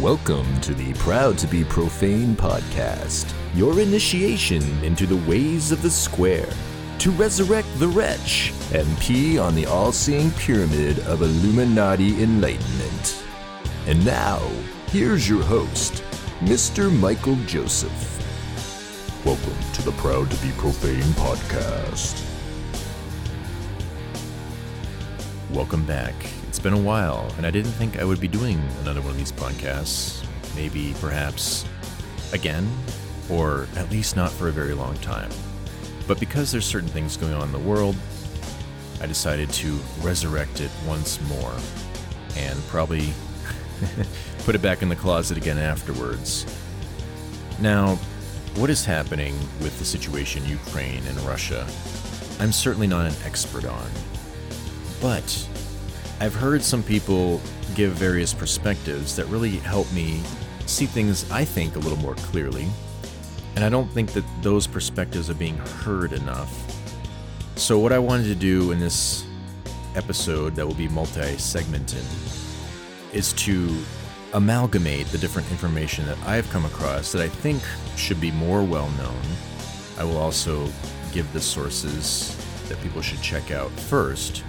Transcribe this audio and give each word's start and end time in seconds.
Welcome 0.00 0.60
to 0.60 0.74
the 0.74 0.94
Proud 0.94 1.36
to 1.38 1.48
Be 1.48 1.64
Profane 1.64 2.36
podcast, 2.36 3.34
your 3.52 3.80
initiation 3.80 4.62
into 4.84 5.06
the 5.06 5.16
ways 5.28 5.72
of 5.72 5.82
the 5.82 5.90
square, 5.90 6.48
to 7.00 7.10
resurrect 7.10 7.66
the 7.80 7.88
wretch 7.88 8.52
and 8.72 8.86
pee 9.00 9.40
on 9.40 9.56
the 9.56 9.66
all 9.66 9.90
seeing 9.90 10.30
pyramid 10.30 11.00
of 11.00 11.22
Illuminati 11.22 12.22
enlightenment. 12.22 13.24
And 13.88 14.06
now, 14.06 14.38
here's 14.86 15.28
your 15.28 15.42
host, 15.42 16.04
Mr. 16.42 16.96
Michael 16.96 17.36
Joseph. 17.46 17.90
Welcome 19.24 19.72
to 19.72 19.82
the 19.82 19.92
Proud 19.92 20.30
to 20.30 20.36
Be 20.46 20.52
Profane 20.52 21.02
podcast. 21.14 22.24
Welcome 25.50 25.84
back. 25.86 26.14
It's 26.58 26.64
been 26.64 26.72
a 26.72 26.76
while, 26.76 27.32
and 27.36 27.46
I 27.46 27.52
didn't 27.52 27.70
think 27.70 28.00
I 28.00 28.04
would 28.04 28.20
be 28.20 28.26
doing 28.26 28.60
another 28.80 29.00
one 29.00 29.12
of 29.12 29.16
these 29.16 29.30
podcasts. 29.30 30.26
Maybe, 30.56 30.92
perhaps, 31.00 31.64
again, 32.32 32.68
or 33.30 33.68
at 33.76 33.92
least 33.92 34.16
not 34.16 34.32
for 34.32 34.48
a 34.48 34.50
very 34.50 34.74
long 34.74 34.96
time. 34.96 35.30
But 36.08 36.18
because 36.18 36.50
there's 36.50 36.66
certain 36.66 36.88
things 36.88 37.16
going 37.16 37.32
on 37.32 37.42
in 37.44 37.52
the 37.52 37.60
world, 37.60 37.94
I 39.00 39.06
decided 39.06 39.50
to 39.50 39.78
resurrect 40.00 40.60
it 40.60 40.72
once 40.84 41.20
more 41.28 41.54
and 42.36 42.58
probably 42.66 43.12
put 44.38 44.56
it 44.56 44.60
back 44.60 44.82
in 44.82 44.88
the 44.88 44.96
closet 44.96 45.36
again 45.36 45.58
afterwards. 45.58 46.44
Now, 47.60 47.94
what 48.56 48.68
is 48.68 48.84
happening 48.84 49.38
with 49.60 49.78
the 49.78 49.84
situation 49.84 50.44
Ukraine 50.44 51.06
and 51.06 51.20
Russia? 51.20 51.68
I'm 52.40 52.50
certainly 52.50 52.88
not 52.88 53.06
an 53.06 53.14
expert 53.24 53.64
on. 53.64 53.88
But 55.00 55.48
I've 56.20 56.34
heard 56.34 56.62
some 56.62 56.82
people 56.82 57.40
give 57.76 57.92
various 57.92 58.34
perspectives 58.34 59.14
that 59.16 59.26
really 59.26 59.56
help 59.58 59.90
me 59.92 60.20
see 60.66 60.86
things, 60.86 61.30
I 61.30 61.44
think, 61.44 61.76
a 61.76 61.78
little 61.78 61.98
more 61.98 62.16
clearly. 62.16 62.66
And 63.54 63.64
I 63.64 63.68
don't 63.68 63.88
think 63.92 64.12
that 64.12 64.24
those 64.42 64.66
perspectives 64.66 65.30
are 65.30 65.34
being 65.34 65.56
heard 65.56 66.12
enough. 66.12 66.52
So, 67.56 67.78
what 67.78 67.92
I 67.92 67.98
wanted 68.00 68.24
to 68.24 68.34
do 68.34 68.72
in 68.72 68.80
this 68.80 69.24
episode 69.94 70.56
that 70.56 70.66
will 70.66 70.74
be 70.74 70.88
multi 70.88 71.36
segmented 71.38 72.04
is 73.12 73.32
to 73.34 73.76
amalgamate 74.34 75.06
the 75.06 75.18
different 75.18 75.50
information 75.50 76.04
that 76.06 76.18
I've 76.26 76.48
come 76.50 76.64
across 76.64 77.12
that 77.12 77.22
I 77.22 77.28
think 77.28 77.62
should 77.96 78.20
be 78.20 78.30
more 78.32 78.62
well 78.62 78.90
known. 78.90 79.20
I 79.98 80.04
will 80.04 80.18
also 80.18 80.68
give 81.12 81.32
the 81.32 81.40
sources 81.40 82.36
that 82.68 82.80
people 82.82 83.02
should 83.02 83.22
check 83.22 83.50
out 83.50 83.70
first 83.70 84.44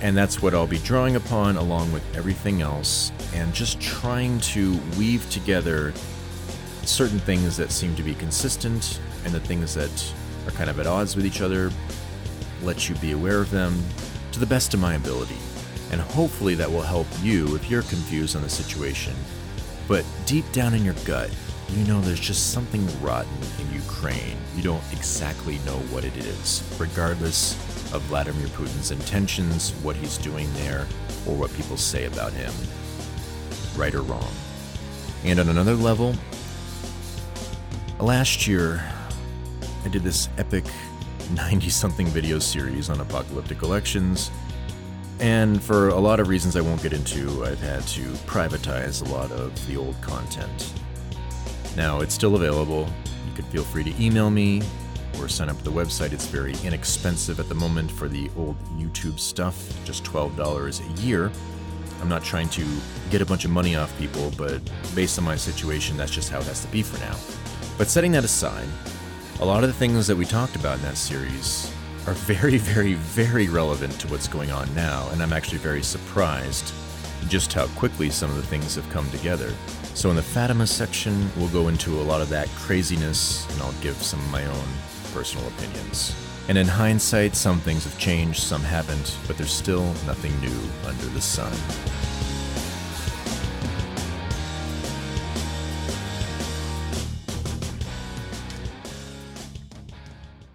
and 0.00 0.16
that's 0.16 0.40
what 0.40 0.54
I'll 0.54 0.66
be 0.66 0.78
drawing 0.78 1.16
upon 1.16 1.56
along 1.56 1.92
with 1.92 2.16
everything 2.16 2.62
else, 2.62 3.12
and 3.34 3.52
just 3.52 3.80
trying 3.80 4.40
to 4.40 4.78
weave 4.98 5.28
together 5.30 5.92
certain 6.82 7.18
things 7.18 7.56
that 7.56 7.70
seem 7.70 7.94
to 7.96 8.02
be 8.02 8.14
consistent 8.14 9.00
and 9.24 9.34
the 9.34 9.40
things 9.40 9.74
that 9.74 10.14
are 10.46 10.52
kind 10.52 10.70
of 10.70 10.80
at 10.80 10.86
odds 10.86 11.16
with 11.16 11.26
each 11.26 11.40
other, 11.42 11.70
let 12.62 12.88
you 12.88 12.94
be 12.96 13.12
aware 13.12 13.40
of 13.40 13.50
them 13.50 13.82
to 14.32 14.40
the 14.40 14.46
best 14.46 14.72
of 14.74 14.80
my 14.80 14.94
ability. 14.94 15.36
And 15.90 16.00
hopefully 16.00 16.54
that 16.54 16.70
will 16.70 16.82
help 16.82 17.06
you 17.22 17.54
if 17.54 17.70
you're 17.70 17.82
confused 17.82 18.36
on 18.36 18.42
the 18.42 18.48
situation. 18.48 19.14
But 19.86 20.04
deep 20.26 20.50
down 20.52 20.74
in 20.74 20.84
your 20.84 20.94
gut, 21.04 21.30
you 21.70 21.84
know 21.84 22.00
there's 22.00 22.20
just 22.20 22.52
something 22.52 22.86
rotten 23.02 23.30
in 23.58 23.72
Ukraine. 23.74 24.36
You 24.56 24.62
don't 24.62 24.82
exactly 24.92 25.58
know 25.66 25.78
what 25.90 26.04
it 26.04 26.16
is, 26.16 26.62
regardless 26.78 27.54
of 27.92 28.02
Vladimir 28.02 28.46
Putin's 28.48 28.90
intentions, 28.90 29.70
what 29.82 29.96
he's 29.96 30.18
doing 30.18 30.52
there, 30.54 30.86
or 31.26 31.34
what 31.34 31.52
people 31.54 31.76
say 31.76 32.04
about 32.04 32.32
him, 32.32 32.52
right 33.76 33.94
or 33.94 34.02
wrong. 34.02 34.30
And 35.24 35.40
on 35.40 35.48
another 35.48 35.74
level, 35.74 36.14
last 37.98 38.46
year, 38.46 38.82
I 39.84 39.88
did 39.88 40.02
this 40.02 40.28
epic 40.38 40.64
90 41.34 41.68
something 41.70 42.06
video 42.06 42.38
series 42.38 42.90
on 42.90 43.00
apocalyptic 43.00 43.62
elections. 43.62 44.30
And 45.20 45.62
for 45.62 45.88
a 45.88 45.98
lot 45.98 46.20
of 46.20 46.28
reasons 46.28 46.56
I 46.56 46.60
won't 46.60 46.82
get 46.82 46.92
into, 46.92 47.44
I've 47.44 47.60
had 47.60 47.82
to 47.88 48.02
privatize 48.26 49.06
a 49.06 49.12
lot 49.12 49.32
of 49.32 49.66
the 49.66 49.76
old 49.76 50.00
content. 50.00 50.72
Now, 51.76 52.00
it's 52.00 52.14
still 52.14 52.36
available. 52.36 52.88
You 53.28 53.34
can 53.34 53.44
feel 53.46 53.64
free 53.64 53.84
to 53.84 54.02
email 54.02 54.30
me 54.30 54.62
or 55.20 55.28
sign 55.28 55.48
up 55.48 55.56
for 55.56 55.64
the 55.64 55.72
website. 55.72 56.12
It's 56.12 56.26
very 56.26 56.54
inexpensive 56.64 57.40
at 57.40 57.48
the 57.48 57.54
moment 57.54 57.90
for 57.90 58.08
the 58.08 58.30
old 58.36 58.56
YouTube 58.76 59.18
stuff, 59.18 59.72
just 59.84 60.04
$12 60.04 60.80
a 60.80 61.02
year. 61.02 61.30
I'm 62.00 62.08
not 62.08 62.24
trying 62.24 62.48
to 62.50 62.64
get 63.10 63.20
a 63.20 63.26
bunch 63.26 63.44
of 63.44 63.50
money 63.50 63.76
off 63.76 63.96
people, 63.98 64.32
but 64.36 64.60
based 64.94 65.18
on 65.18 65.24
my 65.24 65.36
situation, 65.36 65.96
that's 65.96 66.12
just 66.12 66.30
how 66.30 66.38
it 66.38 66.46
has 66.46 66.64
to 66.64 66.68
be 66.70 66.82
for 66.82 66.98
now. 67.00 67.16
But 67.76 67.88
setting 67.88 68.12
that 68.12 68.24
aside, 68.24 68.68
a 69.40 69.44
lot 69.44 69.62
of 69.62 69.68
the 69.68 69.74
things 69.74 70.06
that 70.06 70.16
we 70.16 70.24
talked 70.24 70.56
about 70.56 70.78
in 70.78 70.82
that 70.82 70.96
series 70.96 71.72
are 72.06 72.14
very, 72.14 72.58
very, 72.58 72.94
very 72.94 73.48
relevant 73.48 73.98
to 74.00 74.08
what's 74.08 74.28
going 74.28 74.50
on 74.50 74.72
now, 74.74 75.08
and 75.10 75.22
I'm 75.22 75.32
actually 75.32 75.58
very 75.58 75.82
surprised 75.82 76.72
just 77.28 77.52
how 77.52 77.66
quickly 77.68 78.10
some 78.10 78.30
of 78.30 78.36
the 78.36 78.42
things 78.42 78.74
have 78.76 78.88
come 78.90 79.08
together. 79.10 79.52
So, 79.94 80.10
in 80.10 80.16
the 80.16 80.22
Fatima 80.22 80.66
section, 80.66 81.28
we'll 81.36 81.48
go 81.48 81.68
into 81.68 82.00
a 82.00 82.02
lot 82.02 82.20
of 82.20 82.28
that 82.28 82.48
craziness, 82.50 83.48
and 83.52 83.62
I'll 83.62 83.72
give 83.82 83.96
some 83.96 84.20
of 84.20 84.30
my 84.30 84.44
own 84.46 84.68
personal 85.12 85.46
opinions. 85.48 86.14
And 86.48 86.56
in 86.56 86.66
hindsight, 86.66 87.36
some 87.36 87.60
things 87.60 87.84
have 87.84 87.98
changed, 87.98 88.40
some 88.40 88.62
haven't, 88.62 89.16
but 89.26 89.36
there's 89.36 89.52
still 89.52 89.84
nothing 90.06 90.32
new 90.40 90.58
under 90.86 91.04
the 91.06 91.20
sun. 91.20 91.52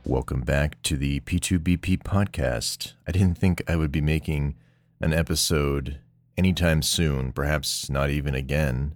Welcome 0.05 0.41
back 0.41 0.81
to 0.83 0.97
the 0.97 1.21
P2BP 1.21 2.03
podcast. 2.03 2.93
I 3.07 3.11
didn't 3.11 3.37
think 3.37 3.63
I 3.67 3.75
would 3.75 3.91
be 3.91 4.01
making 4.01 4.55
an 4.99 5.13
episode 5.13 5.99
anytime 6.37 6.81
soon, 6.81 7.31
perhaps 7.31 7.89
not 7.89 8.09
even 8.09 8.35
again. 8.35 8.95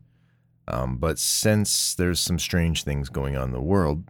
Um, 0.68 0.98
but 0.98 1.18
since 1.18 1.96
there's 1.96 2.20
some 2.20 2.40
strange 2.40 2.84
things 2.84 3.10
going 3.10 3.38
on 3.38 3.46
in 3.46 3.54
the 3.54 3.62
world, 3.62 4.04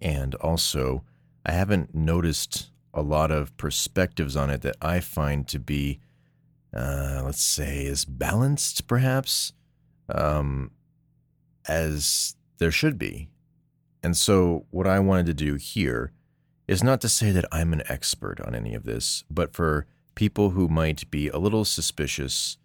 and 0.00 0.34
also, 0.36 1.04
I 1.44 1.52
haven't 1.52 1.94
noticed 1.94 2.70
a 2.94 3.02
lot 3.02 3.30
of 3.30 3.56
perspectives 3.56 4.36
on 4.36 4.50
it 4.50 4.62
that 4.62 4.76
I 4.80 5.00
find 5.00 5.46
to 5.48 5.58
be, 5.58 6.00
uh, 6.74 7.22
let's 7.24 7.42
say, 7.42 7.86
as 7.86 8.04
balanced, 8.04 8.86
perhaps, 8.86 9.52
um, 10.08 10.70
as 11.66 12.36
there 12.58 12.70
should 12.70 12.98
be. 12.98 13.28
And 14.02 14.16
so, 14.16 14.66
what 14.70 14.86
I 14.86 15.00
wanted 15.00 15.26
to 15.26 15.34
do 15.34 15.54
here 15.56 16.12
is 16.66 16.84
not 16.84 17.00
to 17.00 17.08
say 17.08 17.30
that 17.30 17.46
I'm 17.50 17.72
an 17.72 17.82
expert 17.88 18.40
on 18.40 18.54
any 18.54 18.74
of 18.74 18.84
this, 18.84 19.24
but 19.30 19.52
for 19.54 19.86
people 20.14 20.50
who 20.50 20.68
might 20.68 21.10
be 21.10 21.28
a 21.28 21.38
little 21.38 21.64
suspicious 21.64 22.58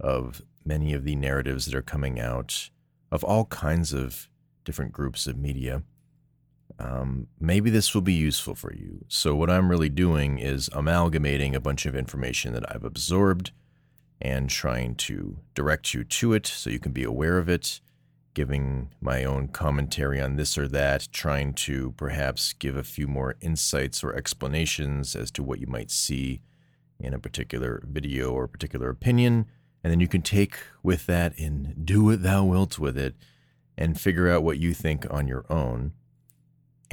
of 0.00 0.42
many 0.64 0.92
of 0.92 1.04
the 1.04 1.14
narratives 1.14 1.66
that 1.66 1.74
are 1.74 1.82
coming 1.82 2.18
out 2.18 2.70
of 3.12 3.22
all 3.22 3.44
kinds 3.46 3.92
of 3.92 4.28
different 4.64 4.92
groups 4.92 5.26
of 5.26 5.36
media 5.36 5.82
um, 6.78 7.28
maybe 7.40 7.70
this 7.70 7.94
will 7.94 8.02
be 8.02 8.12
useful 8.12 8.54
for 8.54 8.72
you. 8.72 9.04
So, 9.08 9.34
what 9.34 9.50
I'm 9.50 9.70
really 9.70 9.88
doing 9.88 10.38
is 10.38 10.68
amalgamating 10.72 11.54
a 11.54 11.60
bunch 11.60 11.86
of 11.86 11.94
information 11.94 12.52
that 12.54 12.74
I've 12.74 12.84
absorbed 12.84 13.52
and 14.20 14.48
trying 14.48 14.94
to 14.94 15.38
direct 15.54 15.94
you 15.94 16.04
to 16.04 16.32
it 16.32 16.46
so 16.46 16.70
you 16.70 16.80
can 16.80 16.92
be 16.92 17.04
aware 17.04 17.38
of 17.38 17.48
it, 17.48 17.80
giving 18.32 18.90
my 19.00 19.24
own 19.24 19.48
commentary 19.48 20.20
on 20.20 20.36
this 20.36 20.58
or 20.58 20.66
that, 20.68 21.08
trying 21.12 21.52
to 21.52 21.92
perhaps 21.96 22.52
give 22.54 22.76
a 22.76 22.82
few 22.82 23.06
more 23.06 23.36
insights 23.40 24.02
or 24.02 24.14
explanations 24.14 25.14
as 25.14 25.30
to 25.30 25.42
what 25.42 25.60
you 25.60 25.66
might 25.66 25.90
see 25.90 26.40
in 26.98 27.14
a 27.14 27.18
particular 27.18 27.82
video 27.86 28.32
or 28.32 28.48
particular 28.48 28.88
opinion. 28.88 29.46
And 29.82 29.92
then 29.92 30.00
you 30.00 30.08
can 30.08 30.22
take 30.22 30.56
with 30.82 31.06
that 31.06 31.38
and 31.38 31.84
do 31.84 32.04
what 32.04 32.22
thou 32.22 32.44
wilt 32.44 32.78
with 32.78 32.96
it 32.96 33.14
and 33.76 34.00
figure 34.00 34.30
out 34.30 34.42
what 34.42 34.58
you 34.58 34.72
think 34.72 35.06
on 35.10 35.28
your 35.28 35.44
own. 35.50 35.92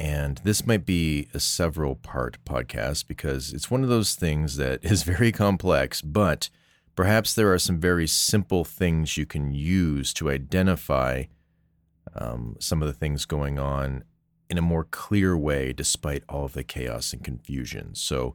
And 0.02 0.38
this 0.38 0.66
might 0.66 0.84
be 0.84 1.28
a 1.32 1.38
several 1.38 1.94
part 1.94 2.36
podcast 2.44 3.06
because 3.06 3.52
it's 3.52 3.70
one 3.70 3.84
of 3.84 3.88
those 3.88 4.16
things 4.16 4.56
that 4.56 4.80
is 4.84 5.04
very 5.04 5.30
complex, 5.30 6.02
but 6.02 6.50
perhaps 6.96 7.32
there 7.32 7.52
are 7.52 7.58
some 7.58 7.78
very 7.78 8.08
simple 8.08 8.64
things 8.64 9.16
you 9.16 9.26
can 9.26 9.52
use 9.52 10.12
to 10.14 10.28
identify 10.28 11.26
um, 12.16 12.56
some 12.58 12.82
of 12.82 12.88
the 12.88 12.92
things 12.92 13.24
going 13.24 13.60
on 13.60 14.02
in 14.50 14.58
a 14.58 14.62
more 14.62 14.82
clear 14.82 15.38
way 15.38 15.72
despite 15.72 16.24
all 16.28 16.46
of 16.46 16.54
the 16.54 16.64
chaos 16.64 17.12
and 17.12 17.22
confusion. 17.22 17.94
So, 17.94 18.34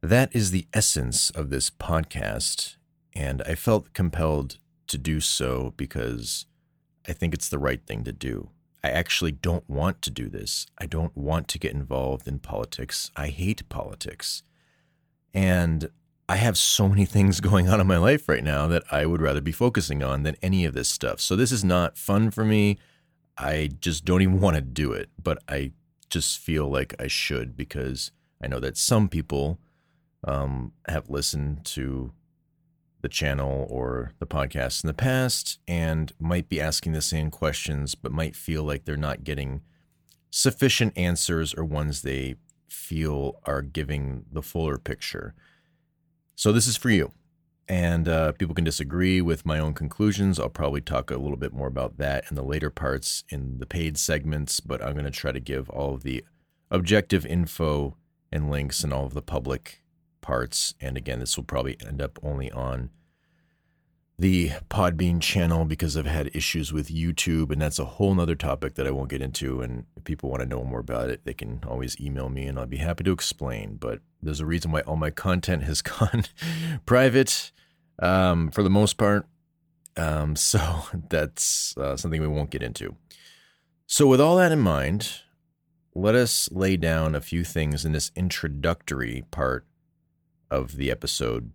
that 0.00 0.34
is 0.34 0.52
the 0.52 0.66
essence 0.72 1.30
of 1.30 1.50
this 1.50 1.70
podcast. 1.70 2.76
And 3.14 3.42
I 3.42 3.56
felt 3.56 3.92
compelled 3.94 4.58
to 4.86 4.96
do 4.98 5.18
so 5.18 5.74
because 5.76 6.46
I 7.06 7.12
think 7.12 7.34
it's 7.34 7.48
the 7.48 7.58
right 7.58 7.84
thing 7.84 8.04
to 8.04 8.12
do. 8.12 8.50
I 8.84 8.90
actually 8.90 9.32
don't 9.32 9.68
want 9.68 10.02
to 10.02 10.10
do 10.10 10.28
this. 10.28 10.66
I 10.78 10.86
don't 10.86 11.16
want 11.16 11.48
to 11.48 11.58
get 11.58 11.72
involved 11.72 12.26
in 12.26 12.40
politics. 12.40 13.10
I 13.16 13.28
hate 13.28 13.68
politics. 13.68 14.42
And 15.32 15.90
I 16.28 16.36
have 16.36 16.58
so 16.58 16.88
many 16.88 17.04
things 17.14 17.40
going 17.40 17.68
on 17.68 17.80
in 17.80 17.86
my 17.86 17.98
life 17.98 18.28
right 18.28 18.44
now 18.44 18.66
that 18.66 18.82
I 18.90 19.06
would 19.06 19.22
rather 19.22 19.40
be 19.40 19.52
focusing 19.52 20.02
on 20.02 20.22
than 20.22 20.36
any 20.42 20.64
of 20.64 20.74
this 20.74 20.88
stuff. 20.88 21.20
So 21.20 21.36
this 21.36 21.52
is 21.52 21.64
not 21.64 21.96
fun 21.96 22.30
for 22.30 22.44
me. 22.44 22.78
I 23.38 23.70
just 23.80 24.04
don't 24.04 24.22
even 24.22 24.40
want 24.40 24.56
to 24.56 24.62
do 24.62 24.92
it, 24.92 25.10
but 25.22 25.38
I 25.48 25.72
just 26.10 26.38
feel 26.38 26.68
like 26.68 26.94
I 27.00 27.06
should 27.06 27.56
because 27.56 28.10
I 28.42 28.46
know 28.46 28.60
that 28.60 28.76
some 28.76 29.08
people 29.08 29.58
um, 30.24 30.72
have 30.86 31.08
listened 31.08 31.64
to 31.66 32.12
the 33.02 33.08
channel 33.08 33.66
or 33.68 34.12
the 34.18 34.26
podcast 34.26 34.82
in 34.82 34.88
the 34.88 34.94
past 34.94 35.58
and 35.68 36.12
might 36.18 36.48
be 36.48 36.60
asking 36.60 36.92
the 36.92 37.02
same 37.02 37.30
questions, 37.30 37.94
but 37.94 38.12
might 38.12 38.34
feel 38.34 38.64
like 38.64 38.84
they're 38.84 38.96
not 38.96 39.24
getting 39.24 39.60
sufficient 40.30 40.96
answers 40.96 41.52
or 41.54 41.64
ones 41.64 42.02
they 42.02 42.36
feel 42.68 43.40
are 43.44 43.60
giving 43.60 44.24
the 44.32 44.42
fuller 44.42 44.78
picture. 44.78 45.34
So, 46.34 46.52
this 46.52 46.66
is 46.66 46.76
for 46.76 46.90
you. 46.90 47.12
And 47.68 48.08
uh, 48.08 48.32
people 48.32 48.54
can 48.54 48.64
disagree 48.64 49.20
with 49.20 49.46
my 49.46 49.58
own 49.58 49.74
conclusions. 49.74 50.38
I'll 50.38 50.48
probably 50.48 50.80
talk 50.80 51.10
a 51.10 51.16
little 51.16 51.36
bit 51.36 51.52
more 51.52 51.68
about 51.68 51.98
that 51.98 52.24
in 52.28 52.36
the 52.36 52.42
later 52.42 52.70
parts 52.70 53.24
in 53.28 53.58
the 53.58 53.66
paid 53.66 53.96
segments, 53.98 54.60
but 54.60 54.82
I'm 54.82 54.94
going 54.94 55.04
to 55.04 55.10
try 55.10 55.32
to 55.32 55.40
give 55.40 55.70
all 55.70 55.94
of 55.94 56.02
the 56.02 56.24
objective 56.70 57.24
info 57.24 57.96
and 58.32 58.50
links 58.50 58.82
and 58.82 58.92
all 58.92 59.06
of 59.06 59.14
the 59.14 59.22
public 59.22 59.81
parts. 60.22 60.74
And 60.80 60.96
again, 60.96 61.20
this 61.20 61.36
will 61.36 61.44
probably 61.44 61.76
end 61.86 62.00
up 62.00 62.18
only 62.22 62.50
on 62.50 62.90
the 64.18 64.50
Podbean 64.70 65.20
channel 65.20 65.64
because 65.64 65.96
I've 65.96 66.06
had 66.06 66.30
issues 66.34 66.72
with 66.72 66.88
YouTube, 66.88 67.50
and 67.50 67.60
that's 67.60 67.78
a 67.78 67.84
whole 67.84 68.14
nother 68.14 68.36
topic 68.36 68.74
that 68.74 68.86
I 68.86 68.90
won't 68.90 69.10
get 69.10 69.20
into. 69.20 69.60
And 69.60 69.84
if 69.96 70.04
people 70.04 70.30
want 70.30 70.40
to 70.40 70.48
know 70.48 70.62
more 70.64 70.78
about 70.78 71.10
it, 71.10 71.22
they 71.24 71.34
can 71.34 71.60
always 71.66 72.00
email 72.00 72.28
me 72.28 72.46
and 72.46 72.58
I'll 72.58 72.66
be 72.66 72.76
happy 72.76 73.04
to 73.04 73.12
explain. 73.12 73.76
But 73.76 74.00
there's 74.22 74.40
a 74.40 74.46
reason 74.46 74.70
why 74.70 74.82
all 74.82 74.96
my 74.96 75.10
content 75.10 75.64
has 75.64 75.82
gone 75.82 76.24
private 76.86 77.52
um, 77.98 78.50
for 78.50 78.62
the 78.62 78.70
most 78.70 78.96
part. 78.96 79.26
Um, 79.96 80.36
so 80.36 80.60
that's 81.08 81.76
uh, 81.76 81.96
something 81.96 82.20
we 82.20 82.28
won't 82.28 82.50
get 82.50 82.62
into. 82.62 82.96
So, 83.86 84.06
with 84.06 84.20
all 84.20 84.36
that 84.36 84.52
in 84.52 84.60
mind, 84.60 85.20
let 85.94 86.14
us 86.14 86.48
lay 86.50 86.76
down 86.76 87.14
a 87.14 87.20
few 87.20 87.44
things 87.44 87.84
in 87.84 87.92
this 87.92 88.10
introductory 88.16 89.24
part 89.30 89.66
of 90.52 90.76
the 90.76 90.90
episode 90.90 91.50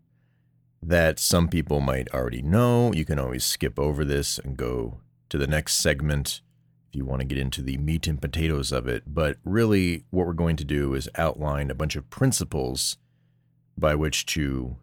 that 0.82 1.20
some 1.20 1.48
people 1.48 1.80
might 1.80 2.12
already 2.14 2.42
know. 2.42 2.92
You 2.94 3.06
can 3.06 3.20
always 3.20 3.44
skip 3.44 3.80
over 3.80 4.04
this 4.04 4.40
and 4.40 4.58
go 4.58 5.00
to 5.30 5.38
the 5.38 5.48
next 5.48 5.76
segment 5.76 6.42
if 6.90 6.96
you 6.96 7.06
want 7.06 7.20
to 7.20 7.28
get 7.28 7.38
into 7.38 7.62
the 7.62 7.78
meat 7.78 8.08
and 8.08 8.22
potatoes 8.22 8.72
of 8.72 8.88
it. 8.88 9.04
But 9.06 9.38
really, 9.44 10.06
what 10.10 10.26
we're 10.26 10.34
going 10.34 10.56
to 10.58 10.66
do 10.66 10.94
is 10.94 11.10
outline 11.16 11.70
a 11.70 11.76
bunch 11.76 11.96
of 11.96 12.10
principles 12.10 12.98
by 13.78 13.94
which 13.96 14.26
to 14.28 14.78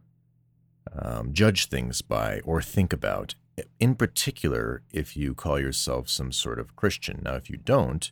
um, 0.96 1.32
judge 1.32 1.66
things 1.66 2.02
by 2.02 2.40
or 2.44 2.62
think 2.62 2.92
about. 2.92 3.34
In 3.78 3.94
particular, 3.94 4.82
if 4.92 5.16
you 5.16 5.34
call 5.34 5.58
yourself 5.58 6.08
some 6.08 6.32
sort 6.32 6.58
of 6.58 6.76
Christian. 6.76 7.20
Now, 7.24 7.34
if 7.34 7.48
you 7.48 7.56
don't, 7.56 8.10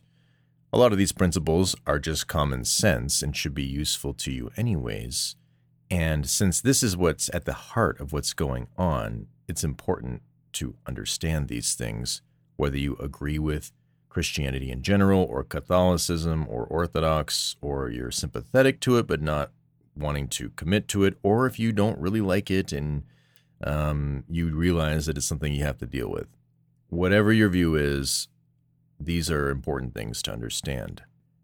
a 0.71 0.77
lot 0.77 0.91
of 0.91 0.97
these 0.97 1.11
principles 1.11 1.75
are 1.85 1.99
just 1.99 2.27
common 2.27 2.65
sense 2.65 3.21
and 3.21 3.35
should 3.35 3.53
be 3.53 3.63
useful 3.63 4.13
to 4.15 4.31
you, 4.31 4.51
anyways. 4.57 5.35
And 5.93 6.27
since 6.27 6.59
this 6.59 6.81
is 6.81 6.97
what's 6.97 7.29
at 7.35 7.45
the 7.45 7.53
heart 7.53 7.99
of 7.99 8.11
what's 8.11 8.33
going 8.33 8.65
on, 8.79 9.27
it's 9.47 9.63
important 9.63 10.23
to 10.53 10.73
understand 10.87 11.47
these 11.47 11.75
things, 11.75 12.23
whether 12.55 12.79
you 12.79 12.95
agree 12.95 13.37
with 13.37 13.71
Christianity 14.09 14.71
in 14.71 14.81
general, 14.81 15.21
or 15.21 15.43
Catholicism, 15.43 16.47
or 16.49 16.65
Orthodox, 16.65 17.57
or 17.61 17.89
you're 17.89 18.09
sympathetic 18.09 18.79
to 18.79 18.97
it 18.97 19.05
but 19.05 19.21
not 19.21 19.51
wanting 19.95 20.29
to 20.29 20.49
commit 20.55 20.87
to 20.87 21.03
it, 21.03 21.15
or 21.21 21.45
if 21.45 21.59
you 21.59 21.71
don't 21.71 21.99
really 21.99 22.21
like 22.21 22.49
it 22.49 22.73
and 22.73 23.03
um, 23.63 24.23
you 24.27 24.49
realize 24.49 25.05
that 25.05 25.15
it's 25.15 25.27
something 25.27 25.53
you 25.53 25.63
have 25.63 25.77
to 25.77 25.85
deal 25.85 26.09
with. 26.09 26.25
Whatever 26.89 27.31
your 27.31 27.49
view 27.49 27.75
is, 27.75 28.29
these 28.99 29.29
are 29.29 29.51
important 29.51 29.93
things 29.93 30.23
to 30.23 30.33
understand, 30.33 31.03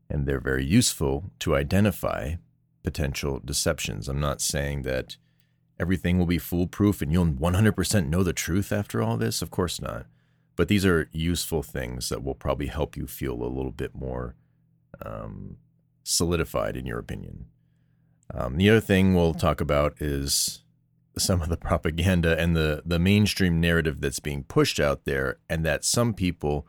and 0.10 0.25
they're 0.25 0.40
very 0.40 0.66
useful 0.66 1.25
to 1.38 1.56
identify 1.56 2.38
potential 2.83 3.41
deceptions. 3.43 4.07
I'm 4.07 4.19
not 4.19 4.41
saying 4.41 4.83
that 4.83 5.17
everything 5.79 6.17
will 6.17 6.25
be 6.25 6.37
foolproof 6.37 7.01
and 7.01 7.11
you'll 7.11 7.25
100% 7.25 8.07
know 8.07 8.23
the 8.23 8.33
truth 8.33 8.71
after 8.71 9.01
all 9.01 9.17
this. 9.17 9.41
Of 9.41 9.51
course 9.51 9.81
not. 9.81 10.05
But 10.55 10.67
these 10.67 10.85
are 10.85 11.09
useful 11.13 11.63
things 11.63 12.09
that 12.09 12.23
will 12.23 12.35
probably 12.35 12.67
help 12.67 12.97
you 12.97 13.07
feel 13.07 13.33
a 13.33 13.45
little 13.45 13.71
bit 13.71 13.95
more 13.95 14.35
um, 15.05 15.57
solidified 16.03 16.75
in 16.75 16.85
your 16.85 16.99
opinion. 16.99 17.45
Um, 18.33 18.57
the 18.57 18.69
other 18.69 18.81
thing 18.81 19.15
we'll 19.15 19.33
talk 19.33 19.61
about 19.61 20.01
is 20.01 20.63
some 21.17 21.41
of 21.41 21.49
the 21.49 21.57
propaganda 21.57 22.37
and 22.39 22.55
the, 22.55 22.83
the 22.85 22.99
mainstream 22.99 23.59
narrative 23.59 24.01
that's 24.01 24.19
being 24.19 24.43
pushed 24.43 24.79
out 24.79 25.05
there, 25.05 25.37
and 25.49 25.65
that 25.65 25.83
some 25.83 26.13
people, 26.13 26.67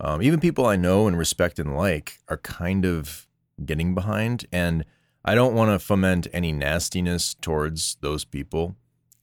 um, 0.00 0.22
even 0.22 0.40
people 0.40 0.66
I 0.66 0.76
know 0.76 1.06
and 1.06 1.18
respect 1.18 1.58
and 1.58 1.76
like, 1.76 2.18
are 2.28 2.38
kind 2.38 2.84
of 2.84 3.26
getting 3.64 3.94
behind. 3.94 4.46
And 4.52 4.84
I 5.24 5.34
don't 5.34 5.54
want 5.54 5.70
to 5.70 5.78
foment 5.78 6.26
any 6.32 6.52
nastiness 6.52 7.34
towards 7.34 7.96
those 8.00 8.24
people 8.24 8.76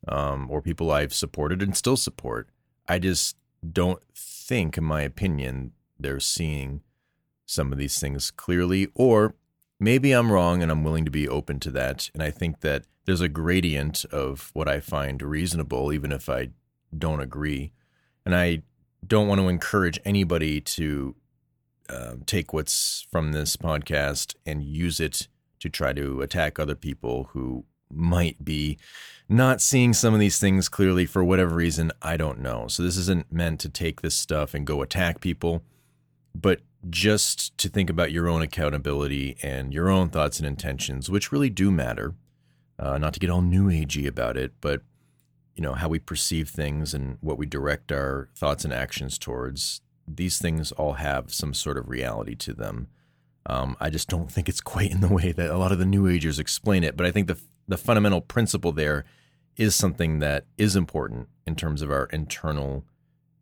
um, 0.08 0.50
or 0.50 0.62
people 0.62 0.92
I've 0.92 1.14
supported 1.14 1.62
and 1.62 1.76
still 1.76 1.98
support. 1.98 2.50
I 2.88 3.00
just 3.00 3.36
don't 3.74 4.02
think, 4.16 4.78
in 4.78 4.84
my 4.84 5.02
opinion, 5.02 5.74
they're 6.00 6.20
seeing 6.22 6.82
some 7.46 7.72
of 7.72 7.78
these 7.78 8.00
things 8.00 8.32
clearly, 8.32 8.88
or 8.96 9.36
maybe 9.80 10.12
I'm 10.12 10.32
wrong 10.32 10.64
and 10.64 10.72
I'm 10.72 10.84
willing 10.84 11.06
to 11.06 11.12
be 11.12 11.28
open 11.28 11.60
to 11.62 11.72
that. 11.72 12.10
And 12.14 12.24
I 12.24 12.32
think 12.32 12.62
that 12.62 12.86
there's 13.06 13.22
a 13.22 13.28
gradient 13.28 14.06
of 14.06 14.52
what 14.54 14.68
I 14.68 14.80
find 14.80 15.22
reasonable, 15.22 15.92
even 15.92 16.12
if 16.12 16.30
I 16.30 16.50
don't 16.98 17.20
agree. 17.20 17.72
And 18.26 18.36
I 18.36 18.62
don't 19.06 19.28
want 19.28 19.42
to 19.42 19.50
encourage 19.50 20.00
anybody 20.06 20.62
to 20.62 21.16
uh, 21.90 22.14
take 22.26 22.54
what's 22.54 23.06
from 23.12 23.32
this 23.32 23.58
podcast 23.58 24.36
and 24.46 24.64
use 24.64 25.00
it 25.00 25.28
to 25.60 25.70
try 25.70 25.94
to 25.94 26.22
attack 26.22 26.60
other 26.60 26.76
people 26.76 27.30
who 27.32 27.66
might 27.92 28.44
be 28.44 28.78
not 29.28 29.62
seeing 29.62 29.94
some 29.94 30.14
of 30.14 30.20
these 30.20 30.40
things 30.40 30.70
clearly 30.70 31.06
for 31.06 31.24
whatever 31.24 31.56
reason. 31.56 31.92
I 32.02 32.18
don't 32.18 32.40
know. 32.40 32.68
So 32.68 32.84
this 32.84 32.98
isn't 32.98 33.32
meant 33.32 33.60
to 33.62 33.70
take 33.70 34.02
this 34.02 34.16
stuff 34.16 34.54
and 34.54 34.66
go 34.66 34.82
attack 34.82 35.22
people, 35.22 35.64
but 36.34 36.62
just 36.90 37.58
to 37.58 37.70
think 37.70 37.90
about 37.90 38.12
your 38.12 38.28
own 38.28 38.42
accountability 38.42 39.38
and 39.44 39.74
your 39.74 39.90
own 39.90 40.10
thoughts 40.10 40.40
and 40.40 40.48
intentions, 40.48 41.10
which 41.10 41.32
really 41.32 41.50
do 41.50 41.72
matter. 41.72 42.16
Uh, 42.78 42.98
not 42.98 43.14
to 43.14 43.20
get 43.20 43.30
all 43.30 43.42
new 43.42 43.66
agey 43.66 44.08
about 44.08 44.38
it, 44.38 44.54
but 44.62 44.82
you 45.56 45.62
know 45.62 45.74
how 45.74 45.90
we 45.90 46.00
perceive 46.00 46.48
things 46.48 46.94
and 46.94 47.18
what 47.20 47.38
we 47.38 47.46
direct 47.46 47.92
our 47.92 48.30
thoughts 48.34 48.64
and 48.64 48.74
actions 48.74 49.18
towards. 49.18 49.82
These 50.08 50.40
things 50.40 50.72
all 50.72 50.94
have 50.94 51.34
some 51.34 51.54
sort 51.54 51.78
of 51.78 51.90
reality 51.90 52.34
to 52.36 52.54
them. 52.54 52.88
Um, 53.50 53.76
I 53.80 53.90
just 53.90 54.08
don't 54.08 54.32
think 54.32 54.48
it's 54.48 54.62
quite 54.62 54.92
in 54.92 55.02
the 55.02 55.08
way 55.08 55.32
that 55.32 55.50
a 55.50 55.58
lot 55.58 55.72
of 55.72 55.80
the 55.80 55.86
New 55.86 56.08
Agers 56.08 56.38
explain 56.40 56.84
it. 56.84 56.96
But 56.96 57.06
I 57.06 57.12
think 57.12 57.28
the 57.28 57.40
the 57.68 57.78
fundamental 57.78 58.22
principle 58.22 58.72
there 58.72 59.06
is 59.56 59.76
something 59.76 60.20
that 60.20 60.46
is 60.58 60.76
important 60.76 61.28
in 61.46 61.56
terms 61.56 61.82
of 61.82 61.92
our 61.92 62.06
internal, 62.06 62.86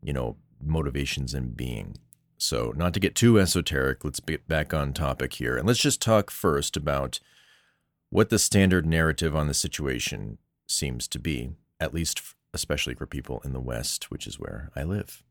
you 0.01 0.11
know, 0.11 0.35
motivations 0.61 1.33
and 1.33 1.55
being. 1.55 1.97
So, 2.37 2.73
not 2.75 2.93
to 2.93 2.99
get 2.99 3.15
too 3.15 3.39
esoteric, 3.39 4.03
let's 4.03 4.19
get 4.19 4.47
back 4.47 4.73
on 4.73 4.93
topic 4.93 5.33
here, 5.33 5.57
and 5.57 5.67
let's 5.67 5.79
just 5.79 6.01
talk 6.01 6.29
first 6.29 6.77
about 6.77 7.19
what 8.09 8.29
the 8.29 8.39
standard 8.39 8.85
narrative 8.85 9.35
on 9.35 9.47
the 9.47 9.53
situation 9.53 10.37
seems 10.67 11.07
to 11.09 11.19
be, 11.19 11.51
at 11.79 11.93
least 11.93 12.21
especially 12.53 12.93
for 12.93 13.05
people 13.05 13.41
in 13.43 13.53
the 13.53 13.59
West, 13.59 14.09
which 14.11 14.27
is 14.27 14.39
where 14.39 14.71
I 14.75 14.83
live. 14.83 15.23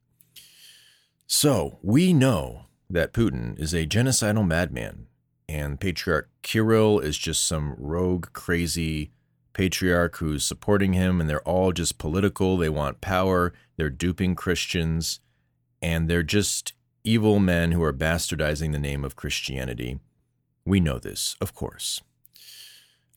So, 1.26 1.78
we 1.82 2.12
know 2.12 2.65
that 2.88 3.12
Putin 3.12 3.58
is 3.58 3.74
a 3.74 3.86
genocidal 3.86 4.46
madman 4.46 5.06
and 5.48 5.80
Patriarch 5.80 6.28
Kirill 6.42 6.98
is 6.98 7.16
just 7.16 7.46
some 7.46 7.74
rogue, 7.78 8.28
crazy 8.32 9.10
patriarch 9.52 10.16
who's 10.18 10.44
supporting 10.44 10.92
him, 10.92 11.20
and 11.20 11.30
they're 11.30 11.48
all 11.48 11.72
just 11.72 11.98
political. 11.98 12.56
They 12.56 12.68
want 12.68 13.00
power, 13.00 13.52
they're 13.76 13.90
duping 13.90 14.34
Christians, 14.34 15.20
and 15.80 16.08
they're 16.08 16.22
just 16.22 16.72
evil 17.04 17.38
men 17.38 17.72
who 17.72 17.82
are 17.82 17.92
bastardizing 17.92 18.72
the 18.72 18.78
name 18.78 19.04
of 19.04 19.16
Christianity. 19.16 19.98
We 20.64 20.80
know 20.80 20.98
this, 20.98 21.36
of 21.40 21.54
course. 21.54 22.02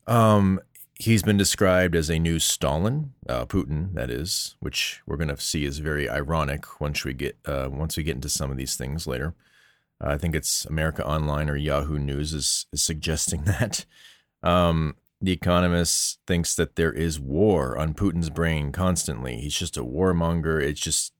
Um, 0.05 0.59
he's 0.95 1.23
been 1.23 1.37
described 1.37 1.95
as 1.95 2.09
a 2.09 2.19
new 2.19 2.39
Stalin, 2.39 3.13
uh, 3.27 3.45
Putin, 3.45 3.93
that 3.95 4.09
is, 4.09 4.55
which 4.59 5.01
we're 5.05 5.17
going 5.17 5.29
to 5.29 5.37
see 5.37 5.65
is 5.65 5.79
very 5.79 6.07
ironic 6.07 6.79
once 6.79 7.03
we 7.03 7.13
get 7.13 7.37
uh, 7.45 7.69
once 7.71 7.97
we 7.97 8.03
get 8.03 8.15
into 8.15 8.29
some 8.29 8.51
of 8.51 8.57
these 8.57 8.75
things 8.75 9.07
later. 9.07 9.33
I 10.01 10.17
think 10.17 10.35
it's 10.35 10.65
America 10.65 11.05
Online 11.05 11.49
or 11.49 11.55
Yahoo 11.55 11.99
News 11.99 12.33
is, 12.33 12.65
is 12.71 12.81
suggesting 12.81 13.43
that. 13.45 13.85
Um, 14.43 14.95
the 15.21 15.31
Economist 15.33 16.19
thinks 16.25 16.55
that 16.55 16.75
there 16.77 16.93
is 16.93 17.19
war 17.19 17.77
on 17.77 17.93
Putin's 17.93 18.29
brain 18.29 18.71
constantly. 18.71 19.35
He's 19.41 19.55
just 19.55 19.75
a 19.75 19.83
warmonger. 19.83 20.61
It's 20.61 20.79
just 20.79 21.13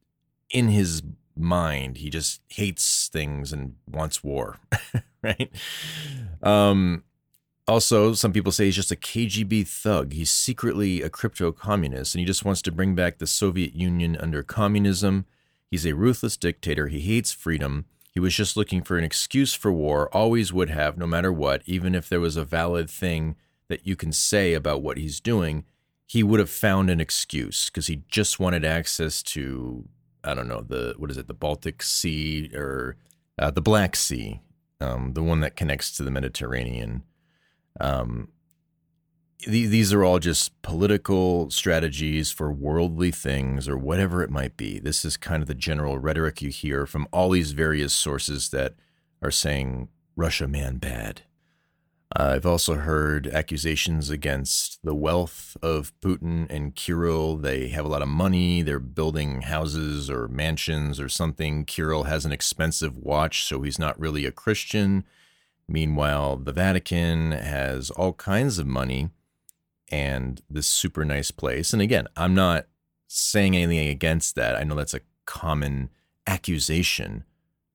in 0.50 0.69
his 0.69 1.03
mind. 1.36 1.98
He 1.98 2.09
just 2.09 2.41
hates 2.48 3.09
things 3.09 3.51
and 3.51 3.75
wants 3.86 4.24
war, 4.24 4.57
right? 5.21 5.51
Um, 6.41 7.03
Also, 7.67 8.13
some 8.13 8.33
people 8.33 8.51
say 8.51 8.65
he's 8.65 8.75
just 8.75 8.91
a 8.91 8.95
KGB 8.95 9.67
thug. 9.67 10.13
He's 10.13 10.31
secretly 10.31 11.01
a 11.03 11.09
crypto 11.09 11.51
communist 11.51 12.15
and 12.15 12.19
he 12.19 12.25
just 12.25 12.43
wants 12.43 12.62
to 12.63 12.71
bring 12.71 12.95
back 12.95 13.17
the 13.19 13.27
Soviet 13.27 13.75
Union 13.75 14.15
under 14.15 14.41
communism. 14.41 15.25
He's 15.69 15.86
a 15.86 15.93
ruthless 15.93 16.36
dictator. 16.36 16.88
He 16.88 17.01
hates 17.01 17.31
freedom. 17.31 17.86
He 18.11 18.19
was 18.19 18.35
just 18.35 18.57
looking 18.57 18.81
for 18.81 18.97
an 18.97 19.03
excuse 19.03 19.53
for 19.53 19.71
war, 19.71 20.09
always 20.13 20.51
would 20.51 20.69
have, 20.69 20.97
no 20.97 21.05
matter 21.05 21.31
what, 21.31 21.61
even 21.65 21.93
if 21.93 22.09
there 22.09 22.19
was 22.19 22.37
a 22.37 22.43
valid 22.43 22.89
thing 22.89 23.35
that 23.67 23.85
you 23.85 23.95
can 23.95 24.11
say 24.11 24.53
about 24.53 24.81
what 24.81 24.97
he's 24.97 25.19
doing, 25.19 25.65
he 26.05 26.23
would 26.23 26.39
have 26.39 26.49
found 26.49 26.89
an 26.89 26.99
excuse 26.99 27.69
because 27.69 27.87
he 27.87 28.01
just 28.07 28.39
wanted 28.39 28.65
access 28.65 29.21
to, 29.21 29.87
I 30.23 30.33
don't 30.33 30.47
know, 30.47 30.61
the, 30.61 30.95
what 30.97 31.11
is 31.11 31.17
it, 31.17 31.27
the 31.27 31.35
Baltic 31.35 31.83
Sea 31.83 32.49
or 32.55 32.97
uh, 33.37 33.51
the 33.51 33.61
Black 33.61 33.95
Sea, 33.95 34.41
um, 34.81 35.13
the 35.13 35.21
one 35.21 35.41
that 35.41 35.55
connects 35.55 35.95
to 35.97 36.03
the 36.03 36.11
Mediterranean. 36.11 37.03
Um, 37.79 38.29
these 39.48 39.93
are 39.93 40.03
all 40.03 40.19
just 40.19 40.62
political 40.62 41.50
strategies 41.50 42.31
for 42.31 42.51
worldly 42.51 43.12
things 43.12 43.69
or 43.69 43.77
whatever 43.77 44.22
it 44.22 44.29
might 44.29 44.58
be. 44.58 44.79
This 44.79 45.05
is 45.05 45.15
kind 45.15 45.41
of 45.41 45.48
the 45.48 45.55
general 45.55 45.98
rhetoric 45.98 46.41
you 46.41 46.50
hear 46.50 46.86
from 46.86 47.08
all 47.12 47.29
these 47.29 47.51
various 47.51 47.93
sources 47.93 48.50
that 48.50 48.75
are 49.22 49.31
saying 49.31 49.88
Russia 50.15 50.48
man 50.48 50.77
bad. 50.77 51.22
I've 52.12 52.46
also 52.46 52.74
heard 52.75 53.27
accusations 53.27 54.10
against 54.10 54.79
the 54.84 54.96
wealth 54.96 55.55
of 55.62 55.93
Putin 56.01 56.48
and 56.50 56.75
Kirill. 56.75 57.38
They 57.38 57.67
have 57.69 57.86
a 57.86 57.89
lot 57.89 58.01
of 58.01 58.08
money. 58.08 58.63
They're 58.63 58.79
building 58.79 59.43
houses 59.43 60.10
or 60.10 60.27
mansions 60.27 61.00
or 61.00 61.08
something. 61.08 61.65
Kirill 61.65 62.05
has 62.05 62.25
an 62.25 62.31
expensive 62.31 62.98
watch, 62.98 63.43
so 63.43 63.62
he's 63.62 63.77
not 63.77 64.00
really 64.00 64.25
a 64.25 64.31
Christian. 64.31 65.05
Meanwhile, 65.67 66.38
the 66.38 66.51
Vatican 66.51 67.31
has 67.31 67.91
all 67.91 68.13
kinds 68.13 68.58
of 68.58 68.65
money 68.65 69.12
and 69.91 70.41
this 70.50 70.67
super 70.67 71.05
nice 71.05 71.31
place. 71.31 71.74
And 71.74 71.81
again, 71.81 72.08
I'm 72.15 72.34
not 72.34 72.67
saying 73.08 73.55
anything 73.55 73.89
against 73.89 74.36
that. 74.36 74.55
I 74.55 74.63
know 74.63 74.75
that's 74.75 74.93
a 74.93 75.01
common 75.25 75.89
accusation, 76.27 77.24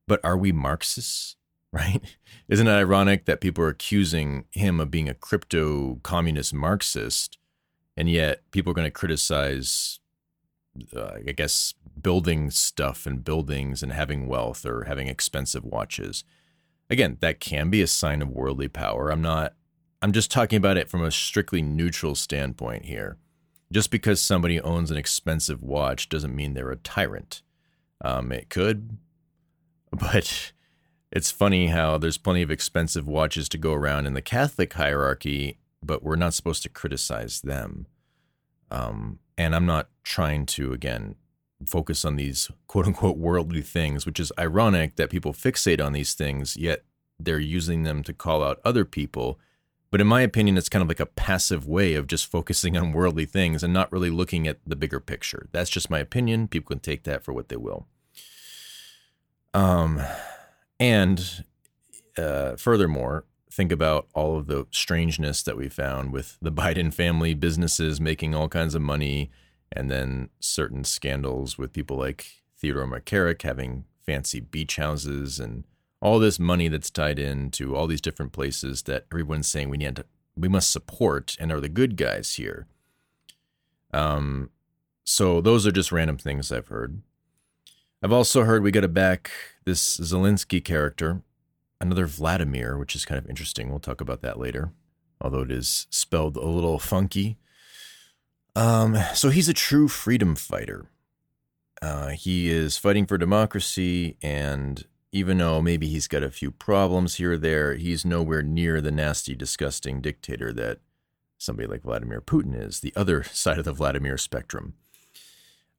but 0.07 0.21
are 0.25 0.37
we 0.37 0.53
Marxists? 0.53 1.37
Right? 1.75 2.01
Isn't 2.49 2.69
it 2.69 2.71
ironic 2.71 3.25
that 3.25 3.41
people 3.41 3.65
are 3.65 3.69
accusing 3.69 4.45
him 4.53 4.79
of 4.79 4.93
being 4.93 5.09
a 5.09 5.15
crypto 5.15 5.97
communist 6.05 6.55
Marxist, 6.55 7.37
and 7.97 8.09
yet 8.09 8.49
people 8.53 8.71
are 8.71 8.75
going 8.75 8.87
to 8.87 8.93
criticize, 8.93 9.99
uh, 10.97 11.15
I 11.27 11.33
guess, 11.33 11.75
building 12.01 12.53
stuff 12.53 13.07
and 13.07 13.25
buildings 13.25 13.83
and 13.83 13.91
having 13.91 14.29
wealth 14.29 14.65
or 14.65 14.85
having 14.85 15.09
expensive 15.09 15.65
watches? 15.65 16.23
Again, 16.89 17.17
that 17.19 17.41
can 17.41 17.71
be 17.71 17.83
a 17.83 17.89
sign 17.89 18.23
of 18.23 18.29
worldly 18.31 18.69
power. 18.69 19.11
I'm 19.11 19.23
not 19.23 19.55
I'm 20.05 20.13
just 20.13 20.31
talking 20.31 20.59
about 20.59 20.77
it 20.77 20.91
from 20.91 21.03
a 21.03 21.11
strictly 21.11 21.63
neutral 21.63 22.15
standpoint 22.15 22.85
here. 22.85 23.17
Just 23.73 23.91
because 23.91 24.21
somebody 24.21 24.61
owns 24.61 24.91
an 24.91 24.99
expensive 24.99 25.63
watch 25.63 26.11
doesn't 26.11 26.37
mean 26.37 26.53
they're 26.53 26.71
a 26.71 26.77
tyrant. 26.77 27.41
Um, 28.05 28.31
it 28.31 28.51
could, 28.51 28.99
but 29.91 30.53
it's 31.11 31.31
funny 31.31 31.69
how 31.69 31.97
there's 31.97 32.19
plenty 32.19 32.43
of 32.43 32.51
expensive 32.51 33.09
watches 33.09 33.49
to 33.49 33.57
go 33.57 33.73
around 33.73 34.05
in 34.05 34.13
the 34.13 34.21
Catholic 34.21 34.75
hierarchy, 34.75 35.57
but 35.83 36.03
we're 36.03 36.17
not 36.17 36.35
supposed 36.35 36.63
to 36.65 36.69
criticize 36.69 37.41
them. 37.41 37.87
Um, 38.71 39.21
and 39.39 39.55
I'm 39.55 39.65
not 39.65 39.89
trying 40.03 40.45
to, 40.45 40.75
again, 40.75 41.15
focus 41.65 42.05
on 42.05 42.17
these 42.17 42.51
quote 42.67 42.87
unquote 42.87 43.17
worldly 43.17 43.63
things, 43.63 44.05
which 44.05 44.21
is 44.21 44.33
ironic 44.39 44.97
that 44.97 45.09
people 45.09 45.33
fixate 45.33 45.83
on 45.83 45.95
these 45.95 46.13
things, 46.13 46.59
yet 46.59 46.85
they're 47.19 47.39
using 47.39 47.85
them 47.85 48.03
to 48.03 48.13
call 48.13 48.45
out 48.45 48.61
other 48.67 48.85
people 48.85 49.41
but 49.95 50.01
in 50.01 50.09
my 50.09 50.23
opinion, 50.23 50.59
it's 50.59 50.69
kind 50.69 50.83
of 50.83 50.89
like 50.89 50.99
a 50.99 51.07
passive 51.07 51.69
way 51.69 51.95
of 51.95 52.09
just 52.09 52.27
focusing 52.27 52.77
on 52.77 52.91
worldly 52.91 53.25
things 53.25 53.63
and 53.63 53.73
not 53.73 53.93
really 53.93 54.11
looking 54.11 54.49
at 54.49 54.59
the 54.67 54.75
bigger 54.75 54.99
picture. 54.99 55.47
That's 55.53 55.71
just 55.71 55.89
my 55.89 56.01
opinion. 56.01 56.49
People 56.49 56.71
can 56.71 56.81
take 56.81 57.05
that 57.05 57.23
for 57.23 57.33
what 57.33 57.49
they 57.49 57.55
will. 57.55 57.87
Um, 59.55 60.03
and 60.81 61.45
uh, 62.19 62.57
furthermore, 62.57 63.25
think 63.53 63.71
about 63.71 64.09
all 64.15 64.37
of 64.37 64.49
the 64.49 64.67
strangeness 64.73 65.45
that 65.45 65.57
we 65.57 65.69
found 65.69 66.13
with 66.13 66.39
the 66.43 66.51
Biden 66.61 66.93
family 66.93 67.33
businesses 67.33 68.01
making 68.01 68.35
all 68.35 68.49
kinds 68.49 68.75
of 68.75 68.83
money, 68.83 69.31
and 69.71 69.89
then 69.89 70.29
certain 70.41 70.83
scandals 70.83 71.57
with 71.57 71.73
people 71.73 71.97
like 71.97 72.27
Theodore 72.59 72.89
McCarrick 72.89 73.43
having 73.43 73.85
fancy 74.05 74.41
beach 74.41 74.75
houses 74.75 75.39
and 75.39 75.63
all 76.05 76.19
this 76.19 76.39
money 76.39 76.69
that's 76.69 76.91
tied 76.91 77.19
into 77.19 77.75
all 77.75 77.87
these 77.87 78.03
different 78.03 78.31
places 78.31 78.83
that 78.83 79.07
everyone's 79.11 79.49
saying 79.49 79.71
we 79.71 79.79
need 79.79 79.97
to, 79.97 80.05
we 80.37 80.49
must 80.49 80.71
support 80.71 81.35
and 81.41 81.51
are 81.51 81.63
the 81.63 81.69
good 81.69 81.97
guys 81.97 82.35
here. 82.35 82.67
Um, 83.95 84.51
so 85.03 85.41
those 85.41 85.67
are 85.67 85.73
just 85.73 85.91
random 85.91 86.19
things 86.19 86.53
I've 86.53 86.69
heard. 86.69 87.01
I've 88.03 88.13
also 88.13 88.45
heard 88.45 88.63
we 88.63 88.71
got 88.71 88.83
to 88.83 88.89
back 88.89 89.31
this 89.65 89.97
Zelensky 89.97 90.63
character, 90.63 91.23
another 91.81 92.05
Vladimir, 92.05 92.77
which 92.77 92.95
is 92.95 93.07
kind 93.07 93.19
of 93.19 93.31
interesting. 93.31 93.71
We'll 93.71 93.79
talk 93.79 94.03
about 94.03 94.21
that 94.21 94.39
later, 94.39 94.73
although 95.23 95.41
it 95.41 95.51
is 95.51 95.87
spelled 95.89 96.37
a 96.37 96.45
little 96.45 96.79
funky. 96.79 97.39
Um, 98.55 98.99
so 99.15 99.31
he's 99.31 99.49
a 99.49 99.55
true 99.55 99.89
freedom 99.89 100.37
fighter. 100.37 100.85
Uh, 101.81 102.11
he 102.11 102.51
is 102.51 102.77
fighting 102.77 103.07
for 103.07 103.17
democracy 103.17 104.19
and 104.21 104.85
even 105.15 105.39
though 105.39 105.63
maybe 105.63 105.87
he's 105.87 106.09
got 106.09 106.25
a 106.25 106.31
few 106.31 106.51
problems 106.51 107.15
here 107.15 107.35
or 107.35 107.39
there, 107.39 107.77
he's 107.77 108.05
nowhere 108.05 108.43
near 108.43 108.81
the 108.81 108.91
nasty, 108.91 109.37
disgusting 109.37 110.01
dictator 110.01 110.53
that 110.53 110.81
somebody 111.39 111.69
like 111.69 111.83
Vladimir 111.83 112.21
Putin 112.21 112.61
is, 112.61 112.81
the 112.81 112.93
other 112.97 113.23
side 113.33 113.59
of 113.59 113.65
the 113.65 113.73
Vladimir 113.73 114.19
spectrum. 114.19 114.75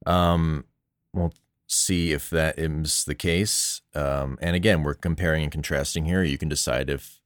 Um, 0.06 0.64
we'll 1.12 1.34
see 1.66 2.12
if 2.12 2.30
that 2.30 2.58
is 2.58 3.04
the 3.04 3.14
case. 3.14 3.82
Um, 3.94 4.38
and 4.40 4.56
again, 4.56 4.82
we're 4.82 4.94
comparing 4.94 5.42
and 5.42 5.52
contrasting 5.52 6.06
here. 6.06 6.22
You 6.22 6.38
can 6.38 6.48
decide 6.48 6.88
if 6.88 7.20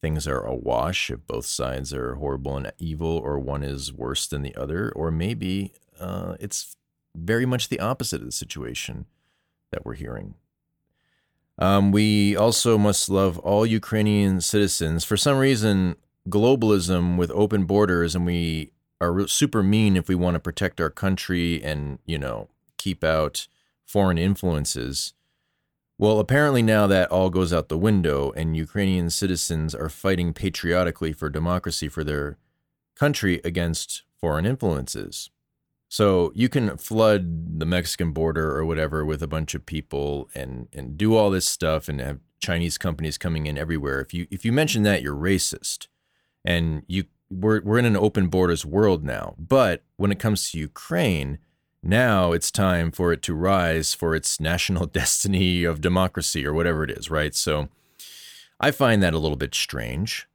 things 0.00 0.28
are 0.28 0.42
a 0.42 0.54
wash, 0.54 1.10
if 1.10 1.26
both 1.26 1.46
sides 1.46 1.92
are 1.92 2.14
horrible 2.14 2.56
and 2.56 2.72
evil, 2.78 3.08
or 3.08 3.40
one 3.40 3.64
is 3.64 3.92
worse 3.92 4.28
than 4.28 4.42
the 4.42 4.54
other, 4.54 4.92
or 4.94 5.10
maybe 5.10 5.72
uh, 5.98 6.36
it's 6.38 6.76
very 7.16 7.44
much 7.44 7.70
the 7.70 7.80
opposite 7.80 8.20
of 8.20 8.26
the 8.26 8.32
situation 8.32 9.06
that 9.72 9.84
we're 9.84 9.94
hearing. 9.94 10.34
Um, 11.58 11.90
we 11.90 12.36
also 12.36 12.76
must 12.76 13.08
love 13.08 13.38
all 13.38 13.64
Ukrainian 13.64 14.40
citizens. 14.40 15.04
For 15.04 15.16
some 15.16 15.38
reason, 15.38 15.96
globalism 16.28 17.16
with 17.16 17.30
open 17.30 17.64
borders, 17.64 18.14
and 18.14 18.26
we 18.26 18.72
are 19.00 19.26
super 19.26 19.62
mean 19.62 19.96
if 19.96 20.08
we 20.08 20.14
want 20.14 20.34
to 20.34 20.40
protect 20.40 20.80
our 20.80 20.90
country 20.90 21.62
and, 21.62 21.98
you 22.04 22.18
know, 22.18 22.48
keep 22.76 23.02
out 23.02 23.48
foreign 23.86 24.18
influences. 24.18 25.14
Well, 25.98 26.18
apparently 26.18 26.62
now 26.62 26.86
that 26.88 27.10
all 27.10 27.30
goes 27.30 27.54
out 27.54 27.68
the 27.68 27.78
window, 27.78 28.30
and 28.32 28.54
Ukrainian 28.56 29.08
citizens 29.08 29.74
are 29.74 29.88
fighting 29.88 30.34
patriotically 30.34 31.14
for 31.14 31.30
democracy 31.30 31.88
for 31.88 32.04
their 32.04 32.36
country 32.94 33.40
against 33.44 34.02
foreign 34.20 34.44
influences. 34.44 35.30
So 35.88 36.32
you 36.34 36.48
can 36.48 36.76
flood 36.76 37.60
the 37.60 37.66
Mexican 37.66 38.12
border 38.12 38.56
or 38.56 38.64
whatever 38.64 39.04
with 39.04 39.22
a 39.22 39.28
bunch 39.28 39.54
of 39.54 39.66
people 39.66 40.28
and 40.34 40.68
and 40.72 40.98
do 40.98 41.14
all 41.14 41.30
this 41.30 41.46
stuff 41.46 41.88
and 41.88 42.00
have 42.00 42.18
Chinese 42.40 42.76
companies 42.78 43.18
coming 43.18 43.46
in 43.46 43.56
everywhere. 43.56 44.00
If 44.00 44.12
you 44.12 44.26
if 44.30 44.44
you 44.44 44.52
mention 44.52 44.82
that, 44.82 45.02
you're 45.02 45.14
racist. 45.14 45.88
And 46.44 46.82
you 46.86 47.04
we're 47.30 47.60
we're 47.62 47.78
in 47.78 47.84
an 47.84 47.96
open 47.96 48.28
borders 48.28 48.64
world 48.64 49.04
now. 49.04 49.34
But 49.38 49.82
when 49.96 50.12
it 50.12 50.18
comes 50.18 50.50
to 50.50 50.58
Ukraine, 50.58 51.38
now 51.82 52.32
it's 52.32 52.50
time 52.50 52.90
for 52.90 53.12
it 53.12 53.22
to 53.22 53.34
rise 53.34 53.94
for 53.94 54.14
its 54.14 54.40
national 54.40 54.86
destiny 55.00 55.64
of 55.64 55.80
democracy 55.80 56.46
or 56.46 56.52
whatever 56.52 56.84
it 56.84 56.90
is, 56.90 57.10
right? 57.10 57.34
So 57.34 57.68
I 58.58 58.70
find 58.70 59.02
that 59.02 59.14
a 59.14 59.18
little 59.18 59.36
bit 59.36 59.54
strange. 59.54 60.28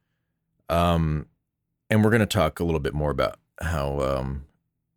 Um, 0.68 1.26
and 1.90 2.02
we're 2.02 2.10
going 2.10 2.20
to 2.20 2.26
talk 2.26 2.60
a 2.60 2.64
little 2.64 2.80
bit 2.80 2.94
more 2.94 3.10
about 3.10 3.38
how 3.60 4.00
um, 4.00 4.46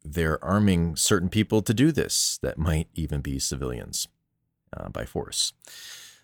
they're 0.06 0.44
arming 0.44 0.96
certain 0.96 1.30
people 1.30 1.62
to 1.62 1.74
do 1.74 1.92
this 1.92 2.40
that 2.42 2.58
might 2.58 2.88
even 2.94 3.22
be 3.22 3.40
civilians 3.40 4.08
uh, 4.76 4.90
by 4.90 5.06
force. 5.06 5.54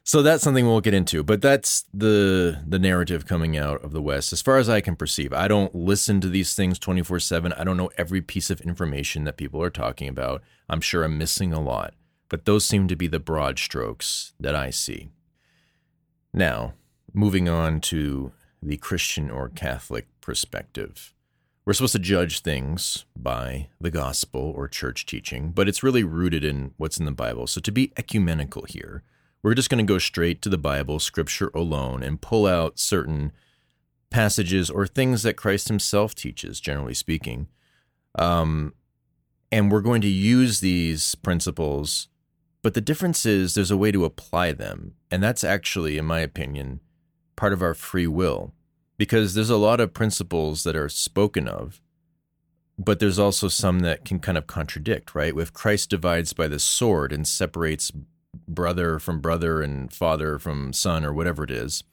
So 0.04 0.24
that's 0.24 0.44
something 0.44 0.66
we'll 0.66 0.82
get 0.82 0.96
into, 0.96 1.24
but 1.24 1.42
that's 1.42 1.86
the 1.94 2.64
the 2.68 2.80
narrative 2.80 3.28
coming 3.28 3.56
out 3.56 3.84
of 3.84 3.92
the 3.92 4.02
West, 4.02 4.34
as 4.34 4.42
far 4.42 4.58
as 4.58 4.68
I 4.68 4.82
can 4.82 4.96
perceive. 4.96 5.32
I 5.32 5.48
don't 5.48 5.76
listen 5.76 6.20
to 6.22 6.28
these 6.28 6.56
things 6.56 6.80
twenty 6.80 7.04
four 7.04 7.20
seven. 7.20 7.54
I 7.54 7.64
don't 7.64 7.78
know 7.78 7.92
every 7.98 8.22
piece 8.22 8.50
of 8.50 8.62
information 8.62 9.26
that 9.26 9.38
people 9.38 9.62
are 9.62 9.70
talking 9.70 10.08
about. 10.08 10.42
I'm 10.68 10.82
sure 10.82 11.04
I'm 11.04 11.20
missing 11.20 11.54
a 11.54 11.62
lot, 11.62 11.94
but 12.30 12.46
those 12.46 12.66
seem 12.66 12.88
to 12.88 12.96
be 12.96 13.08
the 13.08 13.20
broad 13.20 13.60
strokes 13.60 14.34
that 14.40 14.56
I 14.56 14.72
see. 14.72 15.10
Now, 16.34 16.74
moving 17.14 17.48
on 17.48 17.80
to 17.82 18.32
the 18.62 18.78
Christian 18.78 19.30
or 19.30 19.50
Catholic 19.50 20.08
perspective. 20.20 21.14
We're 21.64 21.74
supposed 21.74 21.94
to 21.94 22.00
judge 22.00 22.40
things 22.40 23.06
by 23.16 23.68
the 23.80 23.92
gospel 23.92 24.42
or 24.56 24.68
church 24.68 25.06
teaching, 25.06 25.52
but 25.52 25.70
it's 25.70 25.84
really 25.84 26.04
rooted 26.04 26.44
in 26.44 26.74
what's 26.78 26.98
in 26.98 27.06
the 27.06 27.12
Bible. 27.12 27.46
So 27.46 27.62
to 27.62 27.72
be 27.72 27.94
ecumenical 27.98 28.66
here, 28.68 29.04
we're 29.44 29.54
just 29.54 29.70
going 29.70 29.86
to 29.86 29.94
go 29.94 30.00
straight 30.00 30.42
to 30.42 30.50
the 30.50 30.58
Bible, 30.58 30.98
scripture 31.00 31.52
alone, 31.54 32.02
and 32.02 32.20
pull 32.20 32.48
out 32.48 32.80
certain 32.80 33.32
passages 34.10 34.72
or 34.72 34.88
things 34.88 35.22
that 35.22 35.38
Christ 35.38 35.68
himself 35.68 36.16
teaches, 36.16 36.60
generally 36.60 36.96
speaking. 36.96 37.48
Um, 38.18 38.74
and 39.52 39.72
we're 39.72 39.82
going 39.82 40.02
to 40.02 40.08
use 40.08 40.62
these 40.62 41.14
principles, 41.14 42.08
but 42.64 42.74
the 42.74 42.82
difference 42.82 43.24
is 43.24 43.54
there's 43.54 43.70
a 43.70 43.78
way 43.78 43.92
to 43.92 44.04
apply 44.04 44.54
them. 44.54 44.96
And 45.12 45.22
that's 45.22 45.44
actually, 45.44 46.00
in 46.00 46.06
my 46.06 46.22
opinion, 46.22 46.80
part 47.36 47.54
of 47.54 47.62
our 47.62 47.76
free 47.76 48.08
will 48.08 48.54
because 49.02 49.34
there's 49.34 49.50
a 49.50 49.58
lot 49.58 49.80
of 49.80 49.96
principles 49.96 50.62
that 50.62 50.76
are 50.76 50.88
spoken 50.88 51.48
of, 51.48 51.82
but 52.78 53.00
there's 53.00 53.18
also 53.18 53.48
some 53.48 53.80
that 53.80 54.06
can 54.06 54.20
kind 54.20 54.38
of 54.38 54.46
contradict, 54.46 55.16
right? 55.16 55.36
If 55.36 55.52
Christ 55.52 55.90
divides 55.90 56.34
by 56.34 56.48
the 56.48 56.60
sword 56.60 57.12
and 57.12 57.28
separates 57.28 57.92
brother 58.48 59.00
from 59.00 59.20
brother 59.20 59.64
and 59.64 59.92
father 59.92 60.38
from 60.38 60.72
son 60.72 61.04
or 61.04 61.12
whatever 61.12 61.44
it 61.44 61.50
is, 61.50 61.84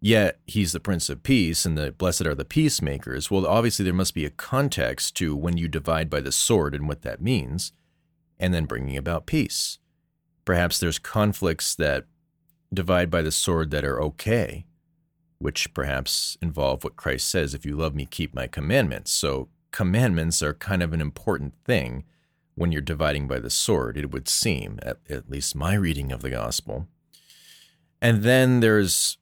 Yet 0.00 0.38
he's 0.46 0.72
the 0.72 0.80
Prince 0.80 1.08
of 1.08 1.22
Peace 1.22 1.64
and 1.64 1.76
the 1.78 1.92
blessed 1.92 2.26
are 2.26 2.34
the 2.34 2.44
peacemakers. 2.44 3.30
Well, 3.30 3.46
obviously, 3.46 3.84
there 3.84 3.94
must 3.94 4.14
be 4.14 4.26
a 4.26 4.30
context 4.30 5.16
to 5.16 5.34
when 5.34 5.56
you 5.56 5.66
divide 5.66 6.08
by 6.10 6.20
the 6.20 6.30
sword 6.30 6.74
and 6.74 6.86
what 6.86 7.02
that 7.02 7.20
means, 7.22 7.72
and 8.38 8.52
then 8.52 8.66
bringing 8.66 8.96
about 8.96 9.26
peace. 9.26 9.78
Perhaps 10.44 10.78
there's 10.78 11.00
conflicts 11.00 11.74
that 11.74 12.04
divide 12.72 13.10
by 13.10 13.22
the 13.22 13.32
sword 13.32 13.72
that 13.72 13.84
are 13.84 14.00
okay, 14.00 14.66
which 15.38 15.72
perhaps 15.74 16.36
involve 16.42 16.84
what 16.84 16.96
Christ 16.96 17.28
says 17.28 17.54
if 17.54 17.64
you 17.64 17.76
love 17.76 17.94
me, 17.94 18.06
keep 18.06 18.34
my 18.34 18.46
commandments. 18.46 19.12
So, 19.12 19.48
commandments 19.70 20.42
are 20.42 20.54
kind 20.54 20.82
of 20.82 20.92
an 20.92 21.00
important 21.00 21.54
thing 21.64 22.04
when 22.58 22.72
you're 22.72 22.82
dividing 22.82 23.28
by 23.28 23.38
the 23.38 23.50
sword, 23.50 23.96
it 23.96 24.10
would 24.10 24.28
seem, 24.28 24.80
at, 24.82 24.98
at 25.08 25.30
least 25.30 25.54
my 25.54 25.74
reading 25.74 26.10
of 26.10 26.22
the 26.22 26.30
gospel. 26.30 26.88
And 28.02 28.22
then 28.22 28.60
there's 28.60 29.16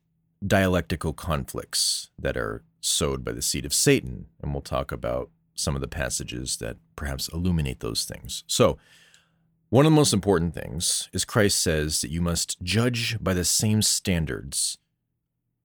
dialectical 0.45 1.13
conflicts 1.13 2.11
that 2.19 2.37
are 2.37 2.63
sowed 2.81 3.25
by 3.25 3.33
the 3.33 3.43
seed 3.43 3.67
of 3.67 3.75
Satan. 3.75 4.27
And 4.43 4.53
we'll 4.53 4.63
talk 4.63 4.91
about 4.91 5.31
some 5.55 5.75
of 5.75 5.81
the 5.81 5.89
passages 5.89 6.57
that 6.59 6.77
perhaps 6.95 7.29
illuminate 7.29 7.81
those 7.81 8.05
things. 8.05 8.43
So, 8.47 8.79
one 9.69 9.85
of 9.85 9.93
the 9.93 9.97
most 9.97 10.13
important 10.13 10.55
things 10.55 11.09
is 11.13 11.25
Christ 11.25 11.61
says 11.61 12.01
that 12.01 12.11
you 12.11 12.23
must 12.23 12.63
judge 12.63 13.19
by 13.21 13.35
the 13.35 13.45
same 13.45 13.83
standards 13.83 14.79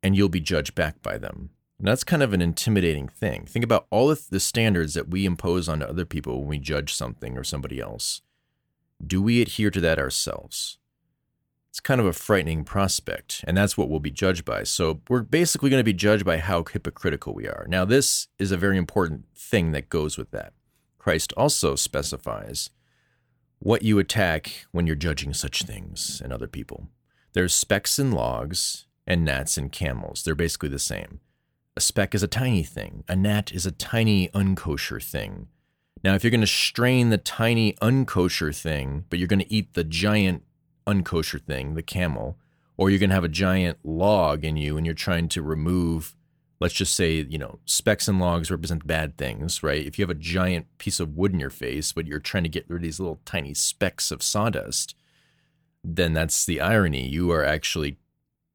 and 0.03 0.15
you'll 0.15 0.29
be 0.29 0.39
judged 0.39 0.75
back 0.75 1.01
by 1.01 1.17
them. 1.17 1.51
And 1.79 1.87
that's 1.87 2.03
kind 2.03 2.21
of 2.21 2.33
an 2.33 2.41
intimidating 2.41 3.07
thing. 3.07 3.45
Think 3.45 3.65
about 3.65 3.87
all 3.89 4.11
of 4.11 4.29
the 4.29 4.39
standards 4.39 4.93
that 4.93 5.09
we 5.09 5.25
impose 5.25 5.67
on 5.67 5.81
other 5.81 6.05
people 6.05 6.39
when 6.39 6.47
we 6.47 6.59
judge 6.59 6.93
something 6.93 7.37
or 7.37 7.43
somebody 7.43 7.79
else. 7.79 8.21
Do 9.05 9.21
we 9.21 9.41
adhere 9.41 9.71
to 9.71 9.81
that 9.81 9.97
ourselves? 9.97 10.77
it's 11.71 11.79
kind 11.79 12.01
of 12.01 12.05
a 12.05 12.11
frightening 12.11 12.65
prospect, 12.65 13.45
and 13.47 13.55
that's 13.55 13.77
what 13.77 13.87
we'll 13.87 14.01
be 14.01 14.11
judged 14.11 14.43
by. 14.43 14.63
So 14.63 14.99
we're 15.07 15.21
basically 15.21 15.69
going 15.69 15.79
to 15.79 15.85
be 15.85 15.93
judged 15.93 16.25
by 16.25 16.37
how 16.37 16.65
hypocritical 16.65 17.33
we 17.33 17.47
are. 17.47 17.65
Now, 17.69 17.85
this 17.85 18.27
is 18.37 18.51
a 18.51 18.57
very 18.57 18.77
important 18.77 19.23
thing 19.37 19.71
that 19.71 19.87
goes 19.87 20.17
with 20.17 20.31
that. 20.31 20.51
Christ 20.99 21.31
also 21.37 21.75
specifies 21.75 22.71
what 23.59 23.83
you 23.83 23.99
attack 23.99 24.65
when 24.73 24.85
you're 24.85 24.97
judging 24.97 25.33
such 25.33 25.63
things 25.63 26.21
and 26.21 26.33
other 26.33 26.47
people. 26.47 26.89
There's 27.31 27.55
specks 27.55 27.97
and 27.97 28.13
logs, 28.13 28.85
and 29.11 29.25
gnats 29.25 29.57
and 29.57 29.73
camels. 29.73 30.23
They're 30.23 30.35
basically 30.35 30.69
the 30.69 30.79
same. 30.79 31.19
A 31.75 31.81
speck 31.81 32.15
is 32.15 32.23
a 32.23 32.27
tiny 32.27 32.63
thing, 32.63 33.03
a 33.09 33.15
gnat 33.15 33.51
is 33.51 33.65
a 33.65 33.71
tiny 33.71 34.29
unkosher 34.29 35.03
thing. 35.03 35.47
Now, 36.01 36.15
if 36.15 36.23
you're 36.23 36.31
going 36.31 36.41
to 36.41 36.47
strain 36.47 37.09
the 37.09 37.17
tiny 37.17 37.73
unkosher 37.81 38.55
thing, 38.55 39.03
but 39.09 39.19
you're 39.19 39.27
going 39.27 39.39
to 39.39 39.53
eat 39.53 39.73
the 39.73 39.83
giant 39.83 40.43
unkosher 40.87 41.41
thing, 41.41 41.75
the 41.75 41.83
camel, 41.83 42.37
or 42.77 42.89
you're 42.89 42.99
going 42.99 43.09
to 43.09 43.15
have 43.15 43.25
a 43.25 43.29
giant 43.29 43.79
log 43.83 44.45
in 44.45 44.55
you 44.55 44.77
and 44.77 44.85
you're 44.85 44.95
trying 44.95 45.27
to 45.29 45.41
remove, 45.41 46.15
let's 46.61 46.73
just 46.73 46.95
say, 46.95 47.25
you 47.29 47.37
know, 47.37 47.59
specks 47.65 48.07
and 48.07 48.17
logs 48.17 48.49
represent 48.49 48.87
bad 48.87 49.17
things, 49.17 49.61
right? 49.61 49.85
If 49.85 49.99
you 49.99 50.03
have 50.03 50.09
a 50.09 50.15
giant 50.15 50.65
piece 50.77 51.01
of 51.01 51.17
wood 51.17 51.33
in 51.33 51.39
your 51.39 51.49
face, 51.49 51.91
but 51.91 52.07
you're 52.07 52.19
trying 52.19 52.43
to 52.43 52.49
get 52.49 52.65
rid 52.69 52.77
of 52.77 52.83
these 52.83 52.99
little 52.99 53.19
tiny 53.25 53.53
specks 53.53 54.09
of 54.09 54.23
sawdust, 54.23 54.95
then 55.83 56.13
that's 56.13 56.45
the 56.45 56.61
irony. 56.61 57.07
You 57.07 57.31
are 57.31 57.43
actually 57.43 57.97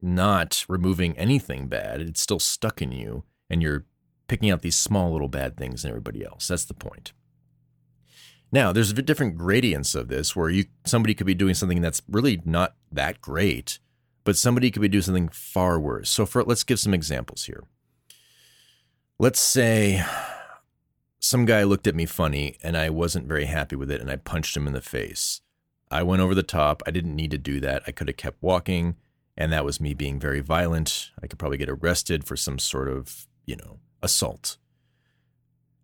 not 0.01 0.65
removing 0.69 1.17
anything 1.17 1.69
bad, 1.69 2.01
it's 2.01 2.23
still 2.23 2.39
stuck 2.39 2.83
in 2.83 2.93
you, 2.93 3.25
and 3.49 3.63
you're 3.63 3.87
picking 4.29 4.51
out 4.51 4.63
these 4.63 4.77
small 4.77 5.13
little 5.13 5.29
bad 5.29 5.57
things 5.57 5.85
in 5.85 5.91
everybody 5.91 6.25
else. 6.25 6.49
That's 6.49 6.65
the 6.65 6.75
point. 6.75 7.13
Now, 8.53 8.73
there's 8.73 8.93
different 8.93 9.37
gradients 9.37 9.95
of 9.95 10.09
this 10.09 10.37
where 10.37 10.49
you 10.49 10.67
somebody 10.85 11.15
could 11.15 11.27
be 11.27 11.35
doing 11.35 11.55
something 11.55 11.81
that's 11.81 12.03
really 12.09 12.41
not 12.45 12.77
that 12.93 13.21
great, 13.21 13.79
but 14.25 14.37
somebody 14.37 14.71
could 14.71 14.83
be 14.83 14.89
doing 14.89 15.03
something 15.03 15.29
far 15.29 15.81
worse. 15.81 16.11
So 16.11 16.27
for 16.27 16.45
let's 16.45 16.65
give 16.65 16.79
some 16.79 16.95
examples 16.95 17.45
here. 17.45 17.65
Let's 19.19 19.41
say 19.41 20.05
some 21.19 21.45
guy 21.45 21.65
looked 21.65 21.87
at 21.87 21.95
me 21.95 22.07
funny 22.07 22.57
and 22.63 22.77
I 22.77 22.91
wasn't 22.91 23.27
very 23.27 23.47
happy 23.47 23.75
with 23.75 23.91
it 23.91 24.01
and 24.01 24.11
I 24.11 24.17
punched 24.17 24.57
him 24.57 24.67
in 24.67 24.73
the 24.73 24.81
face. 24.81 25.41
I 25.91 26.03
went 26.03 26.23
over 26.23 26.35
the 26.35 26.43
top. 26.43 26.83
I 26.87 26.91
didn't 26.91 27.17
need 27.17 27.31
to 27.33 27.39
do 27.39 27.61
that. 27.61 27.83
I 27.87 27.93
could 27.93 28.09
have 28.09 28.17
kept 28.17 28.43
walking 28.43 28.97
and 29.37 29.53
that 29.53 29.65
was 29.65 29.81
me 29.81 29.95
being 29.95 30.19
very 30.19 30.41
violent. 30.41 31.11
I 31.23 31.27
could 31.27 31.39
probably 31.39 31.59
get 31.59 31.69
arrested 31.69 32.25
for 32.25 32.37
some 32.37 32.59
sort 32.59 32.89
of, 32.89 33.27
you 33.45 33.57
know, 33.57 33.79
assault. 34.03 34.57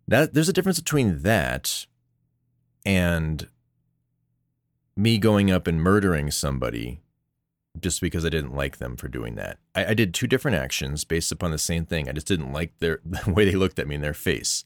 That 0.07 0.33
there's 0.33 0.49
a 0.49 0.53
difference 0.53 0.79
between 0.79 1.19
that 1.19 1.85
and 2.85 3.47
me 4.95 5.17
going 5.17 5.51
up 5.51 5.67
and 5.67 5.81
murdering 5.81 6.31
somebody 6.31 7.01
just 7.79 8.01
because 8.01 8.25
I 8.25 8.29
didn't 8.29 8.55
like 8.55 8.77
them 8.77 8.95
for 8.95 9.07
doing 9.07 9.35
that. 9.35 9.57
I, 9.73 9.87
I, 9.87 9.93
did 9.93 10.13
two 10.13 10.27
different 10.27 10.57
actions 10.57 11.03
based 11.03 11.31
upon 11.31 11.49
the 11.49 11.57
same 11.57 11.85
thing. 11.85 12.07
I 12.07 12.11
just 12.11 12.27
didn't 12.27 12.51
like 12.51 12.77
their 12.79 12.99
the 13.05 13.31
way 13.31 13.45
they 13.45 13.55
looked 13.55 13.79
at 13.79 13.87
me 13.87 13.95
in 13.95 14.01
their 14.01 14.13
face. 14.13 14.65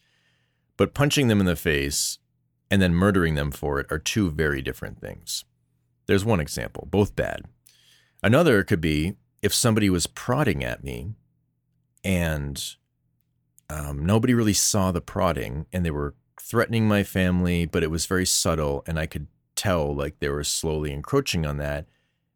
But 0.75 0.93
punching 0.93 1.27
them 1.27 1.39
in 1.39 1.45
the 1.45 1.55
face 1.55 2.19
and 2.69 2.81
then 2.81 2.93
murdering 2.93 3.35
them 3.35 3.51
for 3.51 3.79
it 3.79 3.87
are 3.89 3.99
two 3.99 4.29
very 4.29 4.61
different 4.61 4.99
things. 4.99 5.45
There's 6.05 6.25
one 6.25 6.39
example, 6.39 6.87
both 6.89 7.15
bad. 7.15 7.45
Another 8.23 8.63
could 8.63 8.81
be 8.81 9.15
if 9.41 9.53
somebody 9.53 9.89
was 9.89 10.07
prodding 10.07 10.63
at 10.63 10.83
me 10.83 11.13
and 12.03 12.75
um, 13.69 14.05
nobody 14.05 14.33
really 14.33 14.53
saw 14.53 14.91
the 14.91 15.01
prodding 15.01 15.65
and 15.71 15.85
they 15.85 15.91
were 15.91 16.15
threatening 16.41 16.87
my 16.87 17.03
family, 17.03 17.65
but 17.65 17.83
it 17.83 17.91
was 17.91 18.05
very 18.05 18.25
subtle, 18.25 18.83
and 18.87 18.97
I 18.97 19.05
could 19.05 19.27
tell 19.55 19.93
like 19.93 20.19
they 20.19 20.29
were 20.29 20.43
slowly 20.43 20.93
encroaching 20.93 21.45
on 21.45 21.57
that. 21.57 21.87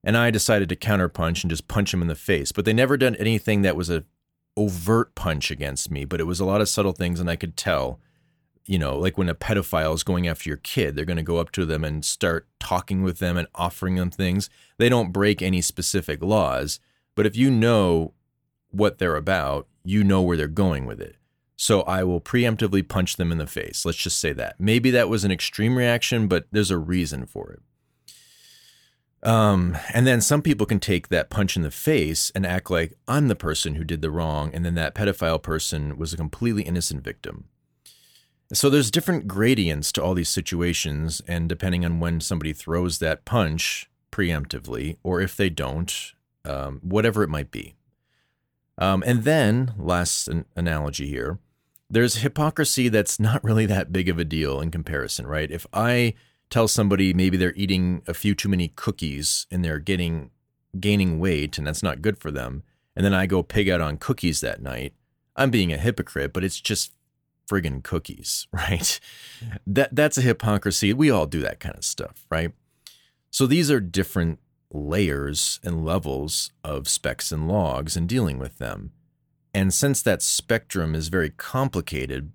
And 0.03 0.17
I 0.17 0.31
decided 0.31 0.67
to 0.69 0.75
counterpunch 0.75 1.43
and 1.43 1.49
just 1.49 1.67
punch 1.67 1.91
them 1.91 2.01
in 2.01 2.07
the 2.07 2.15
face. 2.15 2.51
But 2.51 2.65
they 2.65 2.73
never 2.73 2.97
done 2.97 3.15
anything 3.15 3.61
that 3.61 3.75
was 3.75 3.89
a 3.89 4.03
overt 4.57 5.15
punch 5.15 5.51
against 5.51 5.91
me, 5.91 6.05
but 6.05 6.19
it 6.19 6.25
was 6.25 6.39
a 6.39 6.45
lot 6.45 6.59
of 6.59 6.69
subtle 6.69 6.91
things, 6.91 7.19
and 7.19 7.29
I 7.29 7.35
could 7.35 7.55
tell. 7.55 7.99
You 8.65 8.79
know, 8.79 8.97
like 8.97 9.17
when 9.17 9.29
a 9.29 9.35
pedophile 9.35 9.93
is 9.93 10.03
going 10.03 10.27
after 10.27 10.49
your 10.49 10.57
kid, 10.57 10.95
they're 10.95 11.03
going 11.05 11.17
to 11.17 11.23
go 11.23 11.37
up 11.37 11.51
to 11.53 11.65
them 11.65 11.83
and 11.83 12.05
start 12.05 12.47
talking 12.59 13.01
with 13.01 13.17
them 13.19 13.37
and 13.37 13.47
offering 13.55 13.95
them 13.95 14.11
things. 14.11 14.49
They 14.77 14.87
don't 14.87 15.11
break 15.11 15.41
any 15.41 15.61
specific 15.61 16.23
laws, 16.23 16.79
but 17.15 17.25
if 17.25 17.35
you 17.35 17.49
know 17.49 18.13
what 18.69 18.99
they're 18.99 19.15
about, 19.15 19.67
you 19.83 20.03
know 20.03 20.21
where 20.21 20.37
they're 20.37 20.47
going 20.47 20.85
with 20.85 21.01
it. 21.01 21.15
So 21.55 21.81
I 21.81 22.03
will 22.03 22.21
preemptively 22.21 22.87
punch 22.87 23.17
them 23.17 23.31
in 23.31 23.37
the 23.37 23.45
face. 23.45 23.85
Let's 23.85 23.97
just 23.97 24.19
say 24.19 24.33
that. 24.33 24.59
Maybe 24.59 24.89
that 24.91 25.09
was 25.09 25.23
an 25.23 25.31
extreme 25.31 25.77
reaction, 25.77 26.27
but 26.27 26.47
there's 26.51 26.71
a 26.71 26.77
reason 26.77 27.25
for 27.25 27.51
it. 27.51 27.61
Um, 29.23 29.77
and 29.93 30.07
then 30.07 30.21
some 30.21 30.41
people 30.41 30.65
can 30.65 30.79
take 30.79 31.09
that 31.09 31.29
punch 31.29 31.55
in 31.55 31.61
the 31.61 31.69
face 31.69 32.31
and 32.33 32.45
act 32.45 32.71
like 32.71 32.97
I'm 33.07 33.27
the 33.27 33.35
person 33.35 33.75
who 33.75 33.83
did 33.83 34.01
the 34.01 34.09
wrong, 34.09 34.51
and 34.53 34.65
then 34.65 34.73
that 34.75 34.95
pedophile 34.95 35.41
person 35.41 35.97
was 35.97 36.13
a 36.13 36.17
completely 36.17 36.63
innocent 36.63 37.03
victim. 37.03 37.45
So 38.53 38.69
there's 38.69 38.91
different 38.91 39.27
gradients 39.27 39.93
to 39.93 40.03
all 40.03 40.13
these 40.13 40.29
situations, 40.29 41.21
and 41.27 41.47
depending 41.47 41.85
on 41.85 42.01
when 42.01 42.19
somebody 42.19 42.51
throws 42.51 42.99
that 42.99 43.23
punch 43.23 43.89
preemptively, 44.11 44.97
or 45.03 45.21
if 45.21 45.37
they 45.37 45.49
don't, 45.49 46.13
um, 46.43 46.79
whatever 46.83 47.23
it 47.23 47.29
might 47.29 47.49
be. 47.49 47.75
Um, 48.77 49.03
and 49.05 49.23
then, 49.23 49.73
last 49.77 50.27
an- 50.27 50.45
analogy 50.55 51.07
here, 51.07 51.39
there's 51.89 52.17
hypocrisy 52.17 52.89
that's 52.89 53.19
not 53.19 53.43
really 53.43 53.65
that 53.67 53.93
big 53.93 54.09
of 54.09 54.19
a 54.19 54.25
deal 54.25 54.59
in 54.59 54.71
comparison, 54.71 55.27
right? 55.27 55.49
If 55.49 55.65
I 55.71 56.13
tell 56.49 56.67
somebody 56.67 57.13
maybe 57.13 57.37
they're 57.37 57.53
eating 57.55 58.01
a 58.07 58.13
few 58.13 58.35
too 58.35 58.49
many 58.49 58.69
cookies 58.69 59.47
and 59.49 59.63
they're 59.63 59.79
getting 59.79 60.31
gaining 60.79 61.19
weight 61.19 61.57
and 61.57 61.67
that's 61.67 61.83
not 61.83 62.01
good 62.01 62.17
for 62.17 62.31
them, 62.31 62.63
and 62.95 63.05
then 63.05 63.13
I 63.13 63.27
go 63.27 63.43
pig 63.43 63.69
out 63.69 63.81
on 63.81 63.97
cookies 63.97 64.41
that 64.41 64.61
night, 64.61 64.93
I'm 65.35 65.51
being 65.51 65.71
a 65.71 65.77
hypocrite, 65.77 66.33
but 66.33 66.43
it's 66.43 66.59
just 66.59 66.91
friggin' 67.51 67.83
cookies, 67.83 68.47
right? 68.53 68.99
That 69.67 69.95
that's 69.95 70.17
a 70.17 70.21
hypocrisy. 70.21 70.93
We 70.93 71.09
all 71.09 71.25
do 71.25 71.41
that 71.41 71.59
kind 71.59 71.75
of 71.75 71.83
stuff, 71.83 72.25
right? 72.29 72.51
So 73.29 73.47
these 73.47 73.71
are 73.71 73.79
different 73.79 74.39
layers 74.73 75.59
and 75.63 75.85
levels 75.85 76.51
of 76.63 76.87
specks 76.87 77.31
and 77.31 77.47
logs 77.47 77.97
and 77.97 78.07
dealing 78.07 78.39
with 78.39 78.57
them. 78.57 78.91
And 79.53 79.73
since 79.73 80.01
that 80.01 80.21
spectrum 80.21 80.95
is 80.95 81.09
very 81.09 81.29
complicated, 81.29 82.31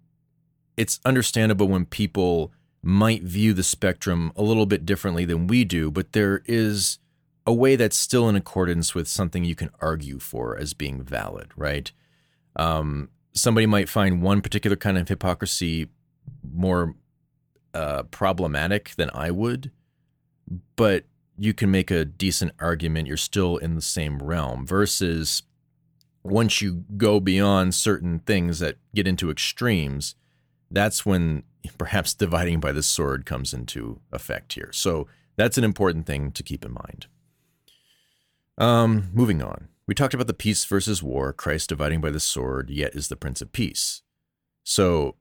it's 0.77 1.01
understandable 1.05 1.69
when 1.69 1.87
people 1.87 2.53
might 2.83 3.23
view 3.23 3.55
the 3.55 3.63
spectrum 3.63 4.33
a 4.37 4.43
little 4.43 4.67
bit 4.67 4.85
differently 4.85 5.25
than 5.25 5.47
we 5.47 5.65
do, 5.65 5.91
but 5.91 6.13
there 6.13 6.43
is 6.45 6.99
a 7.47 7.53
way 7.53 7.77
that's 7.77 7.97
still 7.97 8.29
in 8.29 8.37
accordance 8.37 8.95
with 8.95 9.09
something 9.09 9.45
you 9.45 9.55
can 9.55 9.71
argue 9.81 10.19
for 10.19 10.57
as 10.57 10.75
being 10.75 11.03
valid, 11.03 11.49
right? 11.57 11.93
Um, 12.57 13.09
somebody 13.37 13.67
might 13.67 13.89
find 13.89 14.23
one 14.23 14.41
particular 14.41 14.77
kind 14.77 14.99
of 14.99 15.09
hypocrisy 15.09 15.89
more 16.53 16.95
uh, 17.75 18.03
problematic 18.05 18.95
than 18.97 19.11
I 19.15 19.31
would, 19.31 19.71
but 20.75 21.05
you 21.39 21.53
can 21.53 21.71
make 21.71 21.91
a 21.91 22.05
decent 22.05 22.53
argument. 22.59 23.07
You're 23.07 23.17
still 23.19 23.59
in 23.59 23.75
the 23.75 23.83
same 23.83 24.19
realm 24.19 24.67
versus 24.67 25.43
once 26.25 26.61
you 26.61 26.85
go 26.97 27.21
beyond 27.21 27.75
certain 27.75 28.21
things 28.21 28.59
that 28.59 28.77
get 28.95 29.07
into 29.07 29.31
extremes, 29.31 30.15
that's 30.71 31.05
when 31.05 31.43
perhaps 31.79 32.15
dividing 32.15 32.61
by 32.61 32.73
the 32.73 32.83
sword 32.83 33.27
comes 33.27 33.53
into 33.53 34.01
effect 34.13 34.55
here. 34.55 34.71
So 34.73 35.07
that's 35.37 35.59
an 35.59 35.65
important 35.65 36.07
thing 36.07 36.33
to 36.33 36.43
keep 36.43 36.65
in 36.65 36.73
mind. 36.73 37.07
Um, 38.59 39.11
moving 39.13 39.43
on. 39.43 39.69
We 39.87 39.95
talked 39.95 40.15
about 40.15 40.27
the 40.27 40.35
peace 40.35 40.65
versus 40.65 41.03
war, 41.03 41.33
Christ 41.33 41.69
dividing 41.69 42.01
by 42.01 42.11
the 42.11 42.19
sword, 42.19 42.71
yet 42.71 42.97
is 42.97 43.07
the 43.07 43.15
Prince 43.15 43.41
of 43.41 43.53
Peace. 43.53 44.03
So 44.65 45.15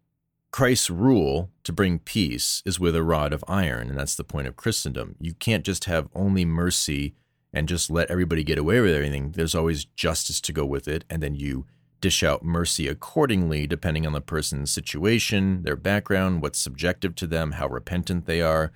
Christ's 0.51 0.89
rule 0.89 1.51
to 1.63 1.71
bring 1.71 1.99
peace 1.99 2.63
is 2.65 2.79
with 2.79 2.95
a 2.95 3.03
rod 3.03 3.31
of 3.31 3.43
iron, 3.47 3.89
and 3.89 3.97
that's 3.97 4.15
the 4.15 4.23
point 4.23 4.47
of 4.47 4.55
Christendom. 4.55 5.15
You 5.19 5.35
can't 5.35 5.63
just 5.63 5.85
have 5.85 6.09
only 6.15 6.45
mercy 6.45 7.13
and 7.53 7.67
just 7.67 7.91
let 7.91 8.09
everybody 8.09 8.43
get 8.43 8.57
away 8.57 8.81
with 8.81 8.95
everything. 8.95 9.33
There's 9.33 9.53
always 9.53 9.85
justice 9.85 10.41
to 10.41 10.53
go 10.53 10.65
with 10.65 10.87
it, 10.87 11.05
and 11.11 11.21
then 11.21 11.35
you 11.35 11.67
dish 12.01 12.23
out 12.23 12.43
mercy 12.43 12.87
accordingly, 12.87 13.67
depending 13.67 14.07
on 14.07 14.13
the 14.13 14.21
person's 14.21 14.71
situation, 14.71 15.61
their 15.61 15.75
background, 15.75 16.41
what's 16.41 16.57
subjective 16.57 17.13
to 17.15 17.27
them, 17.27 17.53
how 17.53 17.67
repentant 17.67 18.25
they 18.25 18.41
are, 18.41 18.71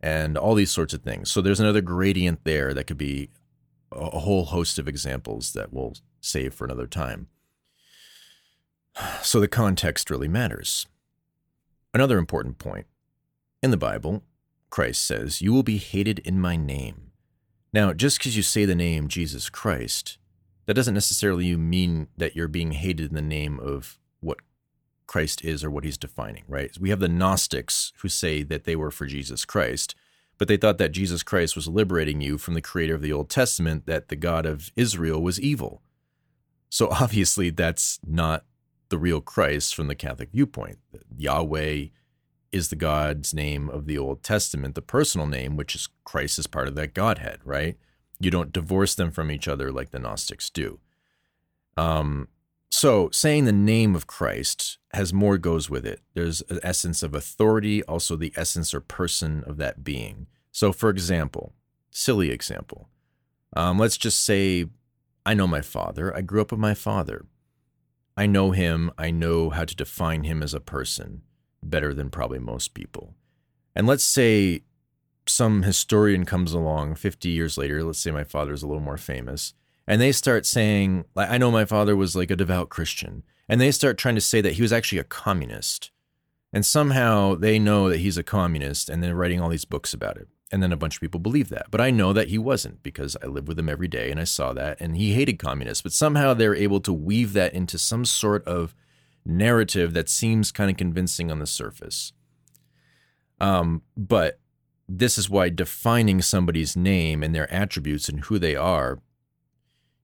and 0.00 0.38
all 0.38 0.54
these 0.54 0.70
sorts 0.70 0.94
of 0.94 1.02
things. 1.02 1.30
So 1.30 1.40
there's 1.40 1.60
another 1.60 1.80
gradient 1.80 2.44
there 2.44 2.72
that 2.74 2.86
could 2.86 2.98
be 2.98 3.28
a 3.92 4.20
whole 4.20 4.46
host 4.46 4.78
of 4.78 4.88
examples 4.88 5.52
that 5.52 5.72
we'll 5.72 5.94
save 6.20 6.54
for 6.54 6.64
another 6.64 6.86
time. 6.86 7.28
So 9.22 9.40
the 9.40 9.48
context 9.48 10.10
really 10.10 10.28
matters. 10.28 10.86
Another 11.92 12.18
important 12.18 12.58
point 12.58 12.86
in 13.62 13.70
the 13.70 13.76
Bible, 13.76 14.22
Christ 14.68 15.04
says, 15.04 15.42
You 15.42 15.52
will 15.52 15.62
be 15.62 15.78
hated 15.78 16.20
in 16.20 16.40
my 16.40 16.56
name. 16.56 17.10
Now, 17.72 17.92
just 17.92 18.18
because 18.18 18.36
you 18.36 18.42
say 18.42 18.64
the 18.64 18.74
name 18.74 19.08
Jesus 19.08 19.48
Christ, 19.48 20.18
that 20.66 20.74
doesn't 20.74 20.94
necessarily 20.94 21.54
mean 21.56 22.08
that 22.16 22.36
you're 22.36 22.48
being 22.48 22.72
hated 22.72 23.08
in 23.08 23.14
the 23.14 23.22
name 23.22 23.58
of 23.60 23.98
what 24.20 24.38
Christ 25.06 25.44
is 25.44 25.64
or 25.64 25.70
what 25.70 25.84
he's 25.84 25.98
defining, 25.98 26.44
right? 26.46 26.76
We 26.78 26.90
have 26.90 27.00
the 27.00 27.08
Gnostics 27.08 27.92
who 27.98 28.08
say 28.08 28.42
that 28.44 28.64
they 28.64 28.76
were 28.76 28.90
for 28.90 29.06
Jesus 29.06 29.44
Christ, 29.44 29.94
but 30.40 30.48
they 30.48 30.56
thought 30.56 30.78
that 30.78 30.92
Jesus 30.92 31.22
Christ 31.22 31.54
was 31.54 31.68
liberating 31.68 32.22
you 32.22 32.38
from 32.38 32.54
the 32.54 32.62
creator 32.62 32.94
of 32.94 33.02
the 33.02 33.12
Old 33.12 33.28
Testament, 33.28 33.84
that 33.84 34.08
the 34.08 34.16
God 34.16 34.46
of 34.46 34.72
Israel 34.74 35.20
was 35.20 35.38
evil. 35.38 35.82
So 36.70 36.88
obviously, 36.90 37.50
that's 37.50 38.00
not 38.06 38.46
the 38.88 38.96
real 38.96 39.20
Christ 39.20 39.74
from 39.74 39.88
the 39.88 39.94
Catholic 39.94 40.30
viewpoint. 40.32 40.78
Yahweh 41.14 41.88
is 42.52 42.70
the 42.70 42.76
God's 42.76 43.34
name 43.34 43.68
of 43.68 43.84
the 43.84 43.98
Old 43.98 44.22
Testament, 44.22 44.74
the 44.74 44.80
personal 44.80 45.26
name, 45.26 45.58
which 45.58 45.74
is 45.74 45.90
Christ 46.04 46.38
is 46.38 46.46
part 46.46 46.68
of 46.68 46.74
that 46.74 46.94
Godhead, 46.94 47.40
right? 47.44 47.76
You 48.18 48.30
don't 48.30 48.50
divorce 48.50 48.94
them 48.94 49.10
from 49.10 49.30
each 49.30 49.46
other 49.46 49.70
like 49.70 49.90
the 49.90 49.98
Gnostics 49.98 50.48
do. 50.48 50.80
Um, 51.76 52.28
so 52.70 53.10
saying 53.10 53.44
the 53.44 53.52
name 53.52 53.94
of 53.94 54.06
Christ 54.06 54.78
has 54.92 55.12
more 55.12 55.38
goes 55.38 55.68
with 55.68 55.84
it. 55.84 56.00
There's 56.14 56.42
an 56.48 56.60
essence 56.62 57.02
of 57.02 57.14
authority, 57.14 57.82
also 57.84 58.16
the 58.16 58.32
essence 58.36 58.72
or 58.72 58.80
person 58.80 59.42
of 59.46 59.56
that 59.58 59.84
being. 59.84 60.26
So, 60.52 60.72
for 60.72 60.88
example, 60.88 61.52
silly 61.90 62.30
example, 62.30 62.88
um, 63.56 63.78
let's 63.78 63.96
just 63.96 64.24
say 64.24 64.66
I 65.26 65.34
know 65.34 65.46
my 65.46 65.60
father. 65.60 66.16
I 66.16 66.22
grew 66.22 66.40
up 66.40 66.52
with 66.52 66.60
my 66.60 66.74
father. 66.74 67.26
I 68.16 68.26
know 68.26 68.52
him. 68.52 68.90
I 68.96 69.10
know 69.10 69.50
how 69.50 69.64
to 69.64 69.76
define 69.76 70.24
him 70.24 70.42
as 70.42 70.54
a 70.54 70.60
person 70.60 71.22
better 71.62 71.92
than 71.92 72.10
probably 72.10 72.38
most 72.38 72.74
people. 72.74 73.14
And 73.74 73.86
let's 73.86 74.04
say 74.04 74.62
some 75.26 75.62
historian 75.62 76.24
comes 76.24 76.52
along 76.52 76.96
50 76.96 77.28
years 77.28 77.58
later. 77.58 77.84
Let's 77.84 77.98
say 77.98 78.10
my 78.10 78.24
father 78.24 78.52
is 78.52 78.62
a 78.62 78.66
little 78.66 78.82
more 78.82 78.96
famous 78.96 79.54
and 79.90 80.00
they 80.00 80.12
start 80.12 80.46
saying, 80.46 81.04
like, 81.16 81.28
I 81.28 81.36
know 81.36 81.50
my 81.50 81.64
father 81.64 81.96
was 81.96 82.14
like 82.14 82.30
a 82.30 82.36
devout 82.36 82.68
Christian, 82.68 83.24
and 83.48 83.60
they 83.60 83.72
start 83.72 83.98
trying 83.98 84.14
to 84.14 84.20
say 84.20 84.40
that 84.40 84.52
he 84.52 84.62
was 84.62 84.72
actually 84.72 84.98
a 84.98 85.04
communist. 85.04 85.90
And 86.52 86.64
somehow 86.64 87.34
they 87.34 87.58
know 87.58 87.88
that 87.88 87.98
he's 87.98 88.16
a 88.16 88.22
communist, 88.22 88.88
and 88.88 89.02
they're 89.02 89.16
writing 89.16 89.40
all 89.40 89.48
these 89.48 89.64
books 89.64 89.92
about 89.92 90.16
it. 90.16 90.28
And 90.52 90.62
then 90.62 90.70
a 90.70 90.76
bunch 90.76 90.94
of 90.94 91.00
people 91.00 91.18
believe 91.18 91.48
that. 91.48 91.72
But 91.72 91.80
I 91.80 91.90
know 91.90 92.12
that 92.12 92.28
he 92.28 92.38
wasn't 92.38 92.84
because 92.84 93.16
I 93.20 93.26
lived 93.26 93.48
with 93.48 93.58
him 93.58 93.68
every 93.68 93.88
day 93.88 94.12
and 94.12 94.20
I 94.20 94.24
saw 94.24 94.52
that, 94.52 94.80
and 94.80 94.96
he 94.96 95.12
hated 95.12 95.40
communists. 95.40 95.82
But 95.82 95.92
somehow 95.92 96.34
they're 96.34 96.54
able 96.54 96.80
to 96.82 96.92
weave 96.92 97.32
that 97.32 97.52
into 97.52 97.76
some 97.76 98.04
sort 98.04 98.46
of 98.46 98.76
narrative 99.26 99.92
that 99.94 100.08
seems 100.08 100.52
kind 100.52 100.70
of 100.70 100.76
convincing 100.76 101.32
on 101.32 101.40
the 101.40 101.48
surface. 101.48 102.12
Um, 103.40 103.82
but 103.96 104.38
this 104.88 105.18
is 105.18 105.28
why 105.28 105.48
defining 105.48 106.22
somebody's 106.22 106.76
name 106.76 107.24
and 107.24 107.34
their 107.34 107.52
attributes 107.52 108.08
and 108.08 108.20
who 108.20 108.38
they 108.38 108.54
are 108.54 109.00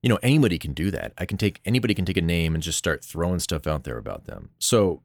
you 0.03 0.09
know 0.09 0.19
anybody 0.23 0.59
can 0.59 0.73
do 0.73 0.91
that. 0.91 1.13
I 1.19 1.25
can 1.25 1.39
take 1.39 1.61
anybody 1.65 1.95
can 1.95 2.05
take 2.05 2.17
a 2.17 2.23
name 2.23 2.55
and 2.55 2.63
just 2.63 2.79
start 2.79 3.05
throwing 3.05 3.39
stuff 3.39 3.67
out 3.67 3.85
there 3.85 3.99
about 3.99 4.27
them. 4.27 4.51
So 4.59 5.03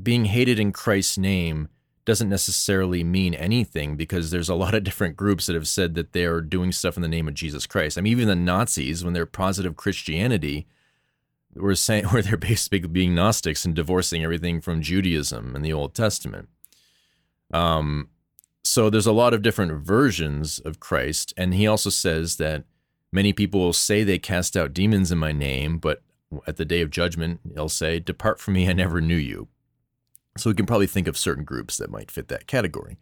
being 0.00 0.26
hated 0.26 0.58
in 0.58 0.72
christ's 0.72 1.18
name 1.18 1.68
doesn't 2.04 2.28
necessarily 2.28 3.02
mean 3.02 3.34
anything 3.34 3.96
because 3.96 4.30
there's 4.30 4.48
a 4.48 4.54
lot 4.54 4.74
of 4.74 4.84
different 4.84 5.16
groups 5.16 5.46
that 5.46 5.54
have 5.54 5.66
said 5.66 5.94
that 5.94 6.12
they're 6.12 6.40
doing 6.40 6.70
stuff 6.70 6.96
in 6.96 7.02
the 7.02 7.08
name 7.08 7.26
of 7.26 7.34
jesus 7.34 7.66
christ. 7.66 7.98
I 7.98 8.00
mean 8.00 8.12
even 8.12 8.28
the 8.28 8.36
nazis 8.36 9.04
when 9.04 9.12
they're 9.12 9.26
positive 9.26 9.76
christianity 9.76 10.66
were 11.54 11.74
saying 11.74 12.04
where 12.10 12.22
they're 12.22 12.36
basically 12.36 12.88
being 12.88 13.14
gnostics 13.14 13.64
and 13.64 13.74
divorcing 13.74 14.22
everything 14.22 14.60
from 14.60 14.82
judaism 14.82 15.56
and 15.56 15.64
the 15.64 15.72
old 15.72 15.94
testament. 15.94 16.48
Um 17.52 18.10
so 18.62 18.90
there's 18.90 19.06
a 19.06 19.12
lot 19.12 19.32
of 19.32 19.42
different 19.42 19.84
versions 19.84 20.58
of 20.60 20.78
christ 20.78 21.32
and 21.36 21.54
he 21.54 21.66
also 21.66 21.90
says 21.90 22.36
that 22.36 22.64
Many 23.12 23.32
people 23.32 23.60
will 23.60 23.72
say 23.72 24.02
they 24.02 24.18
cast 24.18 24.56
out 24.56 24.72
demons 24.72 25.12
in 25.12 25.18
my 25.18 25.32
name, 25.32 25.78
but 25.78 26.02
at 26.46 26.56
the 26.56 26.64
day 26.64 26.80
of 26.80 26.90
judgment, 26.90 27.40
they'll 27.44 27.68
say, 27.68 27.98
Depart 28.00 28.40
from 28.40 28.54
me, 28.54 28.68
I 28.68 28.72
never 28.72 29.00
knew 29.00 29.16
you. 29.16 29.48
So 30.36 30.50
we 30.50 30.54
can 30.54 30.66
probably 30.66 30.86
think 30.86 31.08
of 31.08 31.16
certain 31.16 31.44
groups 31.44 31.78
that 31.78 31.90
might 31.90 32.10
fit 32.10 32.28
that 32.28 32.46
category. 32.46 32.98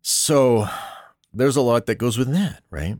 So 0.00 0.68
there's 1.32 1.56
a 1.56 1.60
lot 1.60 1.86
that 1.86 1.96
goes 1.96 2.16
with 2.16 2.32
that, 2.32 2.62
right? 2.70 2.98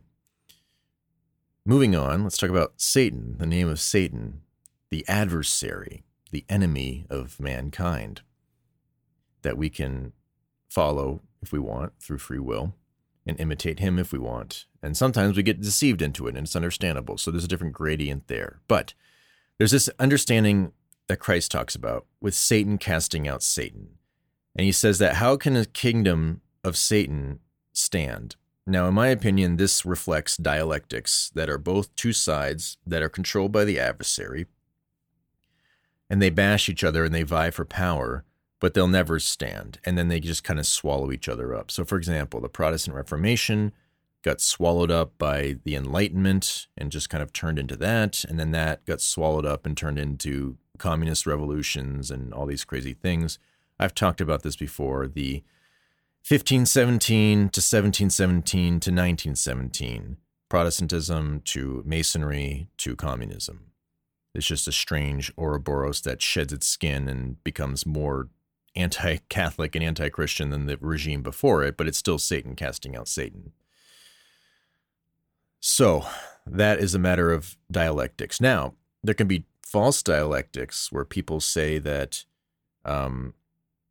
Moving 1.65 1.95
on, 1.95 2.23
let's 2.23 2.37
talk 2.37 2.49
about 2.49 2.73
Satan, 2.77 3.37
the 3.39 3.45
name 3.45 3.69
of 3.69 3.79
Satan, 3.79 4.41
the 4.89 5.05
adversary, 5.07 6.03
the 6.31 6.45
enemy 6.49 7.05
of 7.09 7.39
mankind 7.39 8.21
that 9.43 9.57
we 9.57 9.69
can 9.69 10.13
follow 10.69 11.21
if 11.41 11.51
we 11.51 11.59
want 11.59 11.93
through 11.99 12.17
free 12.17 12.39
will 12.39 12.73
and 13.25 13.39
imitate 13.39 13.79
him 13.79 13.97
if 13.97 14.11
we 14.11 14.19
want. 14.19 14.65
And 14.81 14.97
sometimes 14.97 15.37
we 15.37 15.43
get 15.43 15.61
deceived 15.61 16.01
into 16.01 16.27
it, 16.27 16.35
and 16.35 16.45
it's 16.45 16.55
understandable. 16.55 17.17
So 17.17 17.31
there's 17.31 17.45
a 17.45 17.47
different 17.47 17.73
gradient 17.73 18.27
there. 18.27 18.59
But 18.67 18.93
there's 19.57 19.71
this 19.71 19.89
understanding 19.99 20.73
that 21.07 21.19
Christ 21.19 21.51
talks 21.51 21.75
about 21.75 22.05
with 22.21 22.33
Satan 22.33 22.77
casting 22.77 23.27
out 23.27 23.43
Satan. 23.43 23.97
And 24.55 24.65
he 24.65 24.71
says 24.71 24.99
that 24.99 25.15
how 25.15 25.37
can 25.37 25.55
a 25.55 25.65
kingdom 25.65 26.41
of 26.63 26.77
Satan 26.77 27.39
stand? 27.71 28.35
Now, 28.65 28.87
in 28.87 28.93
my 28.93 29.07
opinion, 29.07 29.57
this 29.57 29.85
reflects 29.85 30.37
dialectics 30.37 31.31
that 31.35 31.49
are 31.49 31.57
both 31.57 31.93
two 31.95 32.13
sides 32.13 32.77
that 32.85 33.01
are 33.01 33.09
controlled 33.09 33.51
by 33.51 33.65
the 33.65 33.79
adversary, 33.79 34.45
and 36.09 36.21
they 36.21 36.29
bash 36.29 36.69
each 36.69 36.83
other 36.83 37.03
and 37.03 37.13
they 37.13 37.23
vie 37.23 37.51
for 37.51 37.65
power 37.65 38.23
but 38.63 38.73
they'll 38.73 38.87
never 38.87 39.19
stand. 39.19 39.77
And 39.83 39.97
then 39.97 40.07
they 40.07 40.21
just 40.21 40.45
kind 40.45 40.57
of 40.57 40.65
swallow 40.65 41.11
each 41.11 41.27
other 41.27 41.53
up. 41.53 41.69
So, 41.69 41.83
for 41.83 41.97
example, 41.97 42.39
the 42.39 42.47
Protestant 42.47 42.95
Reformation 42.95 43.73
got 44.21 44.39
swallowed 44.39 44.89
up 44.89 45.17
by 45.17 45.57
the 45.65 45.75
Enlightenment 45.75 46.67
and 46.77 46.89
just 46.89 47.09
kind 47.09 47.21
of 47.21 47.33
turned 47.33 47.59
into 47.59 47.75
that. 47.75 48.23
And 48.23 48.39
then 48.39 48.51
that 48.51 48.85
got 48.85 49.01
swallowed 49.01 49.45
up 49.45 49.65
and 49.65 49.75
turned 49.75 49.99
into 49.99 50.55
communist 50.77 51.27
revolutions 51.27 52.09
and 52.09 52.33
all 52.33 52.45
these 52.45 52.63
crazy 52.63 52.93
things. 52.93 53.37
I've 53.81 53.93
talked 53.93 54.21
about 54.21 54.43
this 54.43 54.55
before. 54.55 55.07
The 55.07 55.43
1517 56.25 57.39
to 57.39 57.59
1717 57.59 58.45
to 58.65 58.91
1917, 58.91 60.15
Protestantism 60.47 61.41
to 61.43 61.83
Masonry 61.85 62.69
to 62.77 62.95
communism. 62.95 63.71
It's 64.33 64.47
just 64.47 64.69
a 64.69 64.71
strange 64.71 65.33
Ouroboros 65.37 65.99
that 66.03 66.21
sheds 66.21 66.53
its 66.53 66.65
skin 66.65 67.09
and 67.09 67.43
becomes 67.43 67.85
more 67.85 68.29
anti 68.75 69.17
Catholic 69.29 69.75
and 69.75 69.83
anti 69.83 70.09
Christian 70.09 70.49
than 70.49 70.65
the 70.65 70.77
regime 70.77 71.21
before 71.21 71.63
it, 71.63 71.77
but 71.77 71.87
it's 71.87 71.97
still 71.97 72.17
Satan 72.17 72.55
casting 72.55 72.95
out 72.95 73.07
Satan. 73.07 73.51
So 75.59 76.05
that 76.45 76.79
is 76.79 76.93
a 76.93 76.99
matter 76.99 77.31
of 77.31 77.57
dialectics. 77.71 78.41
Now, 78.41 78.73
there 79.03 79.15
can 79.15 79.27
be 79.27 79.45
false 79.65 80.03
dialectics 80.03 80.91
where 80.91 81.05
people 81.05 81.39
say 81.39 81.79
that, 81.79 82.25
um, 82.85 83.33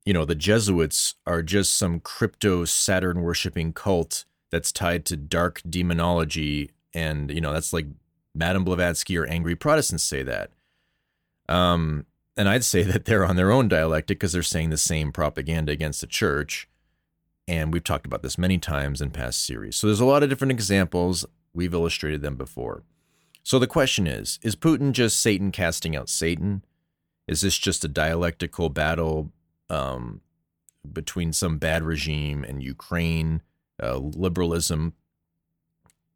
you 0.04 0.12
know, 0.12 0.24
the 0.24 0.34
Jesuits 0.34 1.14
are 1.26 1.42
just 1.42 1.74
some 1.74 1.98
crypto 1.98 2.64
Saturn 2.64 3.22
worshiping 3.22 3.72
cult 3.72 4.24
that's 4.50 4.70
tied 4.70 5.04
to 5.06 5.16
dark 5.16 5.62
demonology. 5.68 6.72
And, 6.92 7.30
you 7.30 7.40
know, 7.40 7.52
that's 7.52 7.72
like 7.72 7.86
Madame 8.34 8.64
Blavatsky 8.64 9.16
or 9.16 9.26
angry 9.26 9.56
Protestants 9.56 10.04
say 10.04 10.22
that. 10.22 10.50
Um, 11.48 12.06
and 12.36 12.48
I'd 12.48 12.64
say 12.64 12.82
that 12.82 13.04
they're 13.04 13.24
on 13.24 13.36
their 13.36 13.50
own 13.50 13.68
dialectic 13.68 14.18
because 14.18 14.32
they're 14.32 14.42
saying 14.42 14.70
the 14.70 14.76
same 14.76 15.12
propaganda 15.12 15.72
against 15.72 16.00
the 16.00 16.06
church. 16.06 16.68
And 17.48 17.72
we've 17.72 17.84
talked 17.84 18.06
about 18.06 18.22
this 18.22 18.38
many 18.38 18.58
times 18.58 19.00
in 19.00 19.10
past 19.10 19.44
series. 19.44 19.76
So 19.76 19.86
there's 19.86 20.00
a 20.00 20.04
lot 20.04 20.22
of 20.22 20.28
different 20.28 20.52
examples. 20.52 21.26
We've 21.52 21.74
illustrated 21.74 22.22
them 22.22 22.36
before. 22.36 22.84
So 23.42 23.58
the 23.58 23.66
question 23.66 24.06
is 24.06 24.38
Is 24.42 24.56
Putin 24.56 24.92
just 24.92 25.20
Satan 25.20 25.50
casting 25.50 25.96
out 25.96 26.08
Satan? 26.08 26.64
Is 27.26 27.40
this 27.40 27.58
just 27.58 27.84
a 27.84 27.88
dialectical 27.88 28.68
battle 28.68 29.32
um, 29.68 30.20
between 30.90 31.32
some 31.32 31.58
bad 31.58 31.82
regime 31.82 32.44
and 32.44 32.62
Ukraine, 32.62 33.42
uh, 33.82 33.96
liberalism? 33.96 34.94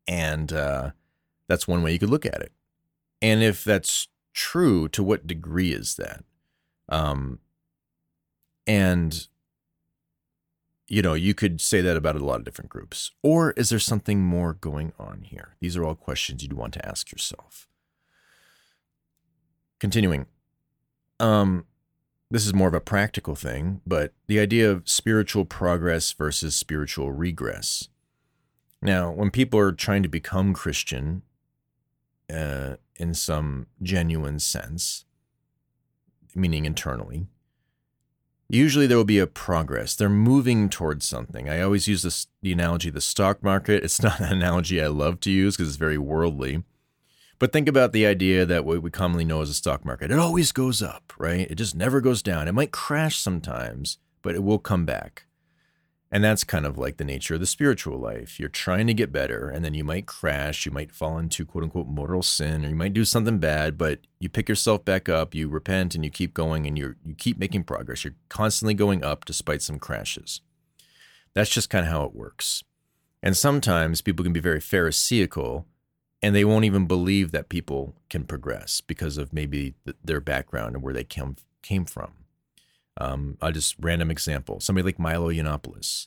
And 0.09 0.53
uh, 0.53 0.91
that's 1.49 1.67
one 1.67 1.83
way 1.83 1.93
you 1.93 1.99
could 1.99 2.11
look 2.11 2.27
at 2.27 2.41
it. 2.41 2.53
And 3.21 3.43
if 3.43 3.65
that's 3.65 4.09
true, 4.37 4.87
to 4.89 5.03
what 5.03 5.27
degree 5.27 5.73
is 5.73 5.97
that? 5.97 6.23
Um, 6.89 7.41
and 8.67 9.27
you 10.89 11.03
know, 11.03 11.15
you 11.15 11.35
could 11.35 11.61
say 11.61 11.81
that 11.81 11.97
about 11.97 12.15
a 12.15 12.25
lot 12.25 12.37
of 12.37 12.45
different 12.45 12.71
groups. 12.71 13.11
Or 13.23 13.51
is 13.53 13.71
there 13.71 13.79
something 13.79 14.21
more 14.21 14.53
going 14.53 14.93
on 14.99 15.23
here? 15.23 15.57
These 15.61 15.77
are 15.77 15.85
all 15.85 15.97
questions 15.97 16.43
you'd 16.43 16.53
want 16.53 16.75
to 16.75 16.89
ask 16.89 17.11
yourself. 17.11 17.67
Continuing. 19.81 20.27
Um, 21.19 21.65
this 22.31 22.47
is 22.47 22.55
more 22.55 22.69
of 22.69 22.75
a 22.75 22.81
practical 22.81 23.35
thing, 23.35 23.81
but 23.87 24.13
the 24.29 24.39
idea 24.39 24.71
of 24.71 24.89
spiritual 24.89 25.45
progress 25.45 26.13
versus 26.13 26.55
spiritual 26.55 27.11
regress. 27.11 27.89
Now, 28.81 29.11
when 29.11 29.31
people 29.31 29.59
are 29.59 29.73
trying 29.73 30.05
to 30.05 30.09
become 30.09 30.55
Christian 30.55 31.23
uh, 32.33 32.77
in 32.99 33.15
some 33.15 33.67
genuine 33.83 34.39
sense, 34.39 35.05
meaning 36.35 36.65
internally, 36.65 37.27
usually 38.49 38.87
there 38.87 38.97
will 38.97 39.05
be 39.05 39.19
a 39.19 39.27
progress. 39.27 39.95
They're 39.95 40.09
moving 40.09 40.69
towards 40.69 41.07
something. 41.07 41.49
I 41.49 41.61
always 41.61 41.89
use 41.89 42.03
this, 42.03 42.27
the 42.43 42.53
analogy 42.53 42.89
of 42.89 42.95
the 42.95 43.01
stock 43.01 43.43
market. 43.43 43.85
It's 43.85 44.03
not 44.03 44.21
an 44.21 44.33
analogy 44.33 44.83
I 44.83 44.89
love 44.89 45.21
to 45.21 45.31
use 45.31 45.57
because 45.57 45.69
it's 45.69 45.79
very 45.79 45.99
worldly. 45.99 46.63
But 47.39 47.53
think 47.53 47.69
about 47.69 47.93
the 47.93 48.07
idea 48.07 48.47
that 48.47 48.65
what 48.65 48.83
we 48.83 48.91
commonly 48.91 49.25
know 49.25 49.43
as 49.43 49.51
a 49.51 49.55
stock 49.55 49.85
market. 49.85 50.11
It 50.11 50.19
always 50.19 50.53
goes 50.53 50.81
up, 50.81 51.13
right? 51.19 51.51
It 51.51 51.57
just 51.57 51.75
never 51.75 52.01
goes 52.01 52.23
down. 52.23 52.49
It 52.49 52.53
might 52.53 52.71
crash 52.73 53.19
sometimes, 53.19 53.99
but 54.23 54.35
it 54.35 54.43
will 54.43 54.59
come 54.59 54.87
back. 54.87 55.26
And 56.11 56.23
that's 56.23 56.45
kind 56.45 56.65
of 56.65 56.79
like 56.79 56.99
the 56.99 57.05
nature 57.05 57.35
of 57.35 57.41
the 57.41 57.47
spiritual 57.47 57.99
life. 57.99 58.39
You're 58.39 58.49
trying 58.49 58.87
to 58.87 58.95
get 58.95 59.11
better, 59.11 59.49
and 59.49 59.65
then 59.65 59.75
you 59.75 59.83
might 59.83 60.07
crash. 60.07 60.65
You 60.65 60.71
might 60.71 60.93
fall 60.93 61.19
into 61.19 61.45
quote 61.45 61.65
unquote 61.65 61.89
mortal 61.89 62.23
sin, 62.23 62.65
or 62.65 62.69
you 62.69 62.77
might 62.77 62.93
do 62.93 63.05
something 63.05 63.39
bad, 63.39 63.77
but 63.77 64.01
you 64.21 64.29
pick 64.29 64.49
yourself 64.49 64.85
back 64.85 65.09
up, 65.09 65.35
you 65.35 65.49
repent, 65.49 65.95
and 65.95 66.05
you 66.05 66.11
keep 66.11 66.33
going, 66.33 66.67
and 66.67 66.79
you 66.79 66.95
you 67.05 67.15
keep 67.15 67.39
making 67.39 67.65
progress. 67.65 68.05
You're 68.05 68.15
constantly 68.29 68.75
going 68.75 69.03
up 69.03 69.25
despite 69.25 69.63
some 69.63 69.81
crashes. 69.81 70.41
That's 71.35 71.51
just 71.51 71.71
kind 71.71 71.85
of 71.85 71.93
how 71.93 72.05
it 72.05 72.15
works. 72.15 72.63
And 73.23 73.37
sometimes 73.37 74.01
people 74.01 74.23
can 74.23 74.33
be 74.33 74.41
very 74.41 74.61
pharisaical, 74.61 75.67
and 76.23 76.37
they 76.37 76.45
won't 76.45 76.65
even 76.65 76.87
believe 76.87 77.33
that 77.33 77.49
people 77.49 77.97
can 78.09 78.25
progress 78.25 78.81
because 78.81 79.19
of 79.19 79.33
maybe 79.33 79.75
their 80.05 80.21
background 80.21 80.77
and 80.77 80.85
where 80.85 80.95
they 80.95 81.05
came 81.05 81.37
came 81.63 81.85
from. 81.85 82.13
Um, 82.99 83.37
I'll 83.41 83.53
just 83.53 83.77
random 83.79 84.11
example. 84.11 84.61
Somebody 84.61 84.85
like 84.85 84.99
Milo 84.99 85.31
Yiannopoulos. 85.31 86.07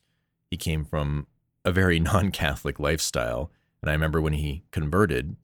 He 0.50 0.58
came 0.58 0.86
from 0.86 1.28
a 1.64 1.72
very 1.72 2.00
non-Catholic 2.00 2.80
lifestyle, 2.80 3.52
and 3.82 3.90
I 3.90 3.94
remember 3.94 4.22
when 4.22 4.34
he 4.34 4.64
converted, 4.72 5.36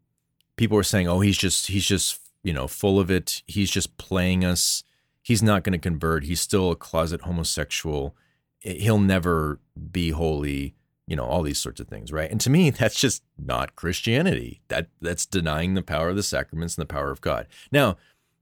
people 0.56 0.76
were 0.76 0.84
saying, 0.84 1.08
"Oh, 1.08 1.20
he's 1.20 1.38
just 1.38 1.68
he's 1.68 1.86
just 1.86 2.20
you 2.44 2.54
know 2.54 2.68
full 2.68 3.00
of 3.00 3.12
it. 3.12 3.44
He's 3.46 3.72
just 3.72 3.98
playing 3.98 4.44
us. 4.44 4.84
He's 5.22 5.44
not 5.44 5.64
going 5.64 5.74
to 5.74 5.80
convert. 5.80 6.24
He's 6.24 6.42
still 6.42 6.72
a 6.72 6.76
closet 6.76 7.22
homosexual. 7.22 8.16
He'll 8.60 9.00
never 9.00 9.60
be 9.92 10.10
holy." 10.12 10.76
You 11.08 11.16
know 11.16 11.26
all 11.26 11.44
these 11.44 11.60
sorts 11.60 11.80
of 11.80 11.88
things, 11.88 12.12
right? 12.12 12.32
And 12.32 12.42
to 12.42 12.50
me, 12.50 12.70
that's 12.72 13.00
just 13.00 13.24
not 13.38 13.76
Christianity. 13.76 14.62
That 14.70 14.88
that's 15.00 15.28
denying 15.28 15.76
the 15.76 15.84
power 15.84 16.10
of 16.10 16.16
the 16.16 16.24
sacraments 16.24 16.76
and 16.76 16.82
the 16.82 16.92
power 16.92 17.12
of 17.12 17.22
God. 17.22 17.46
Now, 17.72 17.98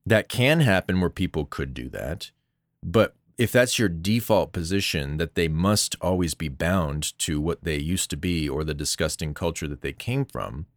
that 0.05 0.29
can 0.29 0.61
happen 0.61 1.01
where 1.01 1.09
people 1.09 1.43
could 1.45 1.73
do 1.73 1.89
that 1.89 2.31
but 2.83 3.15
if 3.37 3.51
that's 3.51 3.79
your 3.79 3.89
default 3.89 4.51
position, 4.51 5.17
that 5.17 5.35
they 5.35 5.47
must 5.47 5.95
always 6.01 6.33
be 6.33 6.49
bound 6.49 7.17
to 7.19 7.41
what 7.41 7.63
they 7.63 7.77
used 7.77 8.09
to 8.11 8.17
be 8.17 8.47
or 8.47 8.63
the 8.63 8.73
disgusting 8.73 9.33
culture 9.33 9.67
that 9.67 9.81
they 9.81 9.93
came 9.93 10.25
from, 10.25 10.67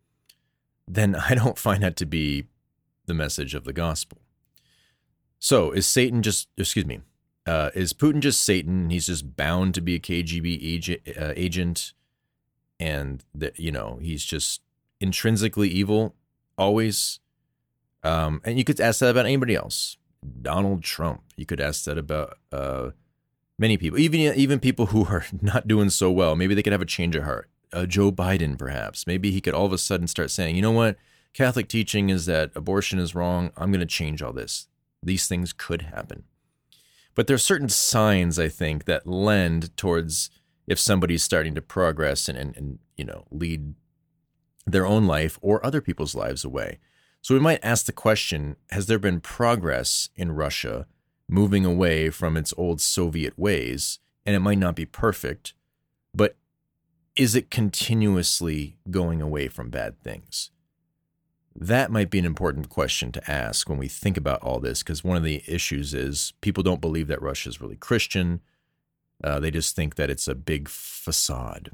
then 0.88 1.14
I 1.28 1.34
don't 1.34 1.58
find 1.58 1.82
that 1.82 1.96
to 1.96 2.06
be 2.06 2.46
the 3.06 3.14
message 3.14 3.54
of 3.54 3.64
the 3.64 3.72
gospel. 3.72 4.18
So 5.38 5.70
is 5.70 5.86
Satan 5.86 6.22
just, 6.22 6.48
excuse 6.56 6.86
me, 6.86 7.00
uh, 7.46 7.70
is 7.74 7.92
Putin 7.92 8.20
just 8.20 8.42
Satan? 8.42 8.90
He's 8.90 9.06
just 9.06 9.36
bound 9.36 9.74
to 9.74 9.80
be 9.80 9.94
a 9.94 10.00
KGB 10.00 10.58
agent, 10.62 11.00
uh, 11.20 11.32
agent 11.36 11.92
and 12.80 13.22
that, 13.34 13.58
you 13.58 13.70
know, 13.70 13.98
he's 14.02 14.24
just 14.24 14.62
intrinsically 15.00 15.68
evil 15.68 16.14
always. 16.58 17.20
Um, 18.02 18.40
and 18.44 18.58
you 18.58 18.64
could 18.64 18.80
ask 18.80 19.00
that 19.00 19.10
about 19.10 19.26
anybody 19.26 19.54
else. 19.54 19.98
Donald 20.42 20.82
Trump. 20.82 21.22
You 21.36 21.46
could 21.46 21.60
ask 21.60 21.84
that 21.84 21.98
about 21.98 22.38
uh, 22.52 22.90
many 23.58 23.76
people, 23.76 23.98
even 23.98 24.20
even 24.20 24.60
people 24.60 24.86
who 24.86 25.06
are 25.06 25.24
not 25.40 25.68
doing 25.68 25.90
so 25.90 26.10
well. 26.10 26.36
Maybe 26.36 26.54
they 26.54 26.62
could 26.62 26.72
have 26.72 26.82
a 26.82 26.86
change 26.86 27.16
of 27.16 27.24
heart. 27.24 27.48
Uh, 27.72 27.86
Joe 27.86 28.12
Biden, 28.12 28.58
perhaps. 28.58 29.06
Maybe 29.06 29.30
he 29.30 29.40
could 29.40 29.54
all 29.54 29.66
of 29.66 29.72
a 29.72 29.78
sudden 29.78 30.06
start 30.06 30.30
saying, 30.30 30.56
you 30.56 30.62
know 30.62 30.70
what? 30.70 30.96
Catholic 31.34 31.68
teaching 31.68 32.08
is 32.08 32.24
that 32.26 32.50
abortion 32.54 32.98
is 32.98 33.14
wrong. 33.14 33.50
I'm 33.56 33.70
going 33.70 33.80
to 33.80 33.86
change 33.86 34.22
all 34.22 34.32
this. 34.32 34.68
These 35.02 35.28
things 35.28 35.52
could 35.52 35.82
happen. 35.82 36.24
But 37.14 37.26
there 37.26 37.34
are 37.34 37.38
certain 37.38 37.68
signs, 37.68 38.38
I 38.38 38.48
think, 38.48 38.84
that 38.84 39.06
lend 39.06 39.76
towards 39.76 40.30
if 40.66 40.78
somebody's 40.78 41.22
starting 41.22 41.54
to 41.54 41.62
progress 41.62 42.28
and, 42.28 42.38
and, 42.38 42.56
and 42.56 42.78
you 42.96 43.04
know, 43.04 43.24
lead 43.30 43.74
their 44.66 44.86
own 44.86 45.06
life 45.06 45.38
or 45.42 45.64
other 45.64 45.80
people's 45.80 46.14
lives 46.14 46.44
away. 46.44 46.78
So 47.26 47.34
we 47.34 47.40
might 47.40 47.58
ask 47.64 47.86
the 47.86 47.92
question 47.92 48.54
Has 48.70 48.86
there 48.86 49.00
been 49.00 49.20
progress 49.20 50.10
in 50.14 50.30
Russia 50.30 50.86
moving 51.28 51.64
away 51.64 52.08
from 52.08 52.36
its 52.36 52.54
old 52.56 52.80
Soviet 52.80 53.36
ways? 53.36 53.98
And 54.24 54.36
it 54.36 54.38
might 54.38 54.58
not 54.58 54.76
be 54.76 54.86
perfect, 54.86 55.52
but 56.14 56.36
is 57.16 57.34
it 57.34 57.50
continuously 57.50 58.76
going 58.92 59.20
away 59.20 59.48
from 59.48 59.70
bad 59.70 60.00
things? 60.04 60.52
That 61.52 61.90
might 61.90 62.10
be 62.10 62.20
an 62.20 62.24
important 62.24 62.68
question 62.68 63.10
to 63.10 63.28
ask 63.28 63.68
when 63.68 63.78
we 63.78 63.88
think 63.88 64.16
about 64.16 64.40
all 64.40 64.60
this, 64.60 64.84
because 64.84 65.02
one 65.02 65.16
of 65.16 65.24
the 65.24 65.42
issues 65.48 65.94
is 65.94 66.32
people 66.42 66.62
don't 66.62 66.80
believe 66.80 67.08
that 67.08 67.20
Russia 67.20 67.48
is 67.48 67.60
really 67.60 67.74
Christian. 67.74 68.40
Uh, 69.24 69.40
they 69.40 69.50
just 69.50 69.74
think 69.74 69.96
that 69.96 70.10
it's 70.10 70.28
a 70.28 70.36
big 70.36 70.68
facade, 70.68 71.72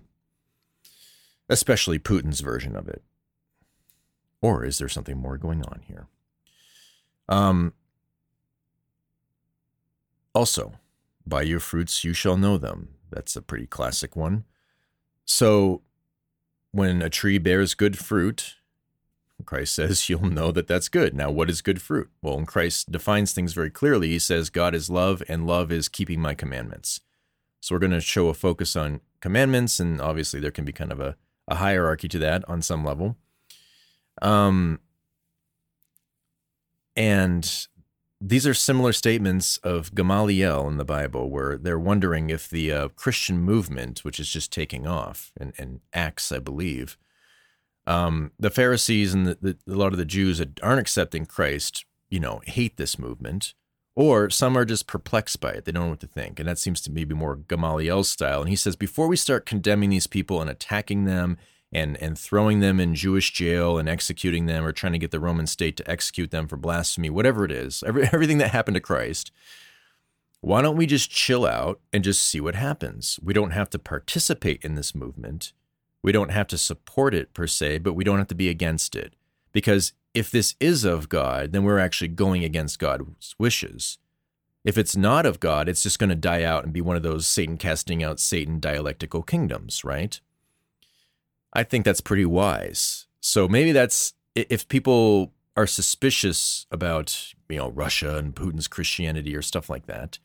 especially 1.50 1.98
Putin's 1.98 2.40
version 2.40 2.74
of 2.74 2.88
it. 2.88 3.02
Or 4.42 4.64
is 4.64 4.78
there 4.78 4.88
something 4.88 5.16
more 5.16 5.38
going 5.38 5.62
on 5.62 5.82
here? 5.86 6.08
Um, 7.28 7.72
also, 10.34 10.74
by 11.26 11.42
your 11.42 11.60
fruits 11.60 12.04
you 12.04 12.12
shall 12.12 12.36
know 12.36 12.58
them. 12.58 12.88
That's 13.10 13.36
a 13.36 13.42
pretty 13.42 13.66
classic 13.66 14.16
one. 14.16 14.44
So, 15.24 15.82
when 16.72 17.02
a 17.02 17.10
tree 17.10 17.38
bears 17.38 17.74
good 17.74 17.96
fruit, 17.96 18.56
Christ 19.44 19.74
says 19.76 20.08
you'll 20.08 20.28
know 20.28 20.50
that 20.50 20.66
that's 20.66 20.88
good. 20.88 21.14
Now, 21.14 21.30
what 21.30 21.48
is 21.48 21.62
good 21.62 21.80
fruit? 21.80 22.10
Well, 22.20 22.36
when 22.36 22.46
Christ 22.46 22.90
defines 22.90 23.32
things 23.32 23.52
very 23.52 23.70
clearly, 23.70 24.08
he 24.08 24.18
says 24.18 24.50
God 24.50 24.74
is 24.74 24.90
love 24.90 25.22
and 25.28 25.46
love 25.46 25.70
is 25.70 25.88
keeping 25.88 26.20
my 26.20 26.34
commandments. 26.34 27.00
So, 27.60 27.74
we're 27.74 27.80
going 27.80 27.92
to 27.92 28.00
show 28.00 28.28
a 28.28 28.34
focus 28.34 28.74
on 28.74 29.00
commandments, 29.20 29.78
and 29.78 30.00
obviously, 30.00 30.40
there 30.40 30.50
can 30.50 30.64
be 30.64 30.72
kind 30.72 30.90
of 30.90 30.98
a, 30.98 31.16
a 31.46 31.56
hierarchy 31.56 32.08
to 32.08 32.18
that 32.18 32.48
on 32.48 32.60
some 32.60 32.84
level. 32.84 33.16
Um, 34.22 34.78
and 36.96 37.66
these 38.20 38.46
are 38.46 38.54
similar 38.54 38.92
statements 38.92 39.56
of 39.58 39.94
Gamaliel 39.94 40.68
in 40.68 40.76
the 40.76 40.84
Bible, 40.84 41.28
where 41.28 41.58
they're 41.58 41.78
wondering 41.78 42.30
if 42.30 42.48
the 42.48 42.72
uh, 42.72 42.88
Christian 42.88 43.38
movement, 43.38 44.04
which 44.04 44.20
is 44.20 44.30
just 44.30 44.52
taking 44.52 44.86
off, 44.86 45.32
and, 45.36 45.80
Acts, 45.92 46.30
I 46.30 46.38
believe, 46.38 46.96
um, 47.84 48.30
the 48.38 48.50
Pharisees 48.50 49.12
and 49.12 49.26
the, 49.26 49.38
the, 49.42 49.72
a 49.72 49.74
lot 49.76 49.92
of 49.92 49.98
the 49.98 50.04
Jews 50.04 50.38
that 50.38 50.60
aren't 50.62 50.80
accepting 50.80 51.26
Christ, 51.26 51.84
you 52.10 52.20
know, 52.20 52.40
hate 52.46 52.76
this 52.76 52.96
movement, 52.96 53.54
or 53.96 54.30
some 54.30 54.56
are 54.56 54.64
just 54.64 54.86
perplexed 54.86 55.40
by 55.40 55.50
it. 55.50 55.64
They 55.64 55.72
don't 55.72 55.84
know 55.84 55.90
what 55.90 56.00
to 56.00 56.06
think. 56.06 56.38
And 56.38 56.48
that 56.48 56.58
seems 56.58 56.80
to 56.82 56.92
me 56.92 57.04
be 57.04 57.14
more 57.14 57.34
Gamaliel's 57.36 58.08
style. 58.08 58.40
And 58.40 58.48
he 58.48 58.56
says, 58.56 58.76
before 58.76 59.08
we 59.08 59.16
start 59.16 59.46
condemning 59.46 59.90
these 59.90 60.06
people 60.06 60.40
and 60.40 60.48
attacking 60.48 61.04
them 61.04 61.38
and 61.72 61.96
and 62.02 62.18
throwing 62.18 62.60
them 62.60 62.78
in 62.78 62.94
Jewish 62.94 63.32
jail 63.32 63.78
and 63.78 63.88
executing 63.88 64.46
them 64.46 64.64
or 64.64 64.72
trying 64.72 64.92
to 64.92 64.98
get 64.98 65.10
the 65.10 65.20
Roman 65.20 65.46
state 65.46 65.76
to 65.78 65.90
execute 65.90 66.30
them 66.30 66.46
for 66.46 66.56
blasphemy, 66.56 67.10
whatever 67.10 67.44
it 67.44 67.52
is, 67.52 67.82
every, 67.86 68.04
everything 68.12 68.38
that 68.38 68.50
happened 68.50 68.74
to 68.74 68.80
Christ. 68.80 69.32
Why 70.40 70.60
don't 70.60 70.76
we 70.76 70.86
just 70.86 71.10
chill 71.10 71.46
out 71.46 71.80
and 71.92 72.02
just 72.02 72.22
see 72.22 72.40
what 72.40 72.56
happens? 72.56 73.18
We 73.22 73.32
don't 73.32 73.52
have 73.52 73.70
to 73.70 73.78
participate 73.78 74.64
in 74.64 74.74
this 74.74 74.94
movement. 74.94 75.52
We 76.02 76.10
don't 76.10 76.32
have 76.32 76.48
to 76.48 76.58
support 76.58 77.14
it 77.14 77.32
per 77.32 77.46
se, 77.46 77.78
but 77.78 77.94
we 77.94 78.02
don't 78.02 78.18
have 78.18 78.28
to 78.28 78.34
be 78.34 78.48
against 78.48 78.96
it. 78.96 79.14
Because 79.52 79.92
if 80.14 80.32
this 80.32 80.56
is 80.58 80.84
of 80.84 81.08
God, 81.08 81.52
then 81.52 81.62
we're 81.62 81.78
actually 81.78 82.08
going 82.08 82.42
against 82.42 82.80
God's 82.80 83.36
wishes. 83.38 83.98
If 84.64 84.76
it's 84.76 84.96
not 84.96 85.26
of 85.26 85.40
God, 85.40 85.68
it's 85.68 85.82
just 85.82 85.98
going 85.98 86.10
to 86.10 86.16
die 86.16 86.42
out 86.42 86.64
and 86.64 86.72
be 86.72 86.80
one 86.80 86.96
of 86.96 87.02
those 87.04 87.26
Satan 87.26 87.56
casting 87.56 88.02
out 88.02 88.18
Satan 88.18 88.58
dialectical 88.58 89.22
kingdoms, 89.22 89.84
right? 89.84 90.20
I 91.52 91.62
think 91.62 91.84
that's 91.84 92.00
pretty 92.00 92.24
wise. 92.24 93.06
So 93.20 93.46
maybe 93.48 93.72
that's 93.72 94.14
if 94.34 94.68
people 94.68 95.32
are 95.56 95.66
suspicious 95.66 96.66
about, 96.70 97.34
you 97.48 97.58
know, 97.58 97.70
Russia 97.70 98.16
and 98.16 98.34
Putin's 98.34 98.68
Christianity 98.68 99.36
or 99.36 99.42
stuff 99.42 99.68
like 99.68 99.86
that, 99.86 100.18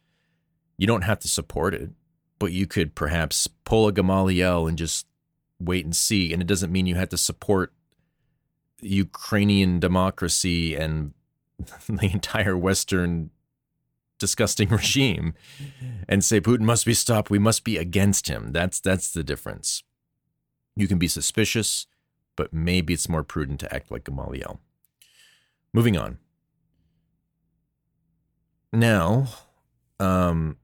you 0.77 0.87
don't 0.87 1.01
have 1.01 1.19
to 1.19 1.27
support 1.27 1.73
it, 1.73 1.91
but 2.39 2.51
you 2.51 2.65
could 2.65 2.95
perhaps 2.95 3.47
pull 3.65 3.87
a 3.87 3.91
Gamaliel 3.91 4.67
and 4.67 4.77
just 4.77 5.05
wait 5.59 5.83
and 5.83 5.95
see. 5.95 6.31
And 6.31 6.41
it 6.41 6.47
doesn't 6.47 6.71
mean 6.71 6.85
you 6.85 6.95
have 6.95 7.09
to 7.09 7.17
support 7.17 7.73
Ukrainian 8.81 9.79
democracy 9.79 10.75
and 10.75 11.13
the 11.89 12.09
entire 12.13 12.57
Western 12.57 13.31
disgusting 14.19 14.69
regime 14.69 15.33
and 16.07 16.23
say 16.23 16.39
Putin 16.39 16.61
must 16.61 16.85
be 16.85 16.93
stopped. 16.93 17.29
We 17.29 17.39
must 17.39 17.63
be 17.63 17.77
against 17.77 18.27
him. 18.27 18.51
That's 18.51 18.79
that's 18.79 19.11
the 19.11 19.23
difference. 19.23 19.83
You 20.77 20.87
can 20.87 20.99
be 20.99 21.07
suspicious, 21.07 21.87
but 22.35 22.53
maybe 22.53 22.93
it's 22.93 23.09
more 23.09 23.23
prudent 23.23 23.59
to 23.61 23.73
act 23.73 23.89
like 23.89 24.03
Gamaliel. 24.03 24.59
Moving 25.73 25.97
on. 25.97 26.19
Now, 28.71 29.27
um, 29.99 30.57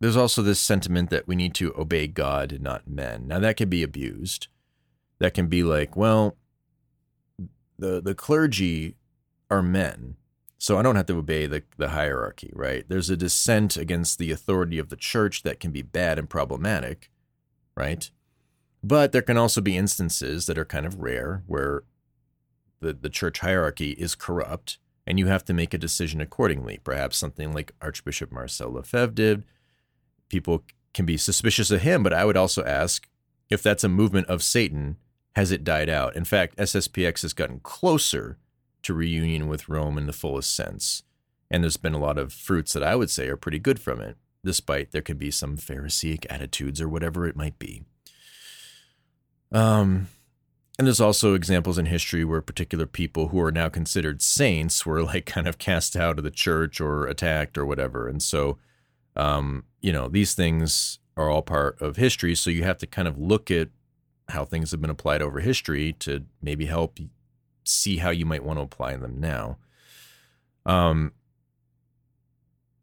there's 0.00 0.16
also 0.16 0.40
this 0.40 0.60
sentiment 0.60 1.10
that 1.10 1.28
we 1.28 1.36
need 1.36 1.54
to 1.56 1.74
obey 1.78 2.06
God 2.06 2.52
and 2.52 2.62
not 2.62 2.88
men. 2.88 3.28
Now 3.28 3.38
that 3.38 3.58
can 3.58 3.68
be 3.68 3.82
abused. 3.82 4.48
That 5.18 5.34
can 5.34 5.48
be 5.48 5.62
like, 5.62 5.96
well, 5.96 6.36
the 7.78 8.00
the 8.00 8.14
clergy 8.14 8.96
are 9.50 9.62
men, 9.62 10.16
so 10.58 10.78
I 10.78 10.82
don't 10.82 10.96
have 10.96 11.06
to 11.06 11.18
obey 11.18 11.46
the, 11.46 11.62
the 11.76 11.90
hierarchy, 11.90 12.50
right? 12.54 12.84
There's 12.88 13.10
a 13.10 13.16
dissent 13.16 13.76
against 13.76 14.18
the 14.18 14.30
authority 14.30 14.78
of 14.78 14.88
the 14.88 14.96
church 14.96 15.42
that 15.42 15.60
can 15.60 15.70
be 15.70 15.82
bad 15.82 16.18
and 16.18 16.28
problematic, 16.28 17.10
right? 17.76 18.10
But 18.82 19.12
there 19.12 19.22
can 19.22 19.36
also 19.36 19.60
be 19.60 19.76
instances 19.76 20.46
that 20.46 20.58
are 20.58 20.64
kind 20.64 20.86
of 20.86 21.00
rare 21.00 21.42
where 21.46 21.84
the, 22.80 22.92
the 22.92 23.10
church 23.10 23.40
hierarchy 23.40 23.92
is 23.92 24.14
corrupt 24.14 24.78
and 25.06 25.18
you 25.18 25.26
have 25.26 25.44
to 25.44 25.54
make 25.54 25.74
a 25.74 25.78
decision 25.78 26.20
accordingly. 26.20 26.80
Perhaps 26.82 27.16
something 27.16 27.52
like 27.52 27.74
Archbishop 27.80 28.30
Marcel 28.32 28.72
Lefebvre 28.72 29.14
did. 29.14 29.44
People 30.28 30.64
can 30.92 31.04
be 31.04 31.16
suspicious 31.16 31.70
of 31.70 31.82
him, 31.82 32.02
but 32.02 32.12
I 32.12 32.24
would 32.24 32.36
also 32.36 32.64
ask 32.64 33.08
if 33.50 33.62
that's 33.62 33.84
a 33.84 33.88
movement 33.88 34.28
of 34.28 34.42
Satan, 34.42 34.96
has 35.34 35.50
it 35.50 35.64
died 35.64 35.88
out? 35.88 36.16
In 36.16 36.24
fact, 36.24 36.56
SSPX 36.56 37.22
has 37.22 37.32
gotten 37.32 37.60
closer 37.60 38.38
to 38.84 38.94
reunion 38.94 39.48
with 39.48 39.68
Rome 39.68 39.98
in 39.98 40.06
the 40.06 40.12
fullest 40.12 40.54
sense. 40.54 41.02
And 41.50 41.62
there's 41.62 41.76
been 41.76 41.94
a 41.94 41.98
lot 41.98 42.18
of 42.18 42.32
fruits 42.32 42.72
that 42.72 42.82
I 42.82 42.96
would 42.96 43.10
say 43.10 43.28
are 43.28 43.36
pretty 43.36 43.58
good 43.58 43.78
from 43.78 44.00
it, 44.00 44.16
despite 44.44 44.92
there 44.92 45.02
could 45.02 45.18
be 45.18 45.30
some 45.30 45.56
Pharisaic 45.56 46.26
attitudes 46.30 46.80
or 46.80 46.88
whatever 46.88 47.26
it 47.26 47.36
might 47.36 47.58
be. 47.58 47.82
Um, 49.52 50.08
and 50.78 50.86
there's 50.86 51.00
also 51.00 51.34
examples 51.34 51.78
in 51.78 51.86
history 51.86 52.24
where 52.24 52.40
particular 52.40 52.86
people 52.86 53.28
who 53.28 53.40
are 53.40 53.52
now 53.52 53.68
considered 53.68 54.20
saints 54.20 54.84
were 54.84 55.02
like 55.04 55.26
kind 55.26 55.46
of 55.46 55.58
cast 55.58 55.94
out 55.94 56.18
of 56.18 56.24
the 56.24 56.30
church 56.30 56.80
or 56.80 57.06
attacked 57.06 57.56
or 57.56 57.64
whatever. 57.64 58.08
And 58.08 58.20
so, 58.20 58.58
um, 59.14 59.64
you 59.80 59.92
know, 59.92 60.08
these 60.08 60.34
things 60.34 60.98
are 61.16 61.30
all 61.30 61.42
part 61.42 61.80
of 61.80 61.96
history. 61.96 62.34
So 62.34 62.50
you 62.50 62.64
have 62.64 62.78
to 62.78 62.86
kind 62.86 63.06
of 63.06 63.16
look 63.18 63.50
at 63.50 63.68
how 64.30 64.44
things 64.44 64.72
have 64.72 64.80
been 64.80 64.90
applied 64.90 65.22
over 65.22 65.38
history 65.38 65.92
to 65.92 66.24
maybe 66.42 66.66
help 66.66 66.98
see 67.64 67.98
how 67.98 68.10
you 68.10 68.26
might 68.26 68.44
want 68.44 68.58
to 68.58 68.62
apply 68.62 68.96
them 68.96 69.20
now. 69.20 69.58
Um, 70.66 71.12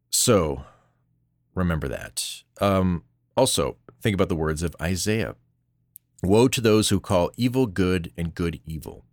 so 0.10 0.64
remember 1.56 1.88
that. 1.88 2.44
Um, 2.60 3.04
also, 3.36 3.78
think 4.02 4.14
about 4.14 4.30
the 4.30 4.36
words 4.36 4.64
of 4.64 4.76
Isaiah 4.82 5.36
Woe 6.24 6.48
to 6.50 6.62
those 6.62 6.90
who 6.90 7.00
call 7.00 7.32
evil 7.36 7.66
good 7.66 8.12
and 8.16 8.36
good 8.36 8.60
evil. 8.66 9.06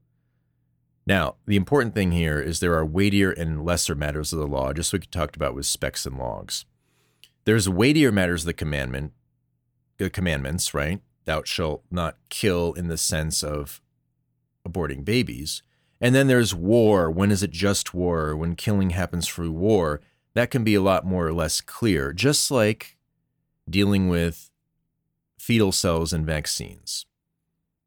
Now, 1.07 1.37
the 1.47 1.57
important 1.57 1.95
thing 1.95 2.13
here 2.13 2.39
is 2.39 2.61
there 2.61 2.75
are 2.75 2.85
weightier 2.85 3.31
and 3.31 3.65
lesser 3.65 3.95
matters 3.95 4.31
of 4.33 4.39
the 4.39 4.47
law, 4.47 4.75
just 4.75 4.93
like 4.93 5.03
we 5.03 5.07
talked 5.07 5.35
about 5.35 5.55
with 5.55 5.65
specks 5.65 6.05
and 6.05 6.19
logs. 6.19 6.67
There's 7.47 7.67
weightier 7.67 8.13
matters 8.13 8.43
of 8.43 8.47
the 8.49 8.53
commandment, 8.53 9.15
the 9.97 10.11
commandments, 10.11 10.75
right? 10.75 11.01
Thou 11.25 11.45
shalt 11.45 11.83
not 11.91 12.19
kill 12.29 12.75
in 12.75 12.89
the 12.89 12.99
sense 12.99 13.43
of 13.43 13.81
aborting 14.69 15.05
babies. 15.05 15.63
And 16.01 16.15
then 16.15 16.29
there's 16.29 16.55
war. 16.55 17.11
When 17.11 17.31
is 17.31 17.43
it 17.43 17.51
just 17.51 17.95
war? 17.95 18.37
When 18.37 18.55
killing 18.55 18.91
happens 18.91 19.27
through 19.27 19.53
war, 19.53 20.01
that 20.35 20.51
can 20.51 20.63
be 20.63 20.75
a 20.75 20.83
lot 20.83 21.05
more 21.05 21.27
or 21.27 21.33
less 21.33 21.61
clear, 21.61 22.13
just 22.13 22.51
like 22.51 22.97
dealing 23.69 24.09
with 24.09 24.51
fetal 25.39 25.73
cells 25.73 26.13
and 26.13 26.25
vaccines. 26.25 27.07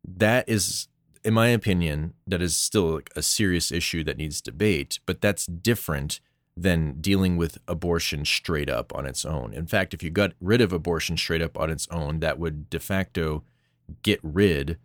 That 0.05 0.49
is, 0.49 0.87
in 1.23 1.33
my 1.33 1.47
opinion, 1.49 2.13
that 2.27 2.41
is 2.41 2.57
still 2.57 3.01
a 3.15 3.21
serious 3.21 3.71
issue 3.71 4.03
that 4.03 4.17
needs 4.17 4.41
debate, 4.41 4.99
but 5.05 5.21
that's 5.21 5.45
different 5.45 6.19
than 6.57 6.99
dealing 6.99 7.37
with 7.37 7.59
abortion 7.67 8.25
straight 8.25 8.69
up 8.69 8.93
on 8.93 9.05
its 9.05 9.23
own. 9.23 9.53
In 9.53 9.67
fact, 9.67 9.93
if 9.93 10.03
you 10.03 10.09
got 10.09 10.33
rid 10.41 10.59
of 10.59 10.73
abortion 10.73 11.15
straight 11.17 11.41
up 11.41 11.57
on 11.57 11.69
its 11.69 11.87
own, 11.89 12.19
that 12.19 12.39
would 12.39 12.69
de 12.69 12.79
facto 12.79 13.43
get 14.03 14.19
rid 14.21 14.77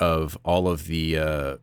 of 0.00 0.38
all 0.44 0.68
of 0.68 0.86
the 0.86 1.18
uh, 1.18 1.56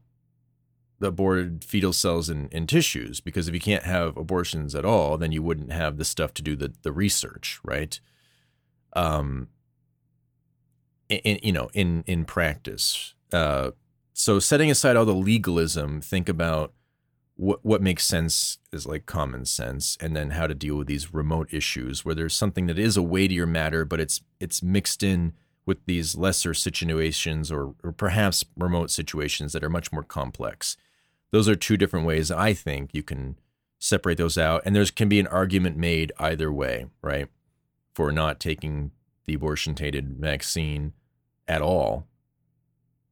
the 1.00 1.08
aborted 1.08 1.64
fetal 1.64 1.94
cells 1.94 2.30
and, 2.30 2.54
and 2.54 2.70
tissues 2.70 3.20
because 3.20 3.48
if 3.48 3.54
you 3.54 3.60
can't 3.60 3.84
have 3.84 4.16
abortions 4.18 4.74
at 4.74 4.86
all, 4.86 5.18
then 5.18 5.32
you 5.32 5.44
wouldn't 5.44 5.72
have 5.72 5.98
the 5.98 6.06
stuff 6.06 6.34
to 6.36 6.42
do 6.42 6.56
the 6.56 6.74
the 6.84 6.92
research, 6.92 7.60
right? 7.64 8.00
Um, 8.94 9.50
in, 11.10 11.40
you 11.44 11.52
know, 11.52 11.70
in 11.74 12.04
in 12.08 12.26
practice. 12.26 13.14
Uh, 13.32 13.72
so 14.14 14.40
setting 14.40 14.72
aside 14.72 14.96
all 14.96 15.06
the 15.06 15.14
legalism, 15.14 16.02
think 16.02 16.30
about 16.30 16.74
what 17.36 17.64
what 17.66 17.82
makes 17.82 18.06
sense 18.06 18.60
is 18.72 18.86
like 18.86 19.06
common 19.06 19.46
sense, 19.46 19.98
and 20.00 20.16
then 20.16 20.32
how 20.32 20.48
to 20.48 20.56
deal 20.56 20.76
with 20.78 20.88
these 20.88 21.14
remote 21.14 21.54
issues 21.54 22.06
where 22.06 22.16
there's 22.16 22.34
something 22.34 22.68
that 22.68 22.80
is 22.80 22.96
a 22.96 23.04
weightier 23.04 23.46
matter, 23.46 23.84
but 23.84 24.00
it's 24.00 24.22
it's 24.40 24.64
mixed 24.64 25.04
in 25.04 25.34
with 25.66 25.86
these 25.86 26.16
lesser 26.16 26.54
situations 26.54 27.52
or, 27.52 27.74
or 27.84 27.92
perhaps 27.92 28.46
remote 28.56 28.92
situations 28.92 29.54
that 29.54 29.64
are 29.64 29.70
much 29.70 29.92
more 29.92 30.04
complex. 30.04 30.78
Those 31.32 31.50
are 31.50 31.56
two 31.56 31.78
different 31.78 32.06
ways 32.06 32.32
I 32.32 32.54
think 32.54 32.92
you 32.94 33.04
can 33.04 33.38
separate 33.80 34.18
those 34.18 34.38
out. 34.38 34.62
And 34.66 34.76
there 34.76 34.86
can 34.86 35.10
be 35.10 35.20
an 35.20 35.28
argument 35.28 35.78
made 35.78 36.12
either 36.20 36.52
way, 36.52 36.86
right? 37.02 37.28
For 37.94 38.12
not 38.12 38.40
taking 38.40 38.92
the 39.26 39.34
abortion 39.34 39.76
tainted 39.76 40.18
vaccine 40.20 40.94
at 41.48 41.62
all. 41.62 42.08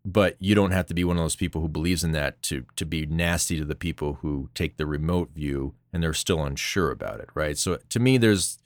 But 0.06 0.36
you 0.40 0.54
don't 0.54 0.72
have 0.72 0.86
to 0.88 0.94
be 0.94 1.04
one 1.04 1.18
of 1.18 1.24
those 1.24 1.36
people 1.36 1.62
who 1.62 1.70
believes 1.70 2.04
in 2.04 2.12
that 2.12 2.42
to 2.44 2.66
to 2.76 2.86
be 2.86 3.06
nasty 3.06 3.58
to 3.58 3.64
the 3.64 3.74
people 3.74 4.16
who 4.22 4.50
take 4.54 4.76
the 4.76 4.86
remote 4.86 5.30
view 5.34 5.76
and 5.94 6.04
they're 6.04 6.14
still 6.14 6.44
unsure 6.44 6.92
about 6.92 7.22
it, 7.22 7.30
right? 7.34 7.58
So 7.58 7.78
to 7.88 8.00
me 8.00 8.18
there's 8.18 8.60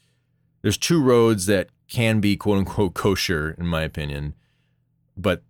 there's 0.68 0.78
two 0.78 1.02
roads 1.02 1.46
that 1.46 1.70
can 1.88 2.20
be 2.20 2.36
quote 2.36 2.58
unquote 2.58 2.94
kosher 2.94 3.56
in 3.58 3.66
my 3.66 3.84
opinion, 3.84 4.34
but 5.16 5.42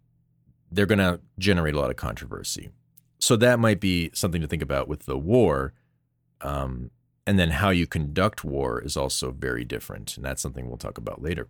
they're 0.71 0.85
going 0.85 0.99
to 0.99 1.19
generate 1.39 1.73
a 1.73 1.79
lot 1.79 1.89
of 1.89 1.95
controversy. 1.95 2.69
So 3.17 3.35
that 3.37 3.57
might 3.57 3.79
be 3.79 4.11
something 4.13 4.41
to 4.41 4.47
think 4.47 4.61
about 4.61 4.87
with 4.87 5.07
the 5.07 5.17
war. 5.17 5.73
Um, 6.41 6.91
and 7.25 7.39
then 7.39 7.49
how 7.49 7.71
you 7.71 7.87
conduct 7.87 8.43
war 8.43 8.79
is 8.79 8.95
also 8.95 9.31
very 9.31 9.65
different. 9.65 10.15
And 10.17 10.23
that's 10.23 10.39
something 10.39 10.67
we'll 10.67 10.77
talk 10.77 10.99
about 10.99 11.19
later. 11.19 11.47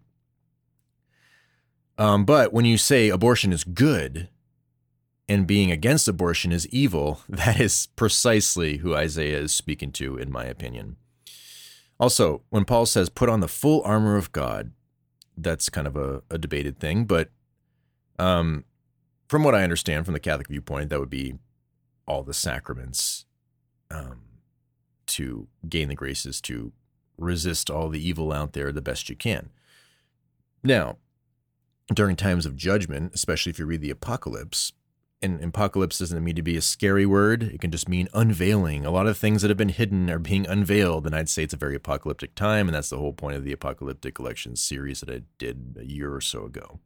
Um, 1.98 2.24
but 2.24 2.54
when 2.54 2.64
you 2.64 2.78
say 2.78 3.10
abortion 3.10 3.52
is 3.52 3.66
good 3.66 4.30
and 5.28 5.46
being 5.46 5.72
against 5.72 6.08
abortion 6.08 6.54
is 6.54 6.68
evil, 6.68 7.20
that 7.28 7.60
is 7.60 7.90
precisely 7.98 8.78
who 8.78 8.96
Isaiah 8.96 9.40
is 9.40 9.54
speaking 9.54 9.92
to, 9.92 10.16
in 10.18 10.32
my 10.32 10.46
opinion. 10.46 10.96
Also, 12.00 12.44
when 12.50 12.66
Paul 12.66 12.86
says, 12.86 13.10
put 13.10 13.30
on 13.30 13.40
the 13.40 13.48
full 13.48 13.82
armor 13.84 14.16
of 14.18 14.32
God, 14.32 14.72
that's 15.36 15.70
kind 15.70 15.88
of 15.88 15.96
a, 15.96 16.22
a 16.30 16.38
debated 16.38 16.80
thing. 16.80 17.06
But 17.06 17.30
um, 18.20 18.66
from 19.28 19.44
what 19.44 19.56
I 19.56 19.64
understand 19.64 20.06
from 20.06 20.14
the 20.14 20.20
Catholic 20.20 20.48
viewpoint, 20.48 20.90
that 20.90 21.00
would 21.00 21.10
be 21.10 21.36
all 22.08 22.24
the 22.24 22.34
sacraments 22.34 23.26
um, 23.92 24.22
to 25.08 25.48
gain 25.68 25.88
the 25.88 25.96
graces 25.96 26.40
to 26.42 26.72
resist 27.18 27.70
all 27.70 27.90
the 27.90 28.06
evil 28.06 28.32
out 28.32 28.54
there 28.54 28.72
the 28.72 28.82
best 28.82 29.10
you 29.10 29.16
can. 29.16 29.50
Now, 30.64 30.98
during 31.94 32.16
times 32.16 32.46
of 32.46 32.56
judgment, 32.56 33.14
especially 33.14 33.50
if 33.50 33.60
you 33.60 33.66
read 33.66 33.82
the 33.82 33.90
apocalypse, 33.90 34.74
and 35.22 35.44
apocalypse 35.44 35.98
doesn't 35.98 36.24
mean 36.24 36.36
to 36.36 36.44
be 36.44 36.58
a 36.58 36.62
scary 36.62 37.06
word. 37.06 37.44
It 37.44 37.60
can 37.60 37.72
just 37.72 37.90
mean 37.90 38.08
unveiling. 38.14 38.86
A 38.86 38.92
lot 38.92 39.08
of 39.08 39.18
things 39.18 39.42
that 39.42 39.50
have 39.50 39.58
been 39.58 39.70
hidden 39.70 40.10
are 40.12 40.20
being 40.20 40.46
unveiled. 40.46 41.08
And 41.08 41.16
I'd 41.16 41.30
say 41.30 41.44
it's 41.44 41.56
a 41.56 41.58
very 41.58 41.76
apocalyptic 41.76 42.36
time. 42.36 42.68
And 42.68 42.76
that's 42.76 42.90
the 42.90 43.00
whole 43.00 43.14
point 43.14 43.36
of 43.36 43.44
the 43.44 43.52
apocalyptic 43.52 44.20
elections 44.20 44.62
series 44.62 45.00
that 45.00 45.10
I 45.10 45.24
did 45.40 45.78
a 45.80 45.86
year 45.86 46.14
or 46.14 46.22
so 46.22 46.46
ago, 46.46 46.80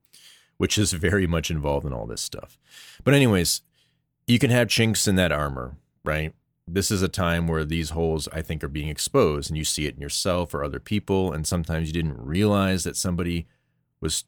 which 0.57 0.77
is 0.77 0.93
very 0.93 1.27
much 1.27 1.51
involved 1.51 1.85
in 1.85 1.91
all 1.91 2.05
this 2.05 2.21
stuff. 2.21 2.57
But, 3.03 3.13
anyways, 3.13 3.61
you 4.27 4.39
can 4.39 4.49
have 4.49 4.69
chinks 4.69 5.07
in 5.07 5.15
that 5.15 5.33
armor, 5.33 5.75
right? 6.05 6.33
This 6.65 6.89
is 6.89 7.01
a 7.01 7.09
time 7.09 7.49
where 7.49 7.65
these 7.65 7.89
holes, 7.89 8.29
I 8.31 8.41
think, 8.41 8.63
are 8.63 8.69
being 8.69 8.87
exposed, 8.87 9.49
and 9.49 9.57
you 9.57 9.65
see 9.65 9.87
it 9.87 9.95
in 9.95 10.01
yourself 10.01 10.53
or 10.53 10.63
other 10.63 10.79
people. 10.79 11.33
And 11.33 11.45
sometimes 11.45 11.87
you 11.87 11.93
didn't 11.93 12.25
realize 12.25 12.85
that 12.85 12.95
somebody 12.95 13.47
was 13.99 14.23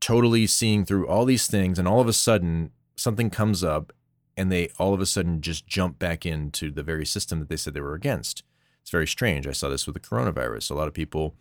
totally 0.00 0.46
seeing 0.46 0.84
through 0.84 1.08
all 1.08 1.24
these 1.24 1.46
things, 1.46 1.78
and 1.78 1.88
all 1.88 2.00
of 2.00 2.08
a 2.08 2.12
sudden, 2.12 2.72
something 2.98 3.30
comes 3.30 3.62
up, 3.64 3.92
and 4.36 4.52
they 4.52 4.70
all 4.78 4.94
of 4.94 5.00
a 5.00 5.06
sudden 5.06 5.40
just 5.40 5.66
jump 5.66 5.98
back 5.98 6.26
into 6.26 6.70
the 6.70 6.82
very 6.82 7.06
system 7.06 7.40
that 7.40 7.48
they 7.48 7.56
said 7.56 7.74
they 7.74 7.80
were 7.80 7.94
against. 7.94 8.42
It's 8.82 8.90
very 8.90 9.06
strange. 9.06 9.46
I 9.46 9.52
saw 9.52 9.68
this 9.68 9.86
with 9.86 9.94
the 9.94 10.00
coronavirus. 10.00 10.70
A 10.70 10.74
lot 10.74 10.88
of 10.88 10.94
people 10.94 11.34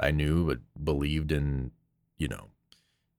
I 0.00 0.10
knew 0.10 0.46
but 0.46 0.58
believed 0.84 1.32
in, 1.32 1.70
you 2.18 2.28
know, 2.28 2.48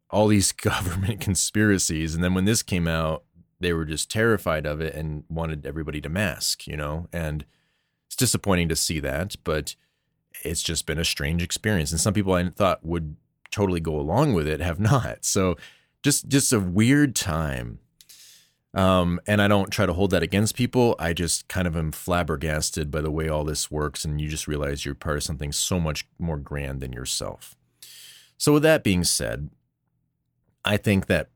all 0.09 0.27
these 0.27 0.51
government 0.51 1.19
conspiracies. 1.19 2.15
And 2.15 2.23
then 2.23 2.33
when 2.33 2.45
this 2.45 2.63
came 2.63 2.87
out, 2.87 3.23
they 3.59 3.73
were 3.73 3.85
just 3.85 4.11
terrified 4.11 4.65
of 4.65 4.81
it 4.81 4.93
and 4.93 5.23
wanted 5.29 5.65
everybody 5.65 6.01
to 6.01 6.09
mask, 6.09 6.67
you 6.67 6.75
know? 6.75 7.07
And 7.13 7.45
it's 8.05 8.15
disappointing 8.15 8.69
to 8.69 8.75
see 8.75 8.99
that, 8.99 9.35
but 9.43 9.75
it's 10.43 10.61
just 10.61 10.85
been 10.85 10.99
a 10.99 11.05
strange 11.05 11.41
experience. 11.41 11.91
And 11.91 11.99
some 11.99 12.13
people 12.13 12.33
I 12.33 12.49
thought 12.49 12.85
would 12.85 13.15
totally 13.51 13.79
go 13.79 13.97
along 13.97 14.33
with 14.33 14.47
it 14.47 14.59
have 14.59 14.79
not. 14.91 15.25
So 15.25 15.55
just 16.05 16.27
just 16.27 16.53
a 16.53 16.59
weird 16.59 17.15
time. 17.15 17.79
Um, 18.75 19.19
and 19.25 19.41
I 19.41 19.47
don't 19.47 19.71
try 19.71 19.87
to 19.87 19.93
hold 19.93 20.11
that 20.11 20.21
against 20.21 20.55
people. 20.55 20.95
I 20.99 21.13
just 21.13 21.47
kind 21.47 21.65
of 21.65 21.75
am 21.75 21.91
flabbergasted 21.91 22.91
by 22.91 23.01
the 23.01 23.09
way 23.09 23.27
all 23.27 23.43
this 23.43 23.71
works, 23.71 24.05
and 24.05 24.21
you 24.21 24.29
just 24.29 24.47
realize 24.47 24.85
you're 24.85 24.93
part 24.93 25.17
of 25.17 25.23
something 25.23 25.51
so 25.51 25.79
much 25.79 26.07
more 26.19 26.37
grand 26.37 26.79
than 26.79 26.93
yourself. 26.93 27.57
So, 28.37 28.53
with 28.53 28.61
that 28.61 28.83
being 28.83 29.03
said, 29.03 29.49
I 30.63 30.77
think 30.77 31.07
that 31.07 31.29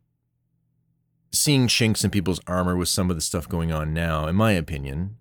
seeing 1.31 1.67
chinks 1.67 2.03
in 2.03 2.11
people's 2.11 2.41
armor 2.45 2.75
with 2.75 2.89
some 2.89 3.09
of 3.09 3.15
the 3.15 3.21
stuff 3.21 3.49
going 3.49 3.71
on 3.71 3.91
now, 3.91 4.27
in 4.27 4.35
my 4.35 4.51
opinion, 4.51 5.17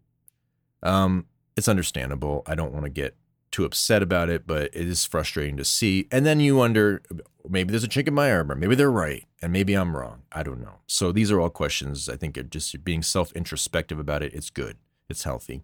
um, 0.82 1.24
it's 1.56 1.68
understandable. 1.68 2.42
I 2.46 2.54
don't 2.54 2.74
want 2.74 2.84
to 2.84 2.90
get 2.90 3.16
too 3.50 3.64
upset 3.64 4.02
about 4.02 4.28
it, 4.28 4.46
but 4.46 4.64
it 4.74 4.88
is 4.88 5.06
frustrating 5.06 5.56
to 5.56 5.64
see. 5.64 6.06
And 6.12 6.26
then 6.26 6.38
you 6.38 6.56
wonder 6.56 7.02
maybe 7.48 7.70
there's 7.70 7.84
a 7.84 7.88
chink 7.88 8.08
in 8.08 8.14
my 8.14 8.30
armor. 8.30 8.54
Maybe 8.54 8.74
they're 8.74 8.90
right, 8.90 9.24
and 9.42 9.52
maybe 9.52 9.74
I'm 9.74 9.96
wrong. 9.96 10.22
I 10.32 10.42
don't 10.42 10.60
know. 10.60 10.80
So 10.86 11.12
these 11.12 11.30
are 11.30 11.40
all 11.40 11.50
questions. 11.50 12.08
I 12.08 12.16
think 12.16 12.38
just 12.50 12.84
being 12.84 13.02
self 13.02 13.32
introspective 13.32 13.98
about 13.98 14.22
it. 14.22 14.34
It's 14.34 14.50
good. 14.50 14.76
It's 15.08 15.24
healthy. 15.24 15.62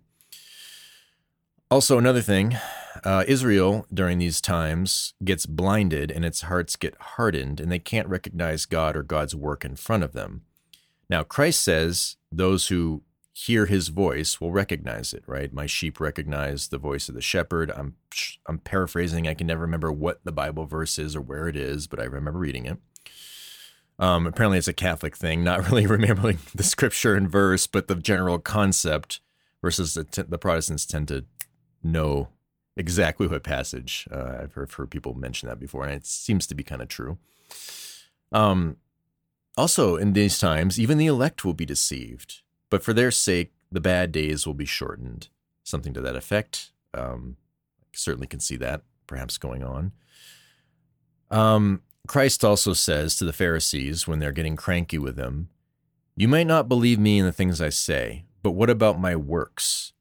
Also, 1.71 1.99
another 1.99 2.21
thing, 2.21 2.57
uh, 3.05 3.25
Israel 3.27 3.87
during 3.93 4.19
these 4.19 4.41
times 4.41 5.15
gets 5.25 5.47
blinded 5.47 6.11
and 6.11 6.25
its 6.25 6.43
hearts 6.43 6.77
get 6.77 6.95
hardened, 7.01 7.61
and 7.61 7.73
they 7.73 7.79
can't 7.79 8.09
recognize 8.09 8.67
God 8.67 8.97
or 8.97 9.03
God's 9.03 9.35
work 9.35 9.65
in 9.65 9.77
front 9.77 10.05
of 10.05 10.13
them. 10.13 10.43
Now, 11.09 11.23
Christ 11.23 11.63
says 11.63 12.17
those 12.31 12.69
who 12.69 13.03
hear 13.37 13.67
his 13.67 13.89
voice 13.89 14.41
will 14.41 14.53
recognize 14.53 15.13
it, 15.13 15.25
right? 15.27 15.53
My 15.53 15.67
sheep 15.67 15.99
recognize 15.99 16.69
the 16.69 16.79
voice 16.79 17.09
of 17.09 17.17
the 17.17 17.21
shepherd. 17.21 17.71
I'm 17.75 17.97
I'm 18.47 18.59
paraphrasing. 18.59 19.27
I 19.27 19.35
can 19.35 19.49
never 19.49 19.63
remember 19.63 19.91
what 19.91 20.21
the 20.25 20.33
Bible 20.33 20.67
verse 20.67 20.99
is 20.99 21.17
or 21.17 21.21
where 21.21 21.49
it 21.49 21.57
is, 21.57 21.89
but 21.89 21.99
I 21.99 22.05
remember 22.05 22.39
reading 22.39 22.65
it. 22.65 22.79
Um, 23.99 24.27
apparently, 24.27 24.59
it's 24.59 24.69
a 24.69 24.73
Catholic 24.73 25.17
thing, 25.17 25.43
not 25.43 25.69
really 25.71 25.85
remembering 25.87 26.39
the 26.55 26.63
scripture 26.63 27.17
and 27.17 27.29
verse, 27.29 27.67
but 27.67 27.89
the 27.89 27.97
general 27.97 28.39
concept. 28.39 29.21
Versus 29.61 29.95
the, 29.95 30.27
the 30.29 30.37
Protestants 30.37 30.85
tend 30.85 31.09
to 31.09 31.25
know 31.83 32.29
exactly 32.77 33.27
what 33.27 33.43
passage. 33.43 34.07
Uh, 34.13 34.41
I've 34.43 34.53
heard, 34.53 34.71
heard 34.71 34.91
people 34.91 35.15
mention 35.15 35.49
that 35.49 35.59
before, 35.59 35.85
and 35.85 35.93
it 35.93 36.07
seems 36.07 36.47
to 36.49 36.55
be 36.55 36.63
kind 36.63 36.83
of 36.83 36.89
true. 36.89 37.17
Um, 38.31 38.77
also, 39.57 39.97
in 39.97 40.13
these 40.13 40.39
times, 40.39 40.79
even 40.79 40.99
the 40.99 41.07
elect 41.07 41.47
will 41.47 41.55
be 41.55 41.65
deceived 41.65 42.43
but 42.71 42.83
for 42.83 42.93
their 42.93 43.11
sake, 43.11 43.53
the 43.71 43.81
bad 43.81 44.13
days 44.13 44.47
will 44.47 44.55
be 44.55 44.65
shortened. 44.65 45.29
Something 45.63 45.95
to 45.95 46.01
that 46.01 46.17
effect. 46.17 46.73
Um, 46.93 47.37
certainly 47.93 48.27
can 48.27 48.41
see 48.41 48.57
that 48.57 48.83
perhaps 49.07 49.39
going 49.39 49.63
on. 49.63 49.93
Um, 51.31 51.83
Christ 52.07 52.45
also 52.45 52.73
says 52.73 53.17
to 53.17 53.25
the 53.25 53.33
Pharisees 53.33 54.07
when 54.07 54.19
they're 54.19 54.33
getting 54.33 54.57
cranky 54.57 54.99
with 54.99 55.17
him, 55.17 55.49
You 56.17 56.29
might 56.29 56.47
not 56.47 56.69
believe 56.69 56.99
me 56.99 57.19
in 57.19 57.25
the 57.25 57.33
things 57.33 57.61
I 57.61 57.71
say, 57.71 58.25
but 58.43 58.53
what 58.53 58.71
about 58.71 59.01
my 59.01 59.17
works? 59.17 59.93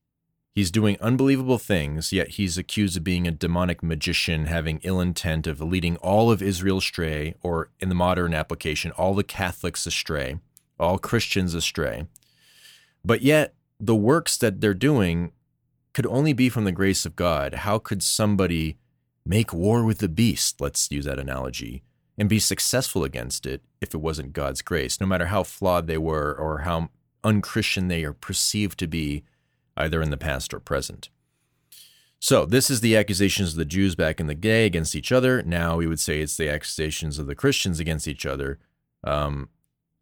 He's 0.53 0.69
doing 0.69 0.97
unbelievable 1.01 1.57
things, 1.57 2.13
yet 2.13 2.29
he's 2.29 2.59
accused 2.59 2.97
of 2.97 3.03
being 3.03 3.27
a 3.27 3.31
demonic 3.31 3.81
magician, 3.81 4.45
having 4.45 4.79
ill 4.83 5.01
intent 5.01 5.47
of 5.47 5.59
leading 5.59 5.95
all 5.97 6.29
of 6.29 6.43
Israel 6.43 6.77
astray, 6.77 7.33
or 7.41 7.71
in 7.79 7.89
the 7.89 7.95
modern 7.95 8.35
application, 8.35 8.91
all 8.91 9.15
the 9.15 9.23
Catholics 9.23 9.87
astray, 9.87 10.37
all 10.79 10.99
Christians 10.99 11.55
astray. 11.55 12.05
But 13.05 13.21
yet, 13.21 13.55
the 13.79 13.95
works 13.95 14.37
that 14.37 14.61
they're 14.61 14.73
doing 14.73 15.31
could 15.93 16.07
only 16.07 16.33
be 16.33 16.49
from 16.49 16.63
the 16.63 16.71
grace 16.71 17.05
of 17.05 17.15
God. 17.15 17.53
How 17.53 17.77
could 17.77 18.01
somebody 18.01 18.77
make 19.25 19.53
war 19.53 19.83
with 19.83 19.99
the 19.99 20.09
beast, 20.09 20.59
let's 20.59 20.89
use 20.91 21.05
that 21.05 21.19
analogy, 21.19 21.83
and 22.17 22.29
be 22.29 22.39
successful 22.39 23.03
against 23.03 23.45
it 23.45 23.61
if 23.81 23.93
it 23.93 24.01
wasn't 24.01 24.33
God's 24.33 24.61
grace, 24.61 24.99
no 24.99 25.07
matter 25.07 25.27
how 25.27 25.43
flawed 25.43 25.87
they 25.87 25.97
were 25.97 26.33
or 26.33 26.59
how 26.59 26.89
unchristian 27.23 27.87
they 27.87 28.03
are 28.03 28.13
perceived 28.13 28.79
to 28.79 28.87
be, 28.87 29.23
either 29.77 30.01
in 30.01 30.09
the 30.09 30.17
past 30.17 30.53
or 30.53 30.59
present? 30.59 31.09
So, 32.19 32.45
this 32.45 32.69
is 32.69 32.79
the 32.79 32.95
accusations 32.95 33.51
of 33.51 33.57
the 33.57 33.65
Jews 33.65 33.95
back 33.95 34.21
in 34.21 34.27
the 34.27 34.35
day 34.35 34.65
against 34.65 34.95
each 34.95 35.11
other. 35.11 35.43
Now 35.43 35.75
we 35.75 35.87
would 35.87 35.99
say 35.99 36.21
it's 36.21 36.37
the 36.37 36.49
accusations 36.49 37.19
of 37.19 37.27
the 37.27 37.35
Christians 37.35 37.81
against 37.81 38.07
each 38.07 38.25
other. 38.25 38.59
Um, 39.03 39.49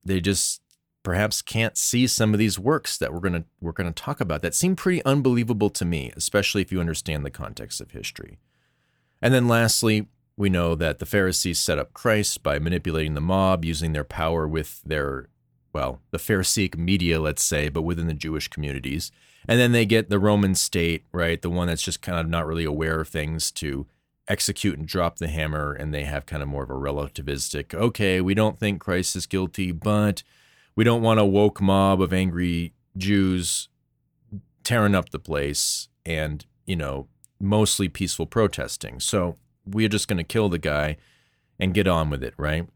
they 0.05 0.21
just 0.21 0.61
perhaps 1.03 1.41
can't 1.41 1.77
see 1.77 2.07
some 2.07 2.33
of 2.33 2.39
these 2.39 2.59
works 2.59 2.97
that 2.97 3.13
we're 3.13 3.19
going 3.19 3.33
to 3.33 3.43
we're 3.59 3.71
going 3.71 3.91
to 3.91 4.03
talk 4.03 4.21
about 4.21 4.41
that 4.41 4.53
seem 4.53 4.75
pretty 4.75 5.03
unbelievable 5.05 5.69
to 5.69 5.85
me, 5.85 6.11
especially 6.15 6.61
if 6.61 6.71
you 6.71 6.79
understand 6.79 7.25
the 7.25 7.31
context 7.31 7.81
of 7.81 7.91
history. 7.91 8.39
And 9.21 9.33
then 9.33 9.47
lastly, 9.47 10.07
we 10.37 10.49
know 10.49 10.75
that 10.75 10.99
the 10.99 11.05
Pharisees 11.05 11.59
set 11.59 11.77
up 11.77 11.93
Christ 11.93 12.41
by 12.43 12.59
manipulating 12.59 13.13
the 13.13 13.21
mob 13.21 13.65
using 13.65 13.93
their 13.93 14.03
power 14.03 14.47
with 14.47 14.81
their 14.83 15.27
well, 15.73 16.01
the 16.11 16.19
Pharisaic 16.19 16.77
media, 16.77 17.19
let's 17.19 17.43
say, 17.43 17.69
but 17.69 17.83
within 17.83 18.07
the 18.07 18.13
Jewish 18.13 18.47
communities. 18.47 19.11
And 19.47 19.59
then 19.59 19.71
they 19.71 19.85
get 19.85 20.09
the 20.09 20.19
Roman 20.19 20.55
state, 20.55 21.05
right? 21.11 21.41
The 21.41 21.49
one 21.49 21.67
that's 21.67 21.81
just 21.81 22.01
kind 22.01 22.19
of 22.19 22.27
not 22.27 22.45
really 22.45 22.65
aware 22.65 22.99
of 23.01 23.07
things 23.07 23.51
to 23.51 23.87
execute 24.27 24.77
and 24.77 24.87
drop 24.87 25.17
the 25.17 25.27
hammer. 25.27 25.73
And 25.73 25.93
they 25.93 26.03
have 26.03 26.25
kind 26.25 26.43
of 26.43 26.49
more 26.49 26.63
of 26.63 26.69
a 26.69 26.73
relativistic, 26.73 27.73
okay, 27.73 28.21
we 28.21 28.33
don't 28.33 28.59
think 28.59 28.81
Christ 28.81 29.15
is 29.15 29.25
guilty, 29.25 29.71
but 29.71 30.23
we 30.75 30.83
don't 30.83 31.01
want 31.01 31.19
a 31.19 31.25
woke 31.25 31.61
mob 31.61 32.01
of 32.01 32.13
angry 32.13 32.73
Jews 32.97 33.69
tearing 34.63 34.95
up 34.95 35.09
the 35.09 35.19
place 35.19 35.89
and, 36.05 36.45
you 36.65 36.75
know, 36.75 37.07
mostly 37.39 37.89
peaceful 37.89 38.25
protesting. 38.25 38.99
So 38.99 39.37
we're 39.65 39.89
just 39.89 40.07
going 40.07 40.17
to 40.17 40.23
kill 40.23 40.49
the 40.49 40.59
guy 40.59 40.97
and 41.59 41.73
get 41.73 41.87
on 41.87 42.09
with 42.09 42.23
it, 42.23 42.33
right? 42.37 42.67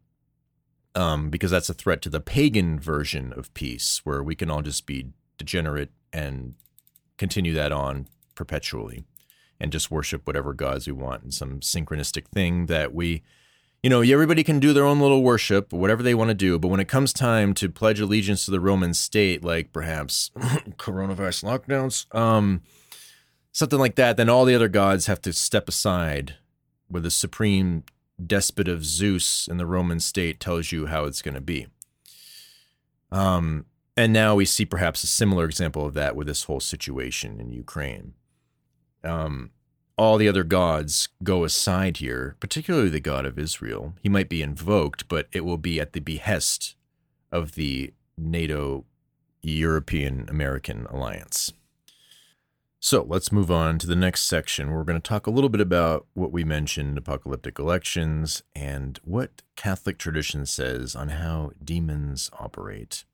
Um, 0.93 1.30
because 1.30 1.52
that's 1.52 1.70
a 1.70 1.74
threat 1.74 2.02
to 2.04 2.10
the 2.10 2.22
pagan 2.22 2.80
version 2.80 3.34
of 3.34 3.54
peace, 3.54 4.02
where 4.04 4.24
we 4.24 4.36
can 4.36 4.50
all 4.50 4.62
just 4.62 4.86
be 4.86 5.10
degenerate 5.38 5.91
and 6.14 6.56
continue 7.18 7.54
that 7.54 7.72
on 7.72 8.08
perpetually 8.34 9.04
and 9.60 9.72
just 9.72 9.91
worship 9.91 10.26
whatever 10.26 10.54
gods 10.54 10.88
we 10.88 10.93
want 10.93 11.24
in 11.24 11.32
some 11.32 11.60
synchronistic 11.60 12.28
thing 12.28 12.66
that 12.68 12.93
we 12.93 13.24
you 13.86 13.89
know, 13.89 14.01
everybody 14.01 14.43
can 14.43 14.59
do 14.59 14.73
their 14.73 14.83
own 14.83 14.99
little 14.99 15.21
worship, 15.21 15.71
whatever 15.71 16.01
they 16.01 16.15
want 16.15 16.29
to 16.29 16.33
do. 16.33 16.57
But 16.57 16.69
when 16.69 16.79
it 16.79 16.88
comes 16.88 17.13
time 17.13 17.53
to 17.53 17.69
pledge 17.69 17.99
allegiance 17.99 18.43
to 18.45 18.49
the 18.49 18.59
Roman 18.59 18.95
state, 18.95 19.43
like 19.43 19.71
perhaps 19.71 20.31
coronavirus 20.79 21.43
lockdowns, 21.43 22.15
um, 22.15 22.63
something 23.51 23.77
like 23.77 23.93
that, 23.93 24.17
then 24.17 24.27
all 24.27 24.43
the 24.43 24.55
other 24.55 24.69
gods 24.69 25.05
have 25.05 25.21
to 25.21 25.31
step 25.31 25.69
aside 25.69 26.33
where 26.88 26.99
the 27.03 27.11
supreme 27.11 27.83
despot 28.25 28.67
of 28.67 28.83
Zeus 28.83 29.47
in 29.47 29.57
the 29.57 29.67
Roman 29.67 29.99
state 29.99 30.39
tells 30.39 30.71
you 30.71 30.88
how 30.88 31.05
it's 31.05 31.21
going 31.21 31.36
to 31.36 31.39
be. 31.39 31.67
Um, 33.11 33.67
and 33.95 34.11
now 34.11 34.33
we 34.33 34.45
see 34.45 34.65
perhaps 34.65 35.03
a 35.03 35.07
similar 35.07 35.45
example 35.45 35.86
of 35.86 35.93
that 35.93 36.15
with 36.15 36.25
this 36.25 36.45
whole 36.45 36.59
situation 36.59 37.39
in 37.39 37.51
Ukraine. 37.51 38.15
Um, 39.03 39.51
all 39.98 40.18
the 40.18 40.28
other 40.28 40.43
gods 40.43 41.10
go 41.24 41.43
aside 41.43 41.98
here, 41.98 42.36
particularly 42.39 42.89
the 42.89 43.00
God 43.00 43.26
of 43.26 43.39
Israel. 43.39 43.93
He 44.02 44.10
might 44.10 44.30
be 44.30 44.41
invoked, 44.41 45.08
but 45.08 45.28
it 45.32 45.46
will 45.46 45.58
be 45.58 45.80
at 45.80 45.93
the 45.93 46.02
behest 46.02 46.76
of 47.32 47.54
the 47.54 47.93
NATO 48.18 48.86
European 49.41 50.28
American 50.30 50.86
alliance. 50.89 51.54
So 52.80 53.04
let's 53.08 53.32
move 53.32 53.50
on 53.50 53.80
to 53.80 53.88
the 53.88 53.96
next 53.96 54.22
section. 54.22 54.70
We're 54.70 54.84
going 54.84 55.02
to 55.02 55.10
talk 55.10 55.26
a 55.26 55.32
little 55.32 55.50
bit 55.50 55.62
about 55.62 56.06
what 56.14 56.32
we 56.32 56.43
mentioned 56.43 56.98
apocalyptic 56.98 57.58
elections 57.58 58.43
and 58.56 59.00
what 59.04 59.41
Catholic 59.56 59.98
tradition 59.98 60.46
says 60.46 60.96
on 60.96 61.10
how 61.10 61.52
demons 61.64 62.30
operate. 62.38 63.06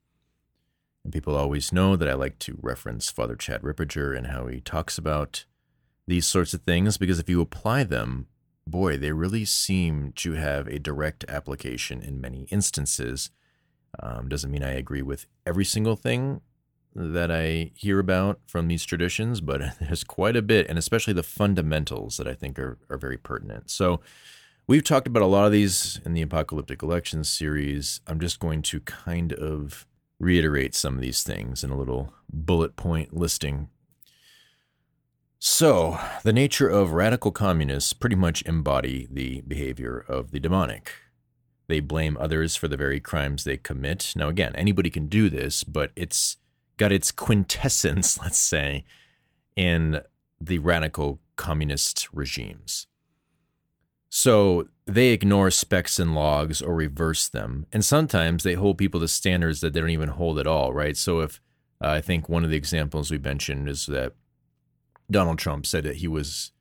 And 1.04 1.14
people 1.14 1.36
always 1.36 1.72
know 1.72 1.96
that 1.96 2.10
I 2.10 2.14
like 2.14 2.38
to 2.40 2.60
reference 2.62 3.10
Father 3.10 3.36
Chad 3.36 3.62
Ripperger 3.62 4.16
and 4.16 4.28
how 4.28 4.48
he 4.48 4.60
talks 4.60 4.98
about 4.98 5.46
these 6.12 6.26
sorts 6.26 6.54
of 6.54 6.62
things 6.62 6.98
because 6.98 7.20
if 7.20 7.30
you 7.30 7.42
apply 7.42 7.84
them 7.84 8.28
boy, 8.68 8.98
they 8.98 9.12
really 9.12 9.46
seem 9.46 10.14
to 10.14 10.34
have 10.34 10.68
a 10.68 10.80
direct 10.80 11.26
application 11.28 12.02
in 12.02 12.22
many 12.22 12.48
instances. 12.50 13.32
Um, 14.02 14.30
doesn't 14.30 14.52
mean 14.52 14.64
I 14.64 14.74
agree 14.74 15.02
with 15.02 15.26
every 15.46 15.66
single 15.66 15.96
thing 15.96 16.42
that 16.94 17.32
I 17.32 17.72
hear 17.76 18.00
about 18.00 18.40
from 18.48 18.68
these 18.68 18.86
traditions, 18.86 19.42
but 19.42 19.62
there's 19.82 20.04
quite 20.04 20.36
a 20.36 20.42
bit, 20.42 20.68
and 20.68 20.78
especially 20.78 21.14
the 21.14 21.24
fundamentals 21.24 22.18
that 22.18 22.28
I 22.28 22.34
think 22.34 22.60
are, 22.60 22.78
are 22.90 22.98
very 22.98 23.18
pertinent. 23.18 23.70
So, 23.70 24.02
we've 24.68 24.84
talked 24.84 25.08
about 25.08 25.24
a 25.24 25.28
lot 25.28 25.46
of 25.46 25.52
these 25.52 26.00
in 26.06 26.14
the 26.14 26.22
Apocalyptic 26.22 26.84
Elections 26.84 27.30
series. 27.30 28.02
I'm 28.08 28.20
just 28.20 28.40
going 28.40 28.62
to 28.64 28.80
kind 28.82 29.34
of 29.34 29.86
reiterate 30.20 30.76
some 30.76 30.96
of 30.96 31.02
these 31.02 31.24
things 31.24 31.64
in 31.64 31.72
a 31.72 31.78
little 31.78 32.14
bullet 32.32 32.76
point 32.76 33.14
listing. 33.14 33.70
So, 35.44 36.00
the 36.22 36.34
nature 36.34 36.70
of 36.70 36.92
radical 36.94 37.32
communists 37.32 37.94
pretty 37.94 38.16
much 38.16 38.44
embody 38.44 39.08
the 39.10 39.42
behavior 39.42 40.06
of 40.08 40.30
the 40.30 40.40
demonic. 40.40 40.92
They 41.66 41.80
blame 41.80 42.16
others 42.20 42.56
for 42.56 42.68
the 42.68 42.78
very 42.78 43.00
crimes 43.00 43.44
they 43.44 43.58
commit. 43.58 44.14
Now, 44.16 44.30
again, 44.30 44.56
anybody 44.56 44.92
can 44.92 45.08
do 45.08 45.32
this, 45.32 45.64
but 45.64 45.94
it's 45.96 46.38
got 46.78 46.92
its 46.92 47.12
quintessence, 47.12 48.20
let's 48.22 48.38
say, 48.38 48.86
in 49.56 50.02
the 50.40 50.60
radical 50.60 51.20
communist 51.38 52.08
regimes. 52.14 52.86
So 54.10 54.68
they 54.86 55.08
ignore 55.08 55.50
specks 55.50 55.98
and 55.98 56.14
logs 56.14 56.62
or 56.62 56.76
reverse 56.76 57.28
them. 57.28 57.66
And 57.74 57.84
sometimes 57.84 58.44
they 58.44 58.54
hold 58.54 58.78
people 58.78 59.00
to 59.00 59.08
standards 59.08 59.62
that 59.62 59.74
they 59.74 59.80
don't 59.80 59.90
even 59.90 60.10
hold 60.10 60.38
at 60.38 60.46
all, 60.46 60.72
right? 60.72 60.96
So 60.96 61.22
if 61.22 61.42
uh, 61.84 61.90
I 61.90 62.02
think 62.02 62.30
one 62.30 62.44
of 62.44 62.52
the 62.52 62.58
examples 62.58 63.10
we 63.10 63.18
mentioned 63.18 63.68
is 63.68 63.88
that 63.88 64.14
Donald 65.12 65.40
Trump 65.40 65.66
said 65.66 65.84
that 65.84 65.98
he 65.98 66.08
was 66.08 66.52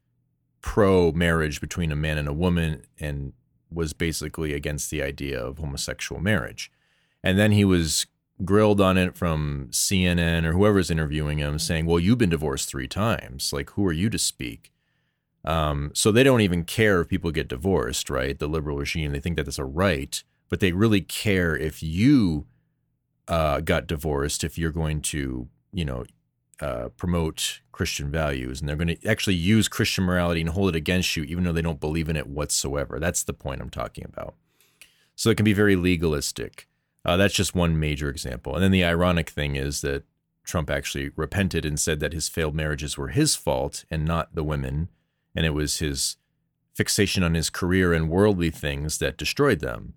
pro 0.61 1.13
marriage 1.13 1.61
between 1.61 1.93
a 1.93 1.97
man 1.97 2.19
and 2.19 2.29
a 2.29 2.33
woman 2.33 2.83
and 2.99 3.33
was 3.73 3.93
basically 3.93 4.53
against 4.53 4.91
the 4.91 5.03
idea 5.03 5.41
of 5.41 5.59
homosexual 5.59 6.21
marriage. 6.21 6.71
And 7.23 7.39
then 7.39 7.53
he 7.53 7.65
was 7.65 8.07
grilled 8.45 8.81
on 8.81 8.97
it 8.97 9.17
from 9.17 9.69
CNN 9.71 10.45
or 10.45 10.53
whoever's 10.53 10.91
interviewing 10.91 11.39
him 11.39 11.59
saying, 11.59 11.87
Well, 11.87 12.01
you've 12.01 12.19
been 12.19 12.31
divorced 12.31 12.69
three 12.69 12.89
times. 12.89 13.53
Like, 13.53 13.71
who 13.71 13.87
are 13.87 13.93
you 13.93 14.11
to 14.11 14.19
speak? 14.19 14.73
Um, 15.45 15.91
so 15.95 16.13
they 16.13 16.23
don't 16.23 16.43
even 16.43 16.65
care 16.65 17.01
if 17.01 17.09
people 17.09 17.31
get 17.31 17.49
divorced, 17.49 18.11
right? 18.11 18.39
The 18.39 18.49
liberal 18.49 18.77
regime, 18.77 19.13
they 19.13 19.21
think 19.21 19.37
that 19.37 19.45
that's 19.45 19.59
a 19.59 19.65
right, 19.65 20.23
but 20.49 20.61
they 20.61 20.73
really 20.73 21.01
care 21.01 21.57
if 21.57 21.83
you 21.83 22.47
uh, 23.29 23.61
got 23.61 23.87
divorced, 23.87 24.45
if 24.45 24.59
you're 24.59 24.73
going 24.73 25.01
to, 25.01 25.49
you 25.73 25.85
know, 25.85 26.05
uh, 26.61 26.89
promote 26.97 27.61
Christian 27.73 28.11
values, 28.11 28.61
and 28.61 28.69
they're 28.69 28.77
going 28.77 28.97
to 28.97 29.07
actually 29.07 29.37
use 29.37 29.69
Christian 29.69 30.05
morality 30.05 30.41
and 30.41 30.51
hold 30.51 30.71
it 30.71 30.77
against 30.77 31.17
you, 31.17 31.23
even 31.25 31.45
though 31.45 31.53
they 31.53 31.63
don't 31.63 31.81
believe 31.81 32.09
in 32.09 32.17
it 32.17 32.27
whatsoever. 32.27 32.99
That's 32.99 33.23
the 33.23 33.33
point 33.33 33.61
I'm 33.61 33.71
talking 33.71 34.05
about. 34.05 34.35
So 35.17 35.31
it 35.31 35.37
can 35.37 35.45
be 35.45 35.53
very 35.53 35.77
legalistic. 35.77 36.69
Uh, 37.05 37.17
that's 37.17 37.35
just 37.35 37.55
one 37.55 37.81
major 37.81 38.11
example. 38.11 38.55
And 38.55 38.63
then 38.63 38.71
the 38.71 38.85
ironic 38.85 39.31
thing 39.31 39.57
is 39.57 39.81
that 39.81 40.05
Trump 40.45 40.71
actually 40.71 41.11
repented 41.17 41.65
and 41.65 41.79
said 41.79 42.01
that 42.01 42.13
his 42.13 42.29
failed 42.29 42.55
marriages 42.55 42.99
were 42.99 43.09
his 43.09 43.37
fault 43.37 43.85
and 43.91 44.05
not 44.05 44.35
the 44.35 44.45
women. 44.45 44.89
And 45.35 45.47
it 45.47 45.51
was 45.51 45.79
his 45.79 46.17
fixation 46.75 47.23
on 47.23 47.35
his 47.35 47.51
career 47.51 47.93
and 47.93 48.11
worldly 48.11 48.51
things 48.51 48.99
that 48.99 49.17
destroyed 49.17 49.61
them. 49.61 49.95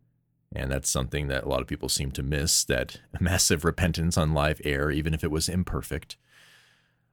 And 0.55 0.71
that's 0.71 0.89
something 0.89 1.27
that 1.27 1.45
a 1.45 1.49
lot 1.49 1.61
of 1.61 1.67
people 1.67 1.89
seem 1.89 2.11
to 2.11 2.23
miss 2.23 2.63
that 2.65 2.99
massive 3.19 3.65
repentance 3.65 4.17
on 4.17 4.33
live 4.33 4.61
air, 4.63 4.91
even 4.91 5.13
if 5.13 5.23
it 5.23 5.31
was 5.31 5.49
imperfect. 5.49 6.17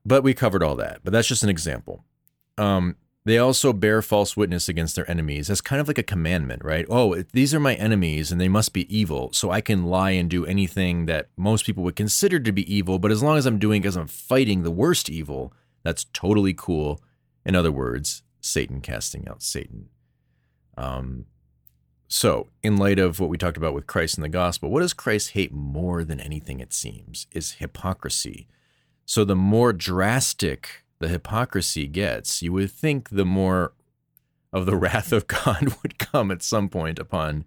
But 0.04 0.22
we 0.22 0.34
covered 0.34 0.62
all 0.62 0.76
that. 0.76 1.00
But 1.04 1.12
that's 1.12 1.28
just 1.28 1.42
an 1.42 1.48
example. 1.50 2.04
Um, 2.56 2.96
they 3.24 3.36
also 3.36 3.72
bear 3.72 4.00
false 4.00 4.36
witness 4.36 4.68
against 4.68 4.96
their 4.96 5.08
enemies 5.10 5.50
as 5.50 5.60
kind 5.60 5.80
of 5.80 5.88
like 5.88 5.98
a 5.98 6.02
commandment, 6.02 6.64
right? 6.64 6.86
Oh, 6.88 7.22
these 7.32 7.54
are 7.54 7.60
my 7.60 7.74
enemies 7.74 8.32
and 8.32 8.40
they 8.40 8.48
must 8.48 8.72
be 8.72 8.94
evil. 8.94 9.30
So 9.32 9.50
I 9.50 9.60
can 9.60 9.84
lie 9.84 10.12
and 10.12 10.30
do 10.30 10.46
anything 10.46 11.06
that 11.06 11.28
most 11.36 11.66
people 11.66 11.84
would 11.84 11.96
consider 11.96 12.40
to 12.40 12.52
be 12.52 12.74
evil. 12.74 12.98
But 12.98 13.10
as 13.10 13.22
long 13.22 13.36
as 13.36 13.44
I'm 13.44 13.58
doing 13.58 13.82
because 13.82 13.96
I'm 13.96 14.06
fighting 14.06 14.62
the 14.62 14.70
worst 14.70 15.10
evil, 15.10 15.52
that's 15.82 16.06
totally 16.12 16.54
cool. 16.54 17.02
In 17.44 17.54
other 17.54 17.72
words, 17.72 18.22
Satan 18.40 18.80
casting 18.80 19.28
out 19.28 19.42
Satan. 19.42 19.90
Um, 20.76 21.26
so, 22.08 22.48
in 22.62 22.76
light 22.76 22.98
of 22.98 23.20
what 23.20 23.30
we 23.30 23.38
talked 23.38 23.56
about 23.56 23.74
with 23.74 23.86
Christ 23.86 24.16
and 24.16 24.24
the 24.24 24.28
gospel, 24.28 24.70
what 24.70 24.80
does 24.80 24.92
Christ 24.92 25.30
hate 25.30 25.52
more 25.52 26.04
than 26.04 26.18
anything, 26.18 26.58
it 26.58 26.72
seems, 26.72 27.28
is 27.32 27.52
hypocrisy. 27.52 28.48
So, 29.10 29.24
the 29.24 29.34
more 29.34 29.72
drastic 29.72 30.84
the 31.00 31.08
hypocrisy 31.08 31.88
gets, 31.88 32.42
you 32.42 32.52
would 32.52 32.70
think 32.70 33.08
the 33.08 33.24
more 33.24 33.72
of 34.52 34.66
the 34.66 34.76
wrath 34.82 35.10
of 35.10 35.26
God 35.26 35.74
would 35.82 35.98
come 35.98 36.30
at 36.30 36.44
some 36.44 36.68
point 36.68 37.00
upon 37.00 37.44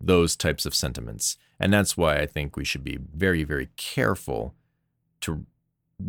those 0.00 0.36
types 0.36 0.64
of 0.64 0.74
sentiments. 0.74 1.36
And 1.60 1.70
that's 1.70 1.98
why 1.98 2.16
I 2.16 2.24
think 2.24 2.56
we 2.56 2.64
should 2.64 2.82
be 2.82 2.98
very, 3.14 3.44
very 3.44 3.68
careful 3.76 4.54
to 5.20 5.44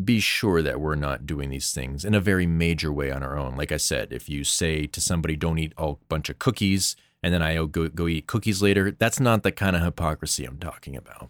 be 0.06 0.22
sure 0.22 0.62
that 0.62 0.80
we're 0.80 0.96
not 0.96 1.26
doing 1.26 1.50
these 1.50 1.74
things 1.74 2.06
in 2.06 2.14
a 2.14 2.22
very 2.22 2.48
major 2.48 2.90
way 2.90 3.12
on 3.12 3.24
our 3.24 3.38
own. 3.38 3.58
Like 3.58 3.74
I 3.74 3.78
said, 3.78 4.14
if 4.14 4.30
you 4.30 4.46
say 4.46 4.88
to 4.88 5.02
somebody, 5.02 5.36
don't 5.36 5.60
eat 5.60 5.74
a 5.78 5.96
bunch 6.08 6.30
of 6.30 6.40
cookies, 6.40 6.96
and 7.22 7.34
then 7.34 7.42
I 7.42 7.56
go, 7.66 7.90
go 7.90 8.08
eat 8.08 8.28
cookies 8.28 8.62
later, 8.62 8.90
that's 8.90 9.20
not 9.20 9.44
the 9.44 9.52
kind 9.52 9.76
of 9.76 9.82
hypocrisy 9.82 10.46
I'm 10.46 10.60
talking 10.60 10.96
about. 10.96 11.30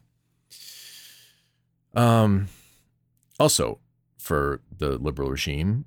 Um, 1.96 2.50
also, 3.40 3.80
for 4.18 4.62
the 4.76 4.98
liberal 4.98 5.32
regime, 5.32 5.86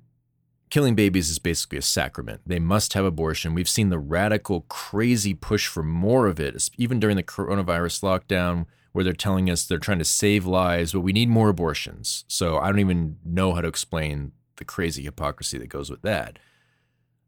killing 0.69 0.95
babies 0.95 1.29
is 1.29 1.39
basically 1.39 1.77
a 1.77 1.81
sacrament. 1.81 2.41
They 2.45 2.59
must 2.59 2.93
have 2.93 3.05
abortion. 3.05 3.53
We've 3.53 3.69
seen 3.69 3.89
the 3.89 3.99
radical, 3.99 4.61
crazy 4.61 5.33
push 5.33 5.67
for 5.67 5.83
more 5.83 6.27
of 6.27 6.39
it, 6.39 6.69
even 6.77 6.99
during 6.99 7.15
the 7.15 7.23
coronavirus 7.23 8.03
lockdown, 8.03 8.65
where 8.91 9.03
they're 9.03 9.13
telling 9.13 9.49
us 9.49 9.65
they're 9.65 9.77
trying 9.77 9.99
to 9.99 10.05
save 10.05 10.45
lives, 10.45 10.93
but 10.93 11.01
we 11.01 11.13
need 11.13 11.29
more 11.29 11.49
abortions. 11.49 12.25
So 12.27 12.57
I 12.57 12.67
don't 12.67 12.79
even 12.79 13.17
know 13.23 13.53
how 13.53 13.61
to 13.61 13.67
explain 13.67 14.31
the 14.57 14.65
crazy 14.65 15.03
hypocrisy 15.03 15.57
that 15.59 15.69
goes 15.69 15.89
with 15.89 16.01
that. 16.01 16.39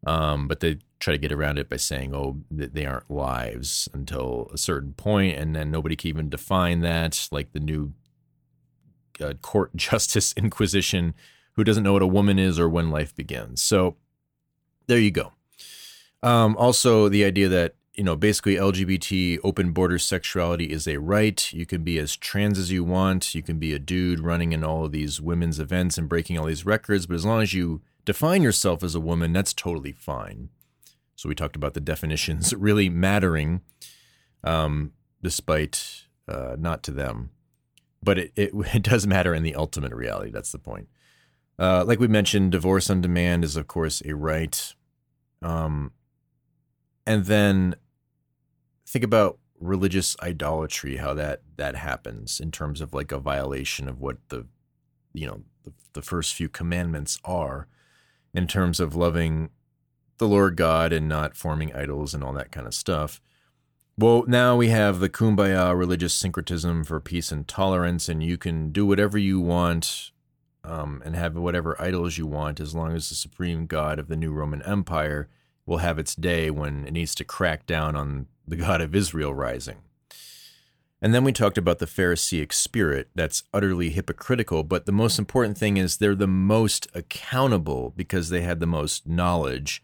Um, 0.06 0.48
but 0.48 0.62
they 0.62 0.80
try 1.00 1.14
to 1.14 1.18
get 1.18 1.32
around 1.32 1.60
it 1.60 1.70
by 1.70 1.78
saying, 1.78 2.16
oh, 2.16 2.38
they 2.50 2.86
aren't 2.86 3.12
lives 3.12 3.88
until 3.94 4.50
a 4.54 4.58
certain 4.58 4.94
point, 4.94 5.38
and 5.38 5.56
then 5.56 5.72
nobody 5.72 5.96
can 5.96 6.10
even 6.10 6.30
define 6.30 6.80
that. 6.82 7.28
Like 7.32 7.52
the 7.52 7.60
new 7.60 7.94
uh, 9.22 9.34
court 9.42 9.72
justice 9.76 10.34
inquisition 10.38 11.14
who 11.54 11.64
doesn't 11.64 11.84
know 11.84 11.94
what 11.94 12.02
a 12.02 12.08
woman 12.08 12.40
is 12.40 12.60
or 12.60 12.70
when 12.70 12.90
life 12.90 13.16
begins. 13.16 13.62
So 13.62 13.98
there 14.88 15.00
you 15.00 15.12
go. 15.12 15.34
Um, 16.22 16.56
also, 16.58 17.10
the 17.10 17.24
idea 17.24 17.48
that 17.50 17.76
you 17.94 18.04
know 18.04 18.16
basically 18.16 18.56
LGBT 18.56 19.40
open 19.44 19.72
border 19.72 20.00
sexuality 20.00 20.66
is 20.72 20.88
a 20.88 20.98
right. 20.98 21.52
You 21.54 21.66
can 21.66 21.84
be 21.84 21.98
as 22.00 22.16
trans 22.16 22.58
as 22.58 22.72
you 22.72 22.84
want. 22.84 23.36
You 23.36 23.44
can 23.44 23.60
be 23.60 23.74
a 23.74 23.80
dude 23.80 24.20
running 24.20 24.52
in 24.52 24.64
all 24.64 24.86
of 24.86 24.92
these 24.92 25.22
women's 25.22 25.60
events 25.60 25.98
and 25.98 26.10
breaking 26.10 26.38
all 26.38 26.46
these 26.46 26.66
records. 26.66 27.06
But 27.06 27.16
as 27.16 27.26
long 27.26 27.42
as 27.42 27.54
you 27.54 27.82
define 28.06 28.42
yourself 28.42 28.84
as 28.84 28.96
a 28.96 29.00
woman, 29.00 29.34
that's 29.34 29.54
totally 29.54 29.92
fine. 29.92 30.50
So 31.16 31.28
we 31.28 31.36
talked 31.36 31.58
about 31.58 31.74
the 31.74 31.82
definitions 31.82 32.54
really 32.58 32.90
mattering, 32.90 33.62
um, 34.44 34.94
despite 35.22 36.06
uh, 36.28 36.56
not 36.58 36.84
to 36.84 36.92
them 36.92 37.32
but 38.02 38.18
it, 38.18 38.32
it, 38.36 38.52
it 38.74 38.84
does 38.84 39.08
matter 39.08 39.34
in 39.34 39.44
the 39.44 39.56
ultimate 39.56 39.94
reality. 39.94 40.32
That's 40.32 40.52
the 40.52 40.60
point. 40.60 40.88
Uh, 41.58 41.84
like 41.86 42.00
we 42.00 42.08
mentioned, 42.08 42.52
divorce 42.52 42.90
on 42.90 43.02
demand 43.02 43.44
is 43.44 43.56
of 43.56 43.68
course 43.68 44.02
a 44.06 44.16
right. 44.16 44.74
Um, 45.42 45.92
and 47.06 47.26
then 47.26 47.76
think 48.86 49.04
about 49.04 49.40
religious 49.60 50.16
idolatry, 50.22 50.98
how 50.98 51.14
that 51.14 51.42
that 51.58 51.76
happens 51.76 52.40
in 52.40 52.52
terms 52.52 52.82
of 52.82 52.94
like 52.94 53.12
a 53.12 53.20
violation 53.20 53.90
of 53.90 54.00
what 54.00 54.18
the 54.30 54.46
you 55.14 55.28
know 55.28 55.42
the, 55.64 55.74
the 55.94 56.02
first 56.02 56.34
few 56.34 56.48
commandments 56.48 57.20
are, 57.26 57.68
in 58.34 58.48
terms 58.48 58.80
of 58.80 58.96
loving 58.96 59.50
the 60.18 60.28
Lord 60.28 60.56
God 60.56 60.94
and 60.94 61.10
not 61.10 61.36
forming 61.36 61.76
idols 61.76 62.14
and 62.14 62.24
all 62.24 62.34
that 62.34 62.52
kind 62.52 62.68
of 62.68 62.74
stuff. 62.74 63.22
Well, 64.02 64.24
now 64.28 64.56
we 64.56 64.70
have 64.70 65.02
the 65.02 65.10
kumbaya 65.10 65.78
religious 65.78 66.14
syncretism 66.14 66.86
for 66.86 67.02
peace 67.02 67.34
and 67.34 67.46
tolerance, 67.46 68.08
and 68.08 68.24
you 68.24 68.38
can 68.38 68.72
do 68.72 68.86
whatever 68.86 69.18
you 69.18 69.42
want 69.42 70.12
um, 70.64 71.02
and 71.04 71.18
have 71.18 71.36
whatever 71.36 71.76
idols 71.82 72.18
you 72.18 72.26
want 72.26 72.62
as 72.62 72.74
long 72.74 72.96
as 72.96 73.10
the 73.10 73.16
supreme 73.16 73.66
god 73.66 74.00
of 74.00 74.08
the 74.08 74.16
new 74.16 74.32
Roman 74.32 74.62
Empire 74.62 75.28
will 75.66 75.80
have 75.80 76.00
its 76.00 76.16
day 76.16 76.50
when 76.50 76.88
it 76.88 76.94
needs 76.94 77.14
to 77.16 77.26
crack 77.26 77.66
down 77.66 77.98
on 77.98 78.28
the 78.48 78.56
God 78.56 78.80
of 78.80 78.96
Israel 78.96 79.34
rising. 79.34 79.80
And 81.02 81.14
then 81.14 81.26
we 81.26 81.34
talked 81.34 81.58
about 81.58 81.80
the 81.80 81.86
Pharisaic 81.86 82.54
spirit 82.54 83.10
that's 83.16 83.44
utterly 83.54 83.90
hypocritical, 83.90 84.64
but 84.64 84.86
the 84.86 84.94
most 84.94 85.20
important 85.20 85.58
thing 85.58 85.76
is 85.76 85.98
they're 85.98 86.16
the 86.16 86.26
most 86.26 86.88
accountable 86.96 87.92
because 87.98 88.30
they 88.30 88.44
had 88.44 88.62
the 88.62 88.66
most 88.66 89.06
knowledge, 89.06 89.84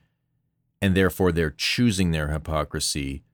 and 0.82 0.95
therefore 0.95 1.34
they're 1.34 1.51
choosing 1.51 2.11
their 2.11 2.30
hypocrisy 2.30 3.25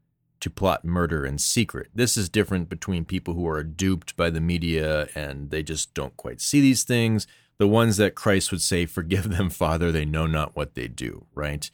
to 0.41 0.49
plot 0.49 0.83
murder 0.83 1.25
in 1.25 1.37
secret. 1.37 1.89
This 1.95 2.17
is 2.17 2.27
different 2.27 2.67
between 2.67 3.05
people 3.05 3.33
who 3.33 3.47
are 3.47 3.63
duped 3.63 4.17
by 4.17 4.29
the 4.29 4.41
media 4.41 5.07
and 5.15 5.49
they 5.51 5.63
just 5.63 5.93
don't 5.93 6.17
quite 6.17 6.41
see 6.41 6.59
these 6.59 6.83
things. 6.83 7.25
The 7.57 7.67
ones 7.67 7.97
that 7.97 8.15
Christ 8.15 8.51
would 8.51 8.61
say, 8.61 8.85
Forgive 8.85 9.29
them, 9.29 9.49
Father, 9.49 9.91
they 9.91 10.05
know 10.05 10.27
not 10.27 10.55
what 10.55 10.75
they 10.75 10.87
do, 10.87 11.25
right? 11.33 11.69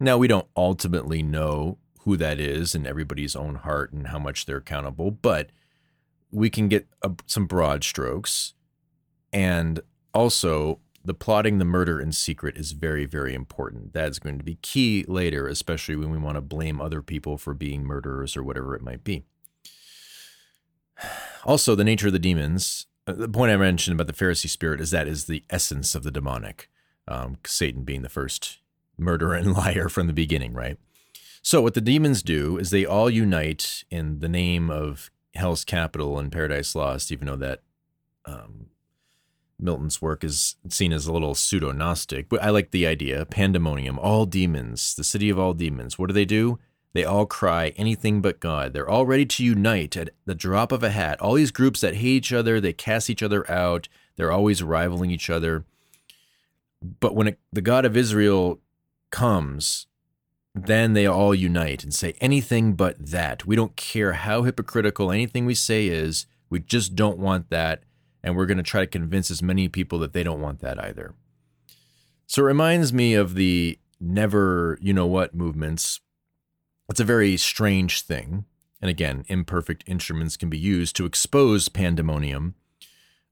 Now, 0.00 0.18
we 0.18 0.28
don't 0.28 0.48
ultimately 0.56 1.22
know 1.22 1.78
who 2.00 2.16
that 2.16 2.38
is 2.38 2.74
in 2.74 2.86
everybody's 2.86 3.36
own 3.36 3.56
heart 3.56 3.92
and 3.92 4.08
how 4.08 4.18
much 4.18 4.46
they're 4.46 4.58
accountable, 4.58 5.10
but 5.10 5.50
we 6.30 6.50
can 6.50 6.68
get 6.68 6.86
a, 7.02 7.12
some 7.26 7.46
broad 7.46 7.84
strokes. 7.84 8.54
And 9.32 9.80
also, 10.14 10.80
the 11.06 11.14
plotting 11.14 11.58
the 11.58 11.64
murder 11.64 12.00
in 12.00 12.12
secret 12.12 12.56
is 12.56 12.72
very, 12.72 13.06
very 13.06 13.32
important. 13.32 13.92
That's 13.92 14.18
going 14.18 14.38
to 14.38 14.44
be 14.44 14.56
key 14.56 15.04
later, 15.06 15.46
especially 15.46 15.96
when 15.96 16.10
we 16.10 16.18
want 16.18 16.36
to 16.36 16.40
blame 16.40 16.80
other 16.80 17.00
people 17.00 17.38
for 17.38 17.54
being 17.54 17.84
murderers 17.84 18.36
or 18.36 18.42
whatever 18.42 18.74
it 18.74 18.82
might 18.82 19.04
be. 19.04 19.24
Also, 21.44 21.76
the 21.76 21.84
nature 21.84 22.08
of 22.08 22.12
the 22.12 22.18
demons. 22.18 22.86
uh, 23.06 23.12
The 23.12 23.28
point 23.28 23.52
I 23.52 23.56
mentioned 23.56 23.94
about 23.94 24.08
the 24.08 24.24
Pharisee 24.24 24.48
spirit 24.48 24.80
is 24.80 24.90
that 24.90 25.06
is 25.06 25.26
the 25.26 25.44
essence 25.48 25.94
of 25.94 26.02
the 26.02 26.10
demonic. 26.10 26.68
Um, 27.06 27.36
Satan 27.46 27.84
being 27.84 28.02
the 28.02 28.08
first 28.08 28.58
murderer 28.98 29.34
and 29.34 29.52
liar 29.56 29.88
from 29.88 30.08
the 30.08 30.12
beginning, 30.12 30.54
right? 30.54 30.76
So, 31.42 31.62
what 31.62 31.74
the 31.74 31.80
demons 31.80 32.24
do 32.24 32.58
is 32.58 32.70
they 32.70 32.84
all 32.84 33.08
unite 33.08 33.84
in 33.92 34.18
the 34.18 34.28
name 34.28 34.72
of 34.72 35.12
Hell's 35.36 35.64
Capital 35.64 36.18
and 36.18 36.32
Paradise 36.32 36.74
Lost, 36.74 37.12
even 37.12 37.28
though 37.28 37.36
that 37.36 37.62
um, 38.24 38.66
Milton's 39.58 40.02
work 40.02 40.22
is 40.22 40.56
seen 40.68 40.92
as 40.92 41.06
a 41.06 41.12
little 41.12 41.34
pseudo 41.34 41.72
Gnostic. 41.72 42.28
But 42.28 42.42
I 42.42 42.50
like 42.50 42.70
the 42.70 42.86
idea 42.86 43.24
pandemonium, 43.24 43.98
all 43.98 44.26
demons, 44.26 44.94
the 44.94 45.04
city 45.04 45.30
of 45.30 45.38
all 45.38 45.54
demons. 45.54 45.98
What 45.98 46.08
do 46.08 46.12
they 46.12 46.24
do? 46.24 46.58
They 46.92 47.04
all 47.04 47.26
cry 47.26 47.74
anything 47.76 48.22
but 48.22 48.40
God. 48.40 48.72
They're 48.72 48.88
all 48.88 49.04
ready 49.04 49.26
to 49.26 49.44
unite 49.44 49.96
at 49.96 50.10
the 50.24 50.34
drop 50.34 50.72
of 50.72 50.82
a 50.82 50.90
hat. 50.90 51.20
All 51.20 51.34
these 51.34 51.50
groups 51.50 51.80
that 51.82 51.96
hate 51.96 52.06
each 52.06 52.32
other, 52.32 52.60
they 52.60 52.72
cast 52.72 53.10
each 53.10 53.22
other 53.22 53.50
out. 53.50 53.88
They're 54.16 54.32
always 54.32 54.62
rivaling 54.62 55.10
each 55.10 55.28
other. 55.28 55.64
But 56.82 57.14
when 57.14 57.28
it, 57.28 57.38
the 57.52 57.60
God 57.60 57.84
of 57.84 57.96
Israel 57.96 58.60
comes, 59.10 59.86
then 60.54 60.94
they 60.94 61.06
all 61.06 61.34
unite 61.34 61.84
and 61.84 61.92
say 61.92 62.14
anything 62.20 62.72
but 62.72 62.96
that. 62.98 63.46
We 63.46 63.56
don't 63.56 63.76
care 63.76 64.14
how 64.14 64.42
hypocritical 64.42 65.12
anything 65.12 65.44
we 65.44 65.54
say 65.54 65.88
is. 65.88 66.26
We 66.48 66.60
just 66.60 66.96
don't 66.96 67.18
want 67.18 67.50
that. 67.50 67.82
And 68.22 68.36
we're 68.36 68.46
going 68.46 68.56
to 68.56 68.62
try 68.62 68.80
to 68.80 68.86
convince 68.86 69.30
as 69.30 69.42
many 69.42 69.68
people 69.68 69.98
that 70.00 70.12
they 70.12 70.22
don't 70.22 70.40
want 70.40 70.60
that 70.60 70.82
either. 70.82 71.14
So 72.26 72.42
it 72.42 72.46
reminds 72.46 72.92
me 72.92 73.14
of 73.14 73.34
the 73.34 73.78
never, 74.00 74.78
you 74.80 74.92
know 74.92 75.06
what 75.06 75.34
movements. 75.34 76.00
It's 76.88 77.00
a 77.00 77.04
very 77.04 77.36
strange 77.36 78.02
thing. 78.02 78.44
And 78.80 78.90
again, 78.90 79.24
imperfect 79.28 79.84
instruments 79.86 80.36
can 80.36 80.50
be 80.50 80.58
used 80.58 80.96
to 80.96 81.06
expose 81.06 81.68
pandemonium. 81.68 82.54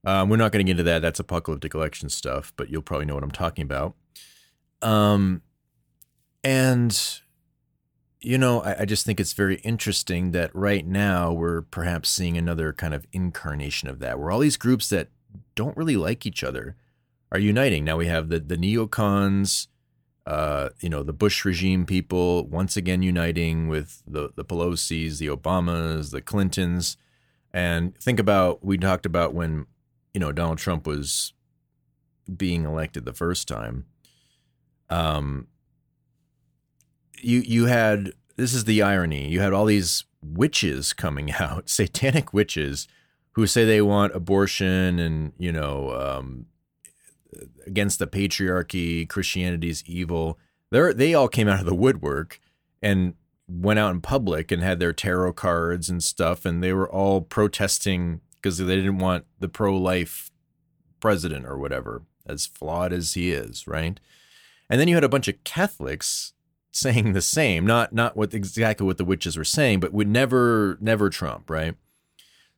Um, 0.05 0.29
we're 0.29 0.37
not 0.37 0.51
going 0.51 0.65
to 0.65 0.69
get 0.69 0.79
into 0.79 0.83
that. 0.83 1.01
That's 1.01 1.19
apocalyptic 1.19 1.73
election 1.73 2.09
stuff, 2.09 2.53
but 2.55 2.69
you'll 2.69 2.81
probably 2.81 3.05
know 3.05 3.15
what 3.15 3.23
I'm 3.23 3.31
talking 3.31 3.63
about. 3.63 3.95
Um, 4.81 5.41
and, 6.43 7.21
you 8.19 8.37
know, 8.37 8.61
I, 8.61 8.81
I 8.81 8.85
just 8.85 9.05
think 9.05 9.19
it's 9.19 9.33
very 9.33 9.57
interesting 9.57 10.31
that 10.31 10.53
right 10.55 10.85
now 10.85 11.31
we're 11.31 11.61
perhaps 11.61 12.09
seeing 12.09 12.37
another 12.37 12.73
kind 12.73 12.93
of 12.93 13.05
incarnation 13.11 13.89
of 13.89 13.99
that, 13.99 14.19
where 14.19 14.31
all 14.31 14.39
these 14.39 14.57
groups 14.57 14.89
that 14.89 15.09
don't 15.55 15.77
really 15.77 15.97
like 15.97 16.25
each 16.25 16.43
other 16.43 16.75
are 17.31 17.39
uniting. 17.39 17.83
Now 17.83 17.97
we 17.97 18.07
have 18.07 18.29
the, 18.29 18.39
the 18.39 18.57
neocons, 18.57 19.67
uh, 20.25 20.69
you 20.79 20.89
know, 20.89 21.03
the 21.03 21.13
Bush 21.13 21.45
regime 21.45 21.85
people 21.85 22.47
once 22.47 22.77
again 22.77 23.01
uniting 23.01 23.67
with 23.67 24.01
the, 24.07 24.29
the 24.35 24.45
Pelosi's, 24.45 25.19
the 25.19 25.27
Obamas, 25.27 26.11
the 26.11 26.21
Clintons. 26.21 26.97
And 27.53 27.97
think 27.97 28.19
about, 28.19 28.65
we 28.65 28.77
talked 28.77 29.05
about 29.05 29.33
when, 29.33 29.65
you 30.13 30.19
know, 30.19 30.31
Donald 30.31 30.57
Trump 30.57 30.87
was 30.87 31.33
being 32.35 32.65
elected 32.65 33.05
the 33.05 33.13
first 33.13 33.47
time. 33.47 33.85
Um, 34.89 35.47
you 37.21 37.39
you 37.39 37.65
had 37.65 38.13
this 38.35 38.53
is 38.53 38.65
the 38.65 38.81
irony. 38.81 39.27
You 39.29 39.39
had 39.39 39.53
all 39.53 39.65
these 39.65 40.05
witches 40.23 40.93
coming 40.93 41.31
out, 41.39 41.69
satanic 41.69 42.33
witches, 42.33 42.87
who 43.33 43.47
say 43.47 43.65
they 43.65 43.81
want 43.81 44.15
abortion 44.15 44.99
and 44.99 45.33
you 45.37 45.51
know 45.51 45.91
um, 45.91 46.45
against 47.65 47.99
the 47.99 48.07
patriarchy, 48.07 49.07
Christianity's 49.07 49.83
evil. 49.85 50.39
They 50.71 50.93
they 50.93 51.13
all 51.13 51.27
came 51.27 51.47
out 51.47 51.59
of 51.59 51.65
the 51.65 51.75
woodwork 51.75 52.39
and 52.81 53.15
went 53.47 53.79
out 53.79 53.91
in 53.91 54.01
public 54.01 54.51
and 54.51 54.63
had 54.63 54.79
their 54.79 54.93
tarot 54.93 55.33
cards 55.33 55.89
and 55.89 56.03
stuff, 56.03 56.45
and 56.45 56.63
they 56.63 56.73
were 56.73 56.89
all 56.89 57.21
protesting 57.21 58.21
because 58.35 58.57
they 58.57 58.75
didn't 58.75 58.99
want 58.99 59.25
the 59.39 59.49
pro 59.49 59.75
life 59.77 60.31
president 60.99 61.45
or 61.45 61.57
whatever, 61.57 62.03
as 62.25 62.45
flawed 62.45 62.93
as 62.93 63.13
he 63.13 63.31
is, 63.31 63.67
right? 63.67 63.99
And 64.69 64.79
then 64.79 64.87
you 64.87 64.95
had 64.95 65.03
a 65.03 65.09
bunch 65.09 65.27
of 65.27 65.43
Catholics 65.43 66.33
saying 66.75 67.13
the 67.13 67.21
same, 67.21 67.65
not 67.65 67.93
not 67.93 68.17
what 68.17 68.33
exactly 68.33 68.85
what 68.85 68.97
the 68.97 69.05
witches 69.05 69.37
were 69.37 69.43
saying, 69.43 69.79
but 69.79 69.93
would 69.93 70.07
never 70.07 70.77
never 70.81 71.09
Trump, 71.09 71.49
right? 71.49 71.75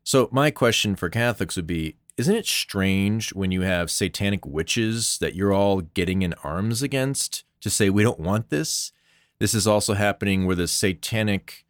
So 0.04 0.30
my 0.32 0.52
question 0.52 0.96
for 0.96 1.10
Catholics 1.10 1.56
would 1.56 1.68
be, 1.68 1.98
isn't 2.16 2.36
it 2.36 2.46
strange 2.46 3.34
when 3.34 3.52
you 3.52 3.62
have 3.62 3.92
satanic 3.92 4.46
witches 4.46 5.18
that 5.20 5.36
you're 5.36 5.54
all 5.54 5.82
getting 5.82 6.22
in 6.22 6.34
arms 6.44 6.82
against 6.82 7.44
to 7.62 7.70
say 7.70 7.90
we 7.90 8.04
don't 8.04 8.20
want 8.20 8.50
this? 8.50 8.92
This 9.40 9.54
is 9.54 9.68
also 9.68 9.94
happening 9.94 10.46
where 10.46 10.56
the 10.56 10.68
satanic 10.68 11.66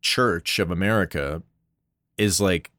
church 0.00 0.58
of 0.58 0.70
America 0.70 1.42
is 2.16 2.40
like 2.40 2.70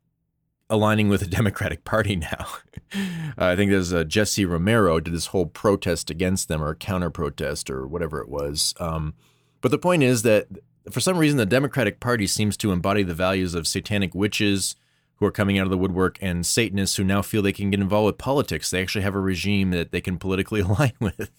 aligning 0.71 1.09
with 1.09 1.21
the 1.21 1.27
Democratic 1.37 1.83
Party 1.83 2.15
now. 2.15 2.47
uh, 2.93 3.35
I 3.37 3.55
think 3.55 3.69
there's 3.69 3.93
Jesse 4.05 4.45
Romero 4.45 4.99
did 4.99 5.13
this 5.13 5.27
whole 5.27 5.45
protest 5.45 6.09
against 6.09 6.47
them 6.47 6.63
or 6.63 6.73
counter 6.73 7.11
protest 7.11 7.69
or 7.69 7.85
whatever 7.85 8.19
it 8.21 8.29
was. 8.29 8.73
Um, 8.79 9.13
but 9.61 9.69
the 9.69 9.77
point 9.77 10.01
is 10.01 10.23
that 10.23 10.47
for 10.89 10.99
some 10.99 11.17
reason 11.17 11.37
the 11.37 11.45
Democratic 11.45 11.99
Party 11.99 12.25
seems 12.25 12.57
to 12.57 12.71
embody 12.71 13.03
the 13.03 13.13
values 13.13 13.53
of 13.53 13.67
satanic 13.67 14.15
witches 14.15 14.75
who 15.15 15.27
are 15.27 15.31
coming 15.31 15.59
out 15.59 15.65
of 15.65 15.69
the 15.69 15.77
woodwork 15.77 16.17
and 16.19 16.43
Satanists 16.45 16.95
who 16.95 17.03
now 17.03 17.21
feel 17.21 17.43
they 17.43 17.53
can 17.53 17.69
get 17.69 17.79
involved 17.79 18.07
with 18.07 18.17
politics. 18.17 18.71
They 18.71 18.81
actually 18.81 19.03
have 19.03 19.13
a 19.13 19.19
regime 19.19 19.69
that 19.69 19.91
they 19.91 20.01
can 20.01 20.17
politically 20.17 20.61
align 20.61 20.93
with. 20.99 21.29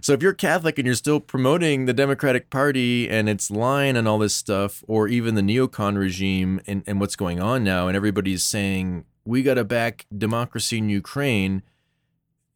So 0.00 0.12
if 0.12 0.22
you're 0.22 0.32
Catholic 0.32 0.78
and 0.78 0.86
you're 0.86 0.94
still 0.94 1.20
promoting 1.20 1.86
the 1.86 1.92
Democratic 1.92 2.50
Party 2.50 3.08
and 3.08 3.28
its 3.28 3.50
line 3.50 3.96
and 3.96 4.06
all 4.06 4.18
this 4.18 4.34
stuff, 4.34 4.84
or 4.86 5.08
even 5.08 5.34
the 5.34 5.42
neocon 5.42 5.96
regime 5.96 6.60
and, 6.66 6.82
and 6.86 7.00
what's 7.00 7.16
going 7.16 7.40
on 7.40 7.64
now, 7.64 7.88
and 7.88 7.96
everybody's 7.96 8.44
saying 8.44 9.04
we 9.24 9.42
got 9.42 9.54
to 9.54 9.64
back 9.64 10.06
democracy 10.16 10.78
in 10.78 10.88
Ukraine, 10.88 11.62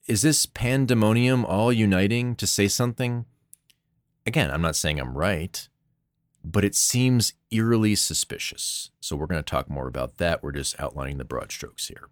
is 0.06 0.22
this 0.22 0.46
pandemonium 0.46 1.44
all 1.44 1.72
uniting 1.72 2.34
to 2.36 2.46
say 2.46 2.68
something? 2.68 3.26
Again, 4.26 4.50
I'm 4.50 4.62
not 4.62 4.76
saying 4.76 5.00
I'm 5.00 5.16
right, 5.16 5.68
but 6.44 6.64
it 6.64 6.74
seems 6.74 7.34
eerily 7.50 7.94
suspicious. 7.94 8.90
So 9.00 9.16
we're 9.16 9.26
going 9.26 9.42
to 9.42 9.50
talk 9.50 9.68
more 9.68 9.88
about 9.88 10.18
that. 10.18 10.42
We're 10.42 10.52
just 10.52 10.78
outlining 10.80 11.18
the 11.18 11.24
broad 11.24 11.52
strokes 11.52 11.88
here. 11.88 12.08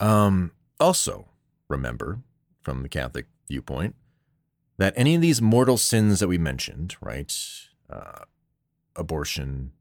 Um, 0.00 0.52
also, 0.78 1.28
remember 1.68 2.20
from 2.64 2.82
the 2.82 2.88
Catholic 2.88 3.26
viewpoint 3.48 3.94
that 4.78 4.94
any 4.96 5.14
of 5.14 5.20
these 5.20 5.40
mortal 5.40 5.76
sins 5.76 6.20
that 6.20 6.28
we 6.28 6.38
mentioned, 6.38 6.96
right? 7.00 7.32
Uh, 7.88 8.24
abortion, 8.96 9.72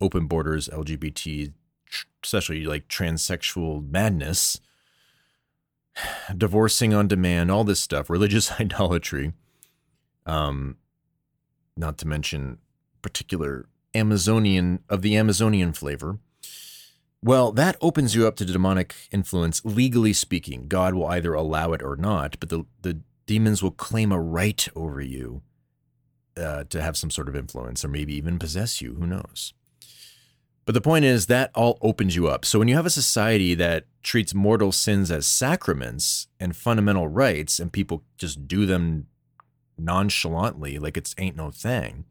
open 0.00 0.26
borders, 0.26 0.68
LGBT, 0.68 1.52
especially 2.22 2.64
like 2.64 2.88
transsexual 2.88 3.88
madness, 3.88 4.60
divorcing 6.36 6.94
on 6.94 7.08
demand, 7.08 7.50
all 7.50 7.64
this 7.64 7.80
stuff, 7.80 8.08
religious 8.08 8.52
idolatry, 8.60 9.32
um, 10.26 10.76
not 11.76 11.98
to 11.98 12.06
mention 12.06 12.58
particular 13.02 13.66
Amazonian 13.94 14.80
of 14.88 15.02
the 15.02 15.16
Amazonian 15.16 15.72
flavor. 15.72 16.18
Well, 17.24 17.52
that 17.52 17.78
opens 17.80 18.14
you 18.14 18.26
up 18.26 18.36
to 18.36 18.44
demonic 18.44 18.94
influence, 19.10 19.64
legally 19.64 20.12
speaking. 20.12 20.68
God 20.68 20.92
will 20.92 21.06
either 21.06 21.32
allow 21.32 21.72
it 21.72 21.82
or 21.82 21.96
not, 21.96 22.36
but 22.38 22.50
the, 22.50 22.66
the 22.82 23.00
demons 23.24 23.62
will 23.62 23.70
claim 23.70 24.12
a 24.12 24.20
right 24.20 24.68
over 24.76 25.00
you 25.00 25.40
uh, 26.36 26.64
to 26.64 26.82
have 26.82 26.98
some 26.98 27.10
sort 27.10 27.30
of 27.30 27.34
influence 27.34 27.82
or 27.82 27.88
maybe 27.88 28.14
even 28.14 28.38
possess 28.38 28.82
you. 28.82 28.96
Who 28.96 29.06
knows? 29.06 29.54
But 30.66 30.74
the 30.74 30.82
point 30.82 31.06
is 31.06 31.24
that 31.26 31.50
all 31.54 31.78
opens 31.80 32.14
you 32.14 32.28
up. 32.28 32.44
So 32.44 32.58
when 32.58 32.68
you 32.68 32.76
have 32.76 32.84
a 32.84 32.90
society 32.90 33.54
that 33.54 33.86
treats 34.02 34.34
mortal 34.34 34.70
sins 34.70 35.10
as 35.10 35.26
sacraments 35.26 36.26
and 36.38 36.54
fundamental 36.54 37.08
rights, 37.08 37.58
and 37.58 37.72
people 37.72 38.02
just 38.18 38.46
do 38.46 38.66
them 38.66 39.06
nonchalantly, 39.78 40.78
like 40.78 40.98
it's 40.98 41.14
ain't 41.16 41.36
no 41.36 41.50
thing, 41.50 42.04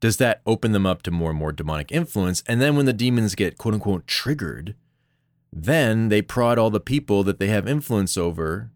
does 0.00 0.18
that 0.18 0.42
open 0.46 0.72
them 0.72 0.86
up 0.86 1.02
to 1.02 1.10
more 1.10 1.30
and 1.30 1.38
more 1.38 1.52
demonic 1.52 1.90
influence? 1.92 2.42
And 2.46 2.60
then 2.60 2.76
when 2.76 2.86
the 2.86 2.92
demons 2.92 3.34
get 3.34 3.58
quote 3.58 3.74
unquote 3.74 4.06
triggered, 4.06 4.74
then 5.52 6.08
they 6.08 6.22
prod 6.22 6.58
all 6.58 6.70
the 6.70 6.80
people 6.80 7.22
that 7.24 7.38
they 7.38 7.48
have 7.48 7.66
influence 7.68 8.16
over. 8.16 8.70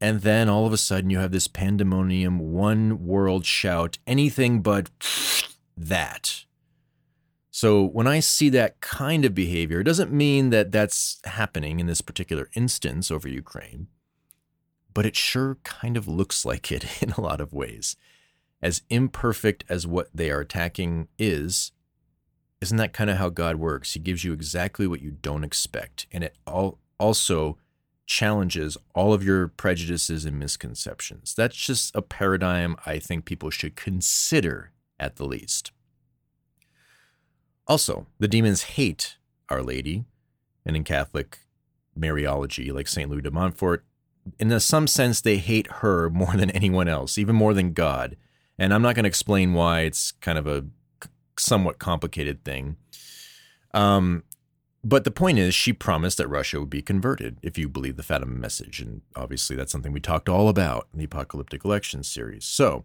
And 0.00 0.22
then 0.22 0.48
all 0.48 0.66
of 0.66 0.72
a 0.72 0.76
sudden 0.78 1.10
you 1.10 1.18
have 1.18 1.32
this 1.32 1.48
pandemonium, 1.48 2.38
one 2.52 3.06
world 3.06 3.46
shout, 3.46 3.98
anything 4.06 4.60
but 4.60 4.90
that. 5.76 6.44
So 7.50 7.84
when 7.84 8.06
I 8.06 8.20
see 8.20 8.50
that 8.50 8.80
kind 8.80 9.24
of 9.24 9.34
behavior, 9.34 9.80
it 9.80 9.84
doesn't 9.84 10.12
mean 10.12 10.50
that 10.50 10.72
that's 10.72 11.20
happening 11.24 11.80
in 11.80 11.86
this 11.86 12.02
particular 12.02 12.50
instance 12.54 13.10
over 13.10 13.28
Ukraine. 13.28 13.88
but 14.94 15.04
it 15.04 15.14
sure 15.14 15.58
kind 15.62 15.98
of 15.98 16.08
looks 16.08 16.46
like 16.46 16.72
it 16.72 16.84
in 17.02 17.10
a 17.12 17.20
lot 17.20 17.40
of 17.40 17.52
ways. 17.52 17.96
As 18.62 18.82
imperfect 18.88 19.64
as 19.68 19.86
what 19.86 20.08
they 20.14 20.30
are 20.30 20.40
attacking 20.40 21.08
is, 21.18 21.72
isn't 22.60 22.78
that 22.78 22.92
kind 22.92 23.10
of 23.10 23.18
how 23.18 23.28
God 23.28 23.56
works? 23.56 23.94
He 23.94 24.00
gives 24.00 24.24
you 24.24 24.32
exactly 24.32 24.86
what 24.86 25.02
you 25.02 25.10
don't 25.10 25.44
expect, 25.44 26.06
and 26.10 26.24
it 26.24 26.36
all 26.46 26.78
also 26.98 27.58
challenges 28.06 28.78
all 28.94 29.12
of 29.12 29.24
your 29.24 29.48
prejudices 29.48 30.24
and 30.24 30.38
misconceptions. 30.38 31.34
That's 31.34 31.56
just 31.56 31.94
a 31.94 32.02
paradigm 32.02 32.76
I 32.86 32.98
think 32.98 33.24
people 33.24 33.50
should 33.50 33.76
consider 33.76 34.70
at 34.98 35.16
the 35.16 35.26
least. 35.26 35.72
Also, 37.66 38.06
the 38.18 38.28
demons 38.28 38.62
hate 38.62 39.16
Our 39.48 39.62
Lady, 39.62 40.04
and 40.64 40.76
in 40.76 40.84
Catholic 40.84 41.40
Mariology, 41.98 42.72
like 42.72 42.88
St. 42.88 43.10
Louis 43.10 43.22
de 43.22 43.30
Montfort, 43.30 43.84
in 44.38 44.58
some 44.60 44.86
sense, 44.86 45.20
they 45.20 45.38
hate 45.38 45.70
her 45.72 46.08
more 46.14 46.36
than 46.36 46.50
anyone 46.50 46.88
else, 46.88 47.18
even 47.18 47.34
more 47.36 47.54
than 47.54 47.72
God. 47.72 48.16
And 48.58 48.72
I'm 48.72 48.82
not 48.82 48.94
going 48.94 49.04
to 49.04 49.08
explain 49.08 49.52
why. 49.52 49.80
It's 49.80 50.12
kind 50.12 50.38
of 50.38 50.46
a 50.46 50.64
somewhat 51.38 51.78
complicated 51.78 52.44
thing. 52.44 52.76
Um, 53.74 54.24
but 54.82 55.04
the 55.04 55.10
point 55.10 55.38
is, 55.38 55.54
she 55.54 55.72
promised 55.72 56.16
that 56.18 56.28
Russia 56.28 56.60
would 56.60 56.70
be 56.70 56.80
converted 56.80 57.38
if 57.42 57.58
you 57.58 57.68
believe 57.68 57.96
the 57.96 58.02
Fatima 58.02 58.32
message. 58.32 58.80
And 58.80 59.02
obviously, 59.16 59.56
that's 59.56 59.72
something 59.72 59.92
we 59.92 60.00
talked 60.00 60.28
all 60.28 60.48
about 60.48 60.86
in 60.92 61.00
the 61.00 61.04
Apocalyptic 61.04 61.64
Elections 61.64 62.08
series. 62.08 62.44
So, 62.44 62.84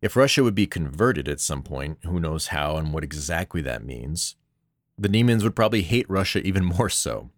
if 0.00 0.16
Russia 0.16 0.42
would 0.42 0.54
be 0.54 0.66
converted 0.66 1.28
at 1.28 1.40
some 1.40 1.62
point, 1.62 1.98
who 2.04 2.18
knows 2.18 2.48
how 2.48 2.76
and 2.76 2.92
what 2.92 3.04
exactly 3.04 3.60
that 3.62 3.84
means, 3.84 4.36
the 4.96 5.08
demons 5.08 5.44
would 5.44 5.56
probably 5.56 5.82
hate 5.82 6.08
Russia 6.08 6.40
even 6.40 6.64
more 6.76 6.88
so 6.88 7.30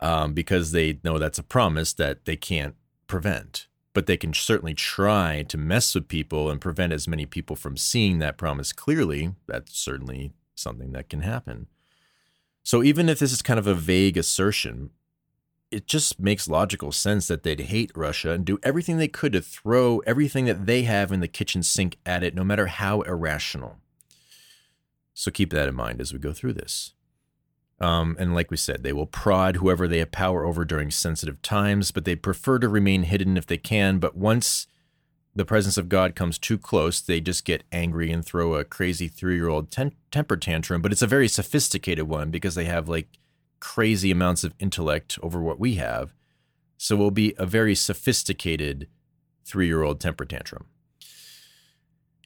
um, 0.00 0.32
because 0.32 0.72
they 0.72 0.98
know 1.02 1.18
that's 1.18 1.38
a 1.38 1.42
promise 1.42 1.92
that 1.94 2.24
they 2.24 2.36
can't 2.36 2.74
prevent. 3.06 3.68
But 3.92 4.06
they 4.06 4.16
can 4.16 4.32
certainly 4.32 4.74
try 4.74 5.42
to 5.48 5.58
mess 5.58 5.94
with 5.94 6.08
people 6.08 6.48
and 6.50 6.60
prevent 6.60 6.92
as 6.92 7.08
many 7.08 7.26
people 7.26 7.56
from 7.56 7.76
seeing 7.76 8.18
that 8.18 8.38
promise 8.38 8.72
clearly. 8.72 9.34
That's 9.46 9.76
certainly 9.76 10.32
something 10.54 10.92
that 10.92 11.08
can 11.08 11.22
happen. 11.22 11.66
So 12.62 12.82
even 12.82 13.08
if 13.08 13.18
this 13.18 13.32
is 13.32 13.42
kind 13.42 13.58
of 13.58 13.66
a 13.66 13.74
vague 13.74 14.16
assertion, 14.16 14.90
it 15.70 15.86
just 15.86 16.20
makes 16.20 16.48
logical 16.48 16.92
sense 16.92 17.26
that 17.28 17.42
they'd 17.42 17.60
hate 17.60 17.92
Russia 17.94 18.30
and 18.30 18.44
do 18.44 18.58
everything 18.62 18.98
they 18.98 19.08
could 19.08 19.32
to 19.32 19.40
throw 19.40 19.98
everything 20.00 20.44
that 20.44 20.66
they 20.66 20.82
have 20.82 21.10
in 21.12 21.20
the 21.20 21.28
kitchen 21.28 21.62
sink 21.62 21.96
at 22.04 22.22
it, 22.22 22.34
no 22.34 22.44
matter 22.44 22.66
how 22.66 23.02
irrational. 23.02 23.78
So 25.14 25.30
keep 25.30 25.50
that 25.50 25.68
in 25.68 25.74
mind 25.74 26.00
as 26.00 26.12
we 26.12 26.18
go 26.18 26.32
through 26.32 26.54
this. 26.54 26.94
Um, 27.80 28.16
and 28.18 28.34
like 28.34 28.50
we 28.50 28.56
said, 28.56 28.82
they 28.82 28.92
will 28.92 29.06
prod 29.06 29.56
whoever 29.56 29.88
they 29.88 29.98
have 29.98 30.12
power 30.12 30.44
over 30.44 30.64
during 30.64 30.90
sensitive 30.90 31.40
times, 31.40 31.90
but 31.90 32.04
they 32.04 32.14
prefer 32.14 32.58
to 32.58 32.68
remain 32.68 33.04
hidden 33.04 33.36
if 33.36 33.46
they 33.46 33.56
can. 33.56 33.98
But 33.98 34.16
once 34.16 34.66
the 35.34 35.46
presence 35.46 35.78
of 35.78 35.88
God 35.88 36.14
comes 36.14 36.38
too 36.38 36.58
close, 36.58 37.00
they 37.00 37.20
just 37.20 37.44
get 37.44 37.64
angry 37.72 38.10
and 38.10 38.24
throw 38.24 38.54
a 38.54 38.64
crazy 38.64 39.08
three 39.08 39.36
year 39.36 39.48
old 39.48 39.70
ten- 39.70 39.92
temper 40.10 40.36
tantrum. 40.36 40.82
But 40.82 40.92
it's 40.92 41.02
a 41.02 41.06
very 41.06 41.28
sophisticated 41.28 42.06
one 42.06 42.30
because 42.30 42.54
they 42.54 42.66
have 42.66 42.88
like 42.88 43.08
crazy 43.60 44.10
amounts 44.10 44.44
of 44.44 44.54
intellect 44.58 45.18
over 45.22 45.40
what 45.40 45.60
we 45.60 45.76
have. 45.76 46.14
So 46.76 46.96
it 46.96 46.98
will 46.98 47.10
be 47.10 47.34
a 47.38 47.46
very 47.46 47.74
sophisticated 47.74 48.88
three 49.44 49.66
year 49.66 49.82
old 49.82 50.00
temper 50.00 50.24
tantrum. 50.24 50.66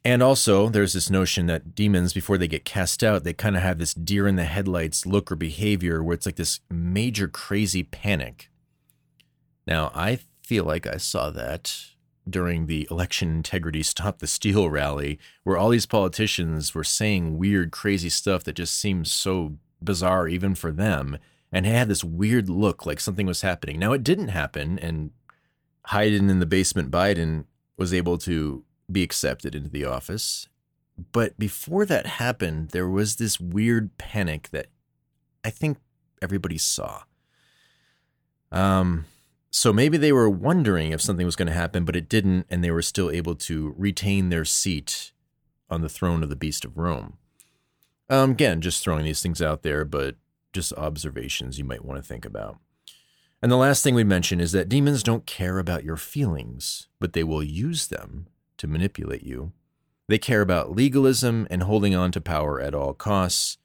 And 0.07 0.23
also, 0.23 0.69
there's 0.69 0.93
this 0.93 1.09
notion 1.09 1.47
that 1.47 1.75
demons, 1.75 2.13
before 2.13 2.37
they 2.37 2.47
get 2.47 2.67
cast 2.67 3.03
out, 3.03 3.25
they 3.25 3.33
kind 3.33 3.57
of 3.57 3.63
have 3.63 3.79
this 3.79 3.95
deer 3.95 4.29
in 4.29 4.37
the 4.37 4.45
headlights 4.45 5.07
look 5.07 5.33
or 5.33 5.37
behavior 5.37 6.03
where 6.03 6.15
it's 6.15 6.27
like 6.27 6.37
this 6.37 6.61
major 6.71 7.27
crazy 7.27 7.83
panic. 7.83 8.51
Now, 9.67 9.91
I 9.95 10.19
feel 10.43 10.65
like 10.65 10.87
I 10.87 10.99
saw 10.99 11.31
that 11.31 11.87
during 12.29 12.67
the 12.67 12.87
election 12.91 13.31
integrity 13.31 13.83
stop 13.83 14.19
the 14.19 14.27
steal 14.27 14.69
rally 14.69 15.19
where 15.43 15.57
all 15.57 15.71
these 15.71 15.87
politicians 15.87 16.75
were 16.75 16.85
saying 16.85 17.39
weird 17.39 17.71
crazy 17.71 18.09
stuff 18.09 18.45
that 18.45 18.57
just 18.57 18.79
seemed 18.79 19.07
so 19.07 19.57
bizarre 19.83 20.29
even 20.29 20.55
for 20.55 20.73
them 20.73 21.19
and 21.53 21.67
had 21.67 21.89
this 21.89 22.03
weird 22.03 22.49
look 22.49 22.87
like 22.87 22.99
something 22.99 23.27
was 23.27 23.43
happening 23.43 23.79
now 23.79 23.93
it 23.93 24.03
didn't 24.03 24.29
happen 24.29 24.79
and 24.79 25.11
hiding 25.87 26.31
in 26.31 26.41
the 26.41 26.47
basement 26.47 26.91
biden 26.91 27.45
was 27.77 27.93
able 27.93 28.17
to 28.17 28.65
be 28.91 29.03
accepted 29.03 29.55
into 29.55 29.71
the 29.71 29.85
office 29.85 30.49
but 31.13 31.39
before 31.39 31.85
that 31.85 32.07
happened 32.07 32.71
there 32.71 32.89
was 32.89 33.17
this 33.17 33.41
weird 33.41 33.97
panic 33.99 34.49
that 34.51 34.67
i 35.45 35.51
think 35.51 35.79
everybody 36.23 36.59
saw 36.59 37.03
um 38.53 39.05
so 39.55 39.73
maybe 39.73 39.97
they 39.97 40.13
were 40.13 40.29
wondering 40.29 40.91
if 40.91 41.01
something 41.01 41.25
was 41.25 41.37
going 41.37 41.47
to 41.47 41.55
happen, 41.55 41.85
but 41.85 41.95
it 41.95 42.09
didn't, 42.09 42.47
and 42.51 42.65
they 42.65 42.73
were 42.73 42.83
still 42.83 43.09
able 43.09 43.37
to 43.37 43.73
retain 43.79 44.29
their 44.29 44.45
seat 44.45 45.13
on 45.71 45.81
the 45.81 45.89
throne 45.89 46.25
of 46.25 46.29
the 46.29 46.35
Beast 46.35 46.65
of 46.65 46.77
Rome. 46.77 47.19
Um, 48.11 48.33
again, 48.33 48.61
just 48.61 48.83
throwing 48.83 49.05
these 49.05 49.23
things 49.23 49.41
out 49.41 49.63
there, 49.63 49.85
but 49.85 50.17
just 50.53 50.73
observations 50.73 51.57
you 51.57 51.65
might 51.65 51.85
want 51.85 52.03
to 52.03 52.07
think 52.07 52.25
about. 52.25 52.59
And 53.41 53.53
the 53.53 53.57
last 53.57 53.85
thing 53.85 53.95
we 53.95 54.03
mention 54.03 54.41
is 54.41 54.51
that 54.51 54.69
demons 54.69 55.05
don't 55.05 55.25
care 55.25 55.61
about 55.61 55.85
your 55.85 55.97
feelings, 55.97 56.89
but 56.99 57.13
they 57.13 57.23
will 57.23 57.45
use 57.45 57.87
them 57.87 58.27
to 58.65 58.69
manipulate 58.69 59.23
you. 59.23 59.53
They 60.09 60.19
care 60.19 60.41
about 60.41 60.75
legalism 60.75 61.47
and 61.51 61.63
holding 61.63 61.95
on 61.95 62.13
to 62.13 62.21
power 62.21 62.61
at 62.61 62.75
all 62.75 62.95
costs. 62.95 63.59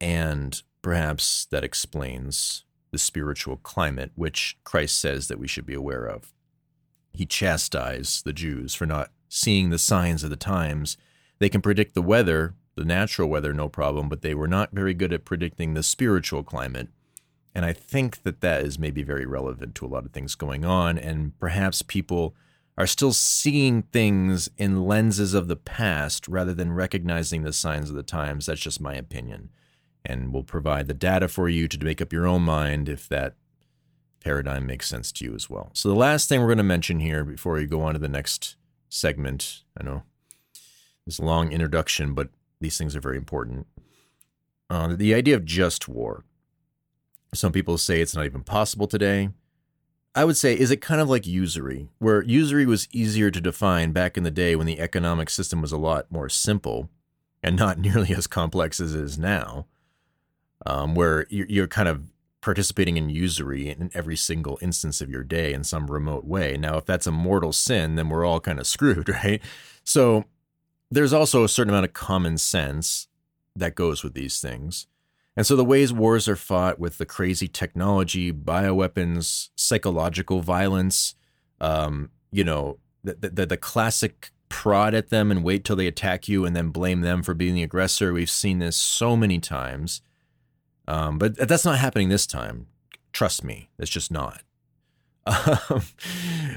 And 0.00 0.62
perhaps 0.80 1.46
that 1.50 1.64
explains 1.64 2.64
the 2.92 2.98
spiritual 2.98 3.56
climate, 3.56 4.12
which 4.14 4.58
Christ 4.64 5.00
says 5.00 5.26
that 5.28 5.38
we 5.38 5.48
should 5.48 5.66
be 5.66 5.74
aware 5.74 6.06
of. 6.06 6.32
He 7.12 7.26
chastised 7.26 8.24
the 8.24 8.32
Jews 8.32 8.74
for 8.74 8.86
not 8.86 9.10
seeing 9.28 9.70
the 9.70 9.78
signs 9.78 10.22
of 10.22 10.30
the 10.30 10.36
times. 10.36 10.96
They 11.40 11.48
can 11.48 11.62
predict 11.62 11.94
the 11.94 12.02
weather, 12.02 12.54
the 12.76 12.84
natural 12.84 13.28
weather, 13.28 13.52
no 13.52 13.68
problem, 13.68 14.08
but 14.08 14.22
they 14.22 14.34
were 14.34 14.48
not 14.48 14.72
very 14.72 14.94
good 14.94 15.12
at 15.12 15.24
predicting 15.24 15.74
the 15.74 15.82
spiritual 15.82 16.44
climate. 16.44 16.88
And 17.54 17.64
I 17.64 17.72
think 17.72 18.22
that 18.22 18.40
that 18.42 18.62
is 18.62 18.78
maybe 18.78 19.02
very 19.02 19.26
relevant 19.26 19.74
to 19.76 19.86
a 19.86 19.88
lot 19.88 20.04
of 20.04 20.12
things 20.12 20.34
going 20.34 20.64
on. 20.64 20.96
And 20.98 21.36
perhaps 21.40 21.82
people 21.82 22.34
are 22.78 22.86
still 22.86 23.12
seeing 23.12 23.82
things 23.82 24.50
in 24.58 24.84
lenses 24.84 25.32
of 25.34 25.48
the 25.48 25.56
past 25.56 26.28
rather 26.28 26.52
than 26.52 26.72
recognizing 26.72 27.42
the 27.42 27.52
signs 27.52 27.88
of 27.88 27.96
the 27.96 28.02
times. 28.02 28.46
That's 28.46 28.60
just 28.60 28.80
my 28.80 28.94
opinion 28.94 29.50
and 30.08 30.32
we'll 30.32 30.44
provide 30.44 30.86
the 30.86 30.94
data 30.94 31.28
for 31.28 31.48
you 31.48 31.68
to 31.68 31.84
make 31.84 32.00
up 32.00 32.12
your 32.12 32.26
own 32.26 32.42
mind 32.42 32.88
if 32.88 33.08
that 33.08 33.34
paradigm 34.20 34.66
makes 34.66 34.88
sense 34.88 35.12
to 35.12 35.24
you 35.24 35.34
as 35.34 35.50
well. 35.50 35.70
So, 35.72 35.88
the 35.88 35.94
last 35.94 36.28
thing 36.28 36.40
we're 36.40 36.46
going 36.46 36.58
to 36.58 36.64
mention 36.64 37.00
here 37.00 37.24
before 37.24 37.54
we 37.54 37.66
go 37.66 37.82
on 37.82 37.94
to 37.94 37.98
the 37.98 38.08
next 38.08 38.56
segment, 38.88 39.62
I 39.78 39.84
know 39.84 40.02
this 41.04 41.20
long 41.20 41.52
introduction, 41.52 42.14
but 42.14 42.30
these 42.60 42.78
things 42.78 42.96
are 42.96 43.00
very 43.00 43.16
important. 43.16 43.66
Uh, 44.70 44.94
the 44.96 45.14
idea 45.14 45.36
of 45.36 45.44
just 45.44 45.88
war. 45.88 46.24
Some 47.34 47.52
people 47.52 47.76
say 47.76 48.00
it's 48.00 48.14
not 48.14 48.24
even 48.24 48.42
possible 48.42 48.86
today. 48.86 49.30
I 50.16 50.24
would 50.24 50.36
say, 50.36 50.58
is 50.58 50.72
it 50.72 50.80
kind 50.80 51.00
of 51.00 51.08
like 51.08 51.26
usury, 51.26 51.88
where 51.98 52.22
usury 52.22 52.66
was 52.66 52.88
easier 52.90 53.30
to 53.30 53.40
define 53.40 53.92
back 53.92 54.16
in 54.16 54.24
the 54.24 54.30
day 54.30 54.56
when 54.56 54.66
the 54.66 54.80
economic 54.80 55.30
system 55.30 55.60
was 55.60 55.70
a 55.72 55.76
lot 55.76 56.10
more 56.10 56.28
simple 56.28 56.88
and 57.42 57.56
not 57.56 57.78
nearly 57.86 58.12
as 58.14 58.26
complex 58.26 58.80
as 58.80 58.94
it 58.94 59.00
is 59.02 59.18
now? 59.18 59.66
um, 60.64 60.94
where 60.94 61.26
you're, 61.28 61.46
you're 61.48 61.66
kind 61.66 61.88
of 61.88 62.02
participating 62.40 62.96
in 62.96 63.08
usury 63.08 63.68
in 63.68 63.90
every 63.92 64.16
single 64.16 64.58
instance 64.62 65.00
of 65.00 65.10
your 65.10 65.24
day 65.24 65.52
in 65.52 65.64
some 65.64 65.90
remote 65.90 66.24
way. 66.24 66.56
Now, 66.56 66.76
if 66.76 66.84
that's 66.84 67.06
a 67.06 67.12
mortal 67.12 67.52
sin, 67.52 67.96
then 67.96 68.08
we're 68.08 68.24
all 68.24 68.40
kind 68.40 68.58
of 68.58 68.66
screwed, 68.66 69.08
right? 69.08 69.42
So 69.84 70.24
there's 70.90 71.12
also 71.12 71.44
a 71.44 71.48
certain 71.48 71.70
amount 71.70 71.86
of 71.86 71.92
common 71.92 72.38
sense 72.38 73.08
that 73.54 73.74
goes 73.74 74.02
with 74.02 74.14
these 74.14 74.40
things. 74.40 74.86
And 75.36 75.46
so 75.46 75.54
the 75.54 75.64
ways 75.64 75.92
wars 75.92 76.28
are 76.28 76.36
fought 76.36 76.78
with 76.78 76.98
the 76.98 77.04
crazy 77.04 77.46
technology, 77.46 78.32
bioweapons, 78.32 79.50
psychological 79.54 80.40
violence, 80.40 81.14
um, 81.60 82.10
you 82.30 82.42
know, 82.42 82.78
the, 83.04 83.30
the, 83.30 83.46
the 83.46 83.56
classic 83.56 84.30
prod 84.48 84.94
at 84.94 85.10
them 85.10 85.30
and 85.30 85.44
wait 85.44 85.64
till 85.64 85.76
they 85.76 85.86
attack 85.86 86.28
you 86.28 86.44
and 86.44 86.56
then 86.56 86.70
blame 86.70 87.02
them 87.02 87.22
for 87.22 87.34
being 87.34 87.54
the 87.54 87.62
aggressor. 87.62 88.12
We've 88.12 88.30
seen 88.30 88.58
this 88.58 88.76
so 88.76 89.16
many 89.16 89.38
times. 89.38 90.00
Um, 90.88 91.18
but 91.18 91.36
that's 91.36 91.64
not 91.64 91.78
happening 91.78 92.08
this 92.08 92.26
time. 92.26 92.68
Trust 93.12 93.44
me, 93.44 93.68
it's 93.78 93.90
just 93.90 94.10
not. 94.10 94.42
Um, 95.26 95.82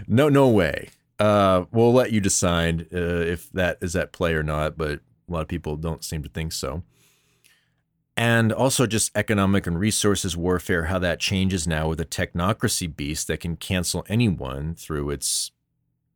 no, 0.08 0.30
no 0.30 0.48
way. 0.48 0.90
Uh, 1.18 1.66
we'll 1.72 1.92
let 1.92 2.12
you 2.12 2.22
decide 2.22 2.82
uh, 2.94 2.98
if 2.98 3.52
that 3.54 3.80
is 3.82 3.96
at 3.96 4.12
play 4.12 4.36
or 4.36 4.44
not, 4.44 4.78
but 4.78 5.00
a 5.28 5.32
lot 5.32 5.42
of 5.42 5.48
people 5.48 5.76
don't 5.76 6.04
seem 6.04 6.22
to 6.22 6.30
think 6.30 6.54
so. 6.54 6.84
And 8.20 8.52
also, 8.52 8.86
just 8.86 9.16
economic 9.16 9.66
and 9.66 9.80
resources 9.80 10.36
warfare, 10.36 10.86
how 10.86 11.00
that 11.00 11.22
changes 11.22 11.66
now 11.66 11.88
with 11.88 12.02
a 12.02 12.06
technocracy 12.06 12.94
beast 12.94 13.30
that 13.30 13.40
can 13.40 13.56
cancel 13.56 14.06
anyone 14.10 14.76
through 14.76 15.10
its 15.12 15.52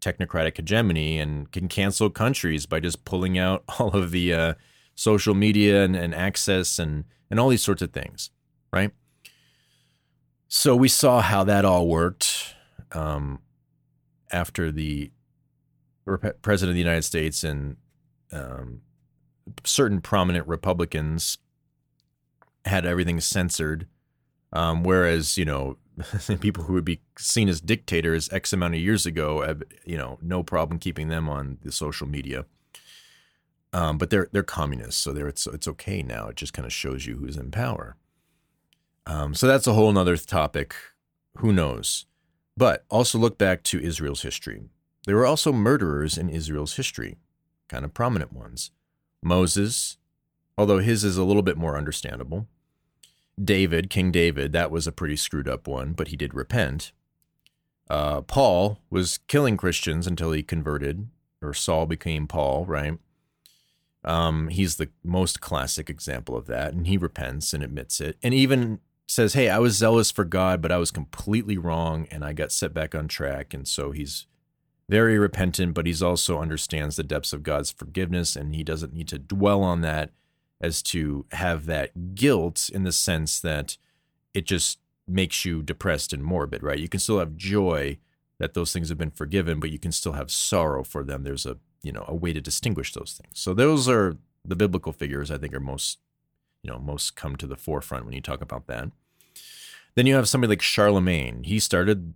technocratic 0.01 0.57
hegemony 0.57 1.17
and 1.17 1.49
can 1.53 1.69
cancel 1.69 2.09
countries 2.09 2.65
by 2.65 2.81
just 2.81 3.05
pulling 3.05 3.37
out 3.37 3.63
all 3.79 3.95
of 3.95 4.11
the 4.11 4.33
uh, 4.33 4.53
social 4.95 5.33
media 5.33 5.85
and, 5.85 5.95
and 5.95 6.13
access 6.13 6.77
and 6.77 7.05
and 7.31 7.39
all 7.39 7.47
these 7.47 7.63
sorts 7.63 7.81
of 7.81 7.93
things, 7.93 8.31
right? 8.73 8.91
So 10.49 10.75
we 10.75 10.89
saw 10.89 11.21
how 11.21 11.45
that 11.45 11.63
all 11.63 11.87
worked. 11.87 12.53
um, 12.91 13.39
after 14.29 14.71
the 14.71 15.11
president 16.41 16.71
of 16.71 16.75
the 16.75 16.81
United 16.81 17.03
States 17.03 17.45
and 17.45 17.77
um, 18.31 18.81
certain 19.63 20.01
prominent 20.01 20.47
Republicans 20.47 21.37
had 22.65 22.85
everything 22.85 23.19
censored, 23.19 23.87
um, 24.51 24.83
whereas 24.83 25.37
you 25.37 25.45
know 25.45 25.77
people 26.39 26.63
who 26.63 26.73
would 26.73 26.85
be 26.85 27.01
seen 27.17 27.49
as 27.49 27.61
dictators 27.61 28.31
X 28.31 28.53
amount 28.53 28.75
of 28.75 28.79
years 28.79 29.05
ago, 29.05 29.41
have, 29.41 29.63
you 29.85 29.97
know, 29.97 30.17
no 30.21 30.43
problem 30.43 30.79
keeping 30.79 31.09
them 31.09 31.29
on 31.29 31.57
the 31.61 31.71
social 31.71 32.07
media. 32.07 32.45
Um, 33.71 33.97
but 33.97 34.09
they're 34.11 34.29
they're 34.31 34.43
communists, 34.43 35.01
so 35.01 35.11
they're 35.13 35.27
it's 35.27 35.47
it's 35.47 35.67
okay 35.67 36.03
now. 36.03 36.27
It 36.27 36.35
just 36.35 36.53
kind 36.53 36.65
of 36.65 36.73
shows 36.73 37.07
you 37.07 37.17
who's 37.17 37.37
in 37.37 37.49
power. 37.49 37.95
Um, 39.07 39.33
so 39.33 39.47
that's 39.47 39.67
a 39.67 39.73
whole 39.73 39.91
nother 39.91 40.15
topic. 40.15 40.75
Who 41.37 41.51
knows? 41.51 42.05
But 42.55 42.85
also 42.89 43.17
look 43.17 43.37
back 43.39 43.63
to 43.63 43.81
Israel's 43.81 44.21
history. 44.21 44.61
There 45.05 45.15
were 45.15 45.25
also 45.25 45.51
murderers 45.51 46.17
in 46.17 46.29
Israel's 46.29 46.75
history, 46.75 47.17
kind 47.67 47.83
of 47.83 47.93
prominent 47.95 48.31
ones. 48.31 48.71
Moses, 49.23 49.97
although 50.57 50.79
his 50.79 51.03
is 51.03 51.17
a 51.17 51.23
little 51.23 51.41
bit 51.41 51.57
more 51.57 51.77
understandable. 51.77 52.47
David, 53.41 53.89
King 53.89 54.11
David, 54.11 54.51
that 54.53 54.71
was 54.71 54.85
a 54.85 54.91
pretty 54.91 55.15
screwed 55.15 55.47
up 55.47 55.67
one, 55.67 55.93
but 55.93 56.09
he 56.09 56.15
did 56.15 56.33
repent. 56.33 56.91
Uh, 57.89 58.21
Paul 58.21 58.79
was 58.89 59.17
killing 59.27 59.57
Christians 59.57 60.07
until 60.07 60.31
he 60.31 60.43
converted, 60.43 61.09
or 61.41 61.53
Saul 61.53 61.85
became 61.85 62.27
Paul, 62.27 62.65
right? 62.65 62.97
Um, 64.03 64.49
he's 64.49 64.75
the 64.75 64.89
most 65.03 65.41
classic 65.41 65.89
example 65.89 66.35
of 66.35 66.45
that, 66.47 66.73
and 66.73 66.87
he 66.87 66.97
repents 66.97 67.53
and 67.53 67.63
admits 67.63 67.99
it, 68.01 68.17
and 68.21 68.33
even 68.33 68.79
says, 69.07 69.33
"Hey, 69.33 69.49
I 69.49 69.59
was 69.59 69.77
zealous 69.77 70.11
for 70.11 70.25
God, 70.25 70.61
but 70.61 70.71
I 70.71 70.77
was 70.77 70.91
completely 70.91 71.57
wrong, 71.57 72.07
and 72.11 72.23
I 72.23 72.33
got 72.33 72.51
set 72.51 72.73
back 72.73 72.93
on 72.95 73.07
track." 73.07 73.53
And 73.53 73.67
so 73.67 73.91
he's 73.91 74.27
very 74.89 75.17
repentant, 75.17 75.73
but 75.73 75.85
he's 75.85 76.01
also 76.03 76.39
understands 76.39 76.95
the 76.95 77.03
depths 77.03 77.33
of 77.33 77.43
God's 77.43 77.71
forgiveness, 77.71 78.35
and 78.35 78.55
he 78.55 78.63
doesn't 78.63 78.93
need 78.93 79.07
to 79.09 79.19
dwell 79.19 79.61
on 79.61 79.81
that 79.81 80.11
as 80.63 80.81
to 80.81 81.25
have 81.33 81.65
that 81.65 82.15
guilt 82.15 82.69
in 82.73 82.83
the 82.83 82.91
sense 82.93 83.39
that 83.41 83.77
it 84.33 84.45
just 84.45 84.79
makes 85.05 85.43
you 85.43 85.61
depressed 85.61 86.13
and 86.13 86.23
morbid, 86.23 86.63
right? 86.63 86.79
You 86.79 86.87
can 86.87 87.01
still 87.01 87.19
have 87.19 87.35
joy 87.35 87.97
that 88.39 88.53
those 88.53 88.71
things 88.71 88.87
have 88.87 88.97
been 88.97 89.11
forgiven, 89.11 89.59
but 89.59 89.71
you 89.71 89.77
can 89.77 89.91
still 89.91 90.13
have 90.13 90.31
sorrow 90.31 90.83
for 90.83 91.03
them. 91.03 91.23
There's 91.23 91.45
a 91.45 91.57
you 91.83 91.91
know 91.91 92.05
a 92.07 92.15
way 92.15 92.31
to 92.31 92.39
distinguish 92.39 92.93
those 92.93 93.19
things. 93.21 93.39
So 93.39 93.53
those 93.53 93.89
are 93.89 94.15
the 94.45 94.55
biblical 94.55 94.93
figures 94.93 95.29
I 95.29 95.37
think 95.37 95.53
are 95.53 95.59
most 95.59 95.99
you 96.63 96.71
know 96.71 96.79
most 96.79 97.17
come 97.17 97.35
to 97.35 97.45
the 97.45 97.57
forefront 97.57 98.05
when 98.05 98.13
you 98.13 98.21
talk 98.21 98.41
about 98.41 98.67
that. 98.67 98.89
Then 99.95 100.05
you 100.05 100.15
have 100.15 100.29
somebody 100.29 100.49
like 100.49 100.61
Charlemagne. 100.61 101.43
He 101.43 101.59
started, 101.59 102.13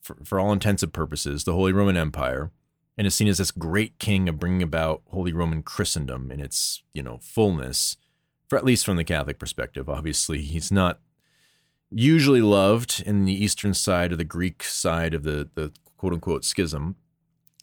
for, 0.00 0.16
for 0.24 0.40
all 0.40 0.52
intents 0.52 0.82
and 0.82 0.92
purposes, 0.92 1.44
the 1.44 1.52
Holy 1.52 1.72
Roman 1.72 1.96
Empire, 1.96 2.50
and 2.98 3.06
is 3.06 3.14
seen 3.14 3.28
as 3.28 3.38
this 3.38 3.52
great 3.52 3.98
king 4.00 4.28
of 4.28 4.40
bringing 4.40 4.62
about 4.62 5.02
Holy 5.06 5.32
Roman 5.32 5.62
Christendom 5.62 6.32
in 6.32 6.40
its 6.40 6.82
you 6.92 7.02
know 7.02 7.18
fullness, 7.22 7.96
for 8.48 8.58
at 8.58 8.64
least 8.64 8.84
from 8.84 8.96
the 8.96 9.04
Catholic 9.04 9.38
perspective. 9.38 9.88
Obviously, 9.88 10.42
he's 10.42 10.72
not 10.72 10.98
usually 11.90 12.42
loved 12.42 13.02
in 13.06 13.24
the 13.24 13.44
Eastern 13.44 13.72
side 13.72 14.12
or 14.12 14.16
the 14.16 14.24
Greek 14.24 14.64
side 14.64 15.14
of 15.14 15.22
the 15.22 15.48
the 15.54 15.72
quote 15.96 16.12
unquote 16.12 16.44
schism. 16.44 16.96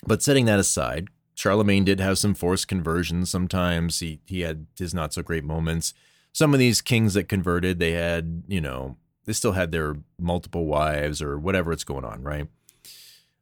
But 0.07 0.23
setting 0.23 0.45
that 0.45 0.59
aside, 0.59 1.09
Charlemagne 1.35 1.83
did 1.83 1.99
have 1.99 2.17
some 2.17 2.33
forced 2.33 2.69
conversions. 2.69 3.29
Sometimes 3.29 3.99
he 3.99 4.21
he 4.25 4.41
had 4.41 4.67
his 4.79 4.93
not 4.93 5.13
so 5.13 5.21
great 5.21 5.43
moments. 5.43 5.93
Some 6.31 6.53
of 6.53 6.59
these 6.59 6.81
kings 6.81 7.13
that 7.13 7.27
converted, 7.27 7.79
they 7.79 7.91
had 7.91 8.43
you 8.47 8.61
know 8.61 8.95
they 9.25 9.33
still 9.33 9.51
had 9.51 9.73
their 9.73 9.97
multiple 10.17 10.65
wives 10.65 11.21
or 11.21 11.37
whatever 11.37 11.73
it's 11.73 11.83
going 11.83 12.05
on, 12.05 12.23
right? 12.23 12.47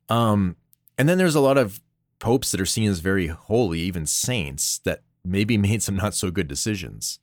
Um, 0.10 0.56
and 0.98 1.10
then 1.10 1.18
there's 1.18 1.36
a 1.36 1.40
lot 1.40 1.58
of 1.58 1.82
popes 2.20 2.52
that 2.52 2.62
are 2.62 2.66
seen 2.66 2.90
as 2.90 3.00
very 3.00 3.28
holy, 3.28 3.80
even 3.80 4.06
saints, 4.06 4.80
that 4.80 5.02
maybe 5.24 5.58
made 5.70 5.84
some 5.84 5.96
not 5.96 6.14
so 6.14 6.32
good 6.32 6.48
decisions. 6.48 7.20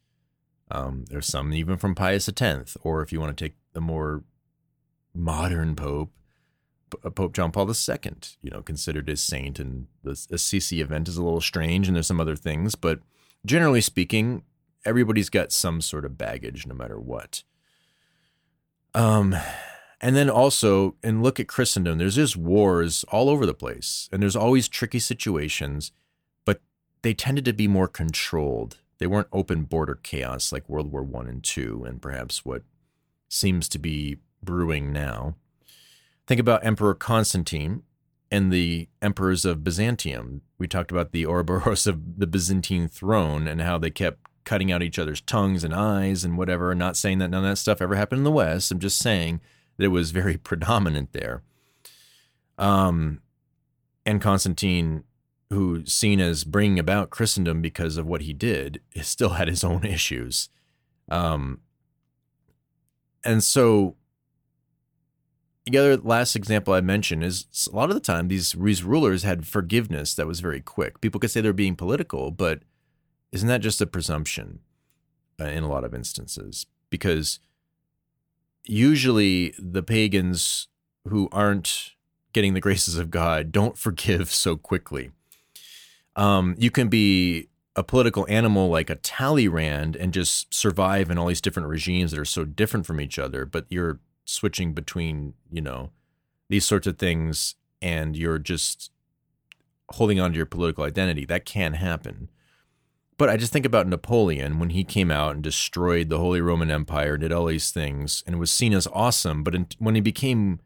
Um, 0.70 1.04
there's 1.08 1.26
some 1.26 1.52
even 1.52 1.76
from 1.76 1.94
Pius 1.94 2.28
X, 2.28 2.76
or 2.82 3.02
if 3.02 3.12
you 3.12 3.20
want 3.20 3.36
to 3.36 3.44
take 3.44 3.56
the 3.72 3.80
more 3.80 4.22
modern 5.14 5.74
pope, 5.74 6.12
uh, 7.04 7.10
Pope 7.10 7.32
John 7.32 7.50
Paul 7.50 7.68
II, 7.68 8.12
you 8.42 8.50
know, 8.50 8.62
considered 8.62 9.08
as 9.10 9.20
saint, 9.20 9.58
and 9.58 9.86
the 10.02 10.12
Assisi 10.30 10.80
event 10.80 11.08
is 11.08 11.16
a 11.16 11.22
little 11.22 11.40
strange, 11.40 11.88
and 11.88 11.96
there's 11.96 12.06
some 12.06 12.20
other 12.20 12.36
things, 12.36 12.74
but 12.74 13.00
generally 13.44 13.80
speaking, 13.80 14.42
everybody's 14.84 15.28
got 15.28 15.52
some 15.52 15.80
sort 15.80 16.04
of 16.04 16.18
baggage, 16.18 16.66
no 16.66 16.74
matter 16.74 16.98
what. 16.98 17.42
Um, 18.94 19.36
and 20.00 20.16
then 20.16 20.30
also, 20.30 20.96
and 21.02 21.22
look 21.22 21.38
at 21.38 21.48
Christendom, 21.48 21.98
there's 21.98 22.16
just 22.16 22.36
wars 22.36 23.04
all 23.08 23.28
over 23.28 23.44
the 23.44 23.54
place, 23.54 24.08
and 24.12 24.22
there's 24.22 24.36
always 24.36 24.68
tricky 24.68 24.98
situations, 24.98 25.92
but 26.44 26.60
they 27.02 27.14
tended 27.14 27.44
to 27.44 27.52
be 27.52 27.68
more 27.68 27.88
controlled. 27.88 28.78
They 28.98 29.06
weren't 29.06 29.28
open 29.32 29.64
border 29.64 29.98
chaos 30.02 30.52
like 30.52 30.68
World 30.68 30.90
War 30.90 31.02
One 31.02 31.26
and 31.26 31.42
Two, 31.42 31.84
and 31.86 32.00
perhaps 32.00 32.44
what 32.44 32.62
seems 33.28 33.68
to 33.70 33.78
be 33.78 34.18
brewing 34.42 34.92
now. 34.92 35.36
Think 36.26 36.40
about 36.40 36.64
Emperor 36.64 36.94
Constantine 36.94 37.82
and 38.30 38.52
the 38.52 38.88
emperors 39.02 39.44
of 39.44 39.64
Byzantium. 39.64 40.42
We 40.58 40.68
talked 40.68 40.90
about 40.90 41.12
the 41.12 41.26
Ouroboros 41.26 41.86
of 41.86 42.18
the 42.18 42.26
Byzantine 42.26 42.88
throne 42.88 43.48
and 43.48 43.60
how 43.60 43.78
they 43.78 43.90
kept 43.90 44.18
cutting 44.44 44.72
out 44.72 44.82
each 44.82 44.98
other's 44.98 45.20
tongues 45.20 45.64
and 45.64 45.74
eyes 45.74 46.24
and 46.24 46.38
whatever. 46.38 46.74
Not 46.74 46.96
saying 46.96 47.18
that 47.18 47.28
none 47.28 47.44
of 47.44 47.50
that 47.50 47.56
stuff 47.56 47.82
ever 47.82 47.96
happened 47.96 48.20
in 48.20 48.24
the 48.24 48.30
West. 48.30 48.70
I'm 48.70 48.78
just 48.78 48.98
saying 48.98 49.40
that 49.80 49.86
it 49.86 49.88
was 49.88 50.10
very 50.10 50.36
predominant 50.50 51.12
there. 51.12 51.42
Um, 52.58 53.22
and 54.04 54.20
Constantine, 54.20 55.04
who's 55.48 55.92
seen 55.92 56.20
as 56.20 56.44
bringing 56.44 56.78
about 56.78 57.10
Christendom 57.10 57.62
because 57.62 57.96
of 57.96 58.06
what 58.06 58.22
he 58.22 58.32
did, 58.34 58.80
still 59.00 59.30
had 59.30 59.48
his 59.48 59.64
own 59.64 59.84
issues. 59.84 60.50
Um, 61.08 61.60
and 63.24 63.42
so 63.42 63.96
the 65.66 65.78
other 65.78 65.96
last 65.96 66.36
example 66.36 66.74
I 66.74 66.80
mentioned 66.80 67.24
is 67.24 67.46
a 67.72 67.74
lot 67.74 67.90
of 67.90 67.94
the 67.94 68.00
time 68.00 68.28
these, 68.28 68.52
these 68.52 68.84
rulers 68.84 69.22
had 69.22 69.46
forgiveness 69.46 70.14
that 70.14 70.26
was 70.26 70.40
very 70.40 70.60
quick. 70.60 71.00
People 71.00 71.20
could 71.20 71.30
say 71.30 71.40
they're 71.40 71.52
being 71.52 71.76
political, 71.76 72.30
but 72.30 72.62
isn't 73.32 73.48
that 73.48 73.60
just 73.60 73.80
a 73.80 73.86
presumption 73.86 74.60
uh, 75.40 75.44
in 75.44 75.62
a 75.62 75.68
lot 75.68 75.84
of 75.84 75.94
instances? 75.94 76.66
Because 76.90 77.40
usually 78.70 79.54
the 79.58 79.82
pagans 79.82 80.68
who 81.08 81.28
aren't 81.32 81.92
getting 82.32 82.54
the 82.54 82.60
graces 82.66 82.96
of 82.96 83.10
God 83.10 83.52
don't 83.52 83.76
forgive 83.76 84.30
so 84.30 84.56
quickly. 84.56 85.10
Um, 86.16 86.54
you 86.58 86.70
can 86.70 86.88
be 86.88 87.48
a 87.76 87.82
political 87.82 88.26
animal 88.28 88.68
like 88.68 88.90
a 88.90 88.96
Talleyrand 88.96 89.96
and 89.96 90.12
just 90.12 90.52
survive 90.52 91.10
in 91.10 91.18
all 91.18 91.28
these 91.28 91.40
different 91.40 91.68
regimes 91.68 92.10
that 92.10 92.20
are 92.20 92.24
so 92.24 92.44
different 92.44 92.84
from 92.84 93.00
each 93.00 93.18
other, 93.18 93.44
but 93.44 93.66
you're 93.68 94.00
switching 94.24 94.72
between, 94.74 95.34
you 95.50 95.60
know, 95.60 95.90
these 96.48 96.64
sorts 96.64 96.86
of 96.86 96.98
things 96.98 97.54
and 97.80 98.16
you're 98.16 98.38
just 98.38 98.90
holding 99.92 100.20
on 100.20 100.32
to 100.32 100.36
your 100.36 100.46
political 100.46 100.84
identity. 100.84 101.24
That 101.24 101.44
can 101.44 101.74
happen. 101.74 102.28
But 103.20 103.28
I 103.28 103.36
just 103.36 103.52
think 103.52 103.66
about 103.66 103.86
Napoleon 103.86 104.58
when 104.58 104.70
he 104.70 104.82
came 104.82 105.10
out 105.10 105.34
and 105.34 105.44
destroyed 105.44 106.08
the 106.08 106.16
Holy 106.16 106.40
Roman 106.40 106.70
Empire, 106.70 107.18
did 107.18 107.32
all 107.32 107.44
these 107.44 107.70
things, 107.70 108.24
and 108.26 108.38
was 108.38 108.50
seen 108.50 108.72
as 108.72 108.88
awesome. 108.94 109.44
But 109.44 109.54
in, 109.54 109.66
when 109.78 109.94
he 109.94 110.00
became 110.00 110.60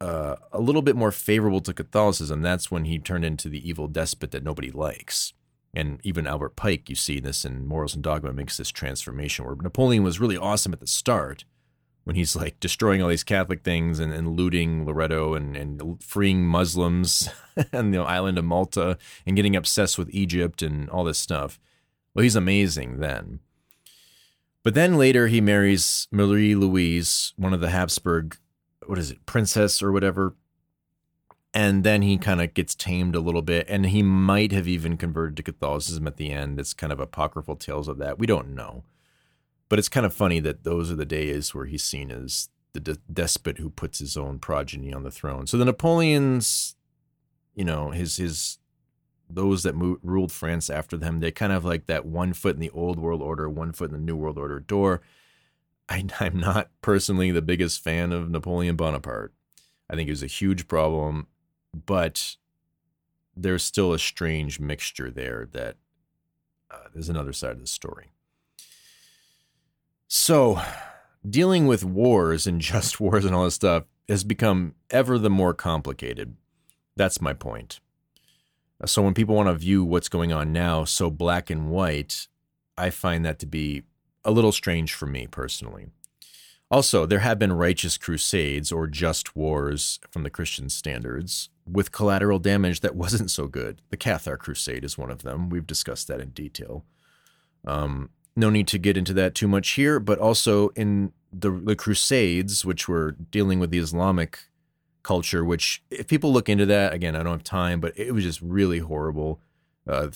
uh, 0.00 0.36
a 0.52 0.58
little 0.58 0.80
bit 0.80 0.96
more 0.96 1.12
favorable 1.12 1.60
to 1.60 1.74
Catholicism, 1.74 2.40
that's 2.40 2.70
when 2.70 2.86
he 2.86 2.98
turned 2.98 3.26
into 3.26 3.50
the 3.50 3.68
evil 3.68 3.88
despot 3.88 4.30
that 4.30 4.42
nobody 4.42 4.70
likes. 4.70 5.34
And 5.74 6.00
even 6.02 6.26
Albert 6.26 6.56
Pike, 6.56 6.88
you 6.88 6.96
see 6.96 7.20
this 7.20 7.44
in 7.44 7.66
Morals 7.66 7.94
and 7.94 8.02
Dogma, 8.02 8.32
makes 8.32 8.56
this 8.56 8.70
transformation 8.70 9.44
where 9.44 9.54
Napoleon 9.54 10.02
was 10.02 10.18
really 10.18 10.38
awesome 10.38 10.72
at 10.72 10.80
the 10.80 10.86
start, 10.86 11.44
when 12.04 12.16
he's 12.16 12.36
like 12.36 12.60
destroying 12.60 13.02
all 13.02 13.08
these 13.08 13.24
Catholic 13.24 13.62
things 13.62 13.98
and, 13.98 14.12
and 14.12 14.36
looting 14.36 14.84
Loretto 14.84 15.34
and, 15.34 15.56
and 15.56 16.02
freeing 16.02 16.46
Muslims 16.46 17.28
and 17.72 17.92
the 17.92 17.98
island 17.98 18.38
of 18.38 18.44
Malta 18.44 18.98
and 19.26 19.36
getting 19.36 19.56
obsessed 19.56 19.98
with 19.98 20.14
Egypt 20.14 20.62
and 20.62 20.88
all 20.90 21.04
this 21.04 21.18
stuff. 21.18 21.58
Well, 22.14 22.22
he's 22.22 22.36
amazing 22.36 23.00
then. 23.00 23.40
But 24.62 24.74
then 24.74 24.96
later 24.96 25.26
he 25.26 25.40
marries 25.40 26.06
Marie 26.10 26.54
Louise, 26.54 27.32
one 27.36 27.52
of 27.52 27.60
the 27.60 27.70
Habsburg, 27.70 28.36
what 28.86 28.98
is 28.98 29.10
it, 29.10 29.26
princess 29.26 29.82
or 29.82 29.90
whatever. 29.92 30.34
And 31.52 31.84
then 31.84 32.02
he 32.02 32.18
kind 32.18 32.40
of 32.40 32.52
gets 32.52 32.74
tamed 32.74 33.14
a 33.14 33.20
little 33.20 33.42
bit, 33.42 33.66
and 33.68 33.86
he 33.86 34.02
might 34.02 34.50
have 34.50 34.66
even 34.66 34.96
converted 34.96 35.36
to 35.36 35.42
Catholicism 35.44 36.06
at 36.08 36.16
the 36.16 36.32
end. 36.32 36.58
It's 36.58 36.74
kind 36.74 36.92
of 36.92 36.98
apocryphal 36.98 37.54
tales 37.54 37.86
of 37.86 37.98
that. 37.98 38.18
We 38.18 38.26
don't 38.26 38.56
know. 38.56 38.82
But 39.74 39.80
it's 39.80 39.88
kind 39.88 40.06
of 40.06 40.14
funny 40.14 40.38
that 40.38 40.62
those 40.62 40.92
are 40.92 40.94
the 40.94 41.04
days 41.04 41.52
where 41.52 41.64
he's 41.64 41.82
seen 41.82 42.12
as 42.12 42.48
the 42.74 42.78
de- 42.78 42.98
despot 43.12 43.58
who 43.58 43.70
puts 43.70 43.98
his 43.98 44.16
own 44.16 44.38
progeny 44.38 44.94
on 44.94 45.02
the 45.02 45.10
throne. 45.10 45.48
So 45.48 45.56
the 45.56 45.64
Napoleons, 45.64 46.76
you 47.56 47.64
know, 47.64 47.90
his 47.90 48.18
his 48.18 48.60
those 49.28 49.64
that 49.64 49.74
ruled 49.74 50.30
France 50.30 50.70
after 50.70 50.96
them, 50.96 51.18
they 51.18 51.32
kind 51.32 51.52
of 51.52 51.64
like 51.64 51.86
that 51.86 52.06
one 52.06 52.34
foot 52.34 52.54
in 52.54 52.60
the 52.60 52.70
old 52.70 53.00
world 53.00 53.20
order, 53.20 53.50
one 53.50 53.72
foot 53.72 53.90
in 53.90 53.94
the 53.94 53.98
new 53.98 54.14
world 54.14 54.38
order 54.38 54.60
door. 54.60 55.00
I, 55.88 56.04
I'm 56.20 56.38
not 56.38 56.70
personally 56.80 57.32
the 57.32 57.42
biggest 57.42 57.82
fan 57.82 58.12
of 58.12 58.30
Napoleon 58.30 58.76
Bonaparte. 58.76 59.34
I 59.90 59.96
think 59.96 60.06
it 60.06 60.12
was 60.12 60.22
a 60.22 60.28
huge 60.28 60.68
problem, 60.68 61.26
but 61.74 62.36
there's 63.36 63.64
still 63.64 63.92
a 63.92 63.98
strange 63.98 64.60
mixture 64.60 65.10
there 65.10 65.48
that 65.50 65.78
uh, 66.70 66.84
there's 66.92 67.08
another 67.08 67.32
side 67.32 67.56
of 67.56 67.60
the 67.60 67.66
story. 67.66 68.13
So, 70.16 70.62
dealing 71.28 71.66
with 71.66 71.84
wars 71.84 72.46
and 72.46 72.60
just 72.72 73.00
wars 73.00 73.24
and 73.24 73.34
all 73.34 73.42
this 73.42 73.56
stuff 73.56 73.82
has 74.08 74.22
become 74.22 74.76
ever 74.88 75.18
the 75.18 75.28
more 75.28 75.52
complicated. 75.52 76.36
That's 76.94 77.20
my 77.20 77.32
point. 77.32 77.80
So, 78.86 79.02
when 79.02 79.12
people 79.12 79.34
want 79.34 79.48
to 79.48 79.54
view 79.56 79.82
what's 79.82 80.08
going 80.08 80.32
on 80.32 80.52
now 80.52 80.84
so 80.84 81.10
black 81.10 81.50
and 81.50 81.68
white, 81.68 82.28
I 82.78 82.90
find 82.90 83.24
that 83.24 83.40
to 83.40 83.46
be 83.46 83.82
a 84.24 84.30
little 84.30 84.52
strange 84.52 84.94
for 84.94 85.06
me 85.06 85.26
personally. 85.26 85.88
Also, 86.70 87.06
there 87.06 87.18
have 87.18 87.40
been 87.40 87.52
righteous 87.52 87.98
crusades 87.98 88.70
or 88.70 88.86
just 88.86 89.34
wars 89.34 89.98
from 90.12 90.22
the 90.22 90.30
Christian 90.30 90.68
standards 90.68 91.48
with 91.66 91.90
collateral 91.90 92.38
damage 92.38 92.82
that 92.82 92.94
wasn't 93.04 93.32
so 93.32 93.48
good. 93.48 93.82
The 93.90 93.96
Cathar 93.96 94.38
Crusade 94.38 94.84
is 94.84 94.96
one 94.96 95.10
of 95.10 95.24
them. 95.24 95.50
We've 95.50 95.66
discussed 95.66 96.06
that 96.06 96.20
in 96.20 96.28
detail. 96.28 96.84
Um, 97.66 98.10
no 98.36 98.50
need 98.50 98.66
to 98.68 98.78
get 98.78 98.96
into 98.96 99.12
that 99.14 99.34
too 99.34 99.48
much 99.48 99.70
here, 99.70 100.00
but 100.00 100.18
also 100.18 100.68
in 100.70 101.12
the, 101.32 101.50
the 101.50 101.76
Crusades, 101.76 102.64
which 102.64 102.88
were 102.88 103.12
dealing 103.12 103.58
with 103.58 103.70
the 103.70 103.78
Islamic 103.78 104.38
culture, 105.02 105.44
which, 105.44 105.82
if 105.90 106.06
people 106.06 106.32
look 106.32 106.48
into 106.48 106.66
that, 106.66 106.92
again, 106.92 107.14
I 107.14 107.22
don't 107.22 107.32
have 107.32 107.44
time, 107.44 107.80
but 107.80 107.96
it 107.98 108.12
was 108.12 108.24
just 108.24 108.40
really 108.40 108.78
horrible. 108.78 109.40
Uh, 109.86 110.08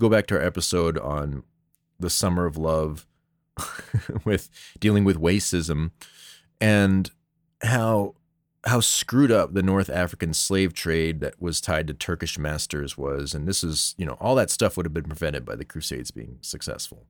go 0.00 0.08
back 0.08 0.26
to 0.26 0.36
our 0.36 0.42
episode 0.42 0.98
on 0.98 1.44
the 2.00 2.10
Summer 2.10 2.46
of 2.46 2.56
Love 2.56 3.06
with 4.24 4.48
dealing 4.80 5.04
with 5.04 5.20
wacism 5.20 5.92
and 6.60 7.10
how 7.62 8.14
how 8.66 8.80
screwed 8.80 9.30
up 9.30 9.52
the 9.52 9.62
North 9.62 9.90
African 9.90 10.32
slave 10.32 10.72
trade 10.72 11.20
that 11.20 11.40
was 11.40 11.60
tied 11.60 11.86
to 11.86 11.94
Turkish 11.94 12.38
masters 12.38 12.96
was. 12.96 13.34
And 13.34 13.46
this 13.46 13.62
is, 13.62 13.94
you 13.98 14.06
know, 14.06 14.16
all 14.20 14.34
that 14.36 14.50
stuff 14.50 14.76
would 14.76 14.86
have 14.86 14.94
been 14.94 15.04
prevented 15.04 15.44
by 15.44 15.54
the 15.54 15.64
Crusades 15.64 16.10
being 16.10 16.38
successful. 16.40 17.06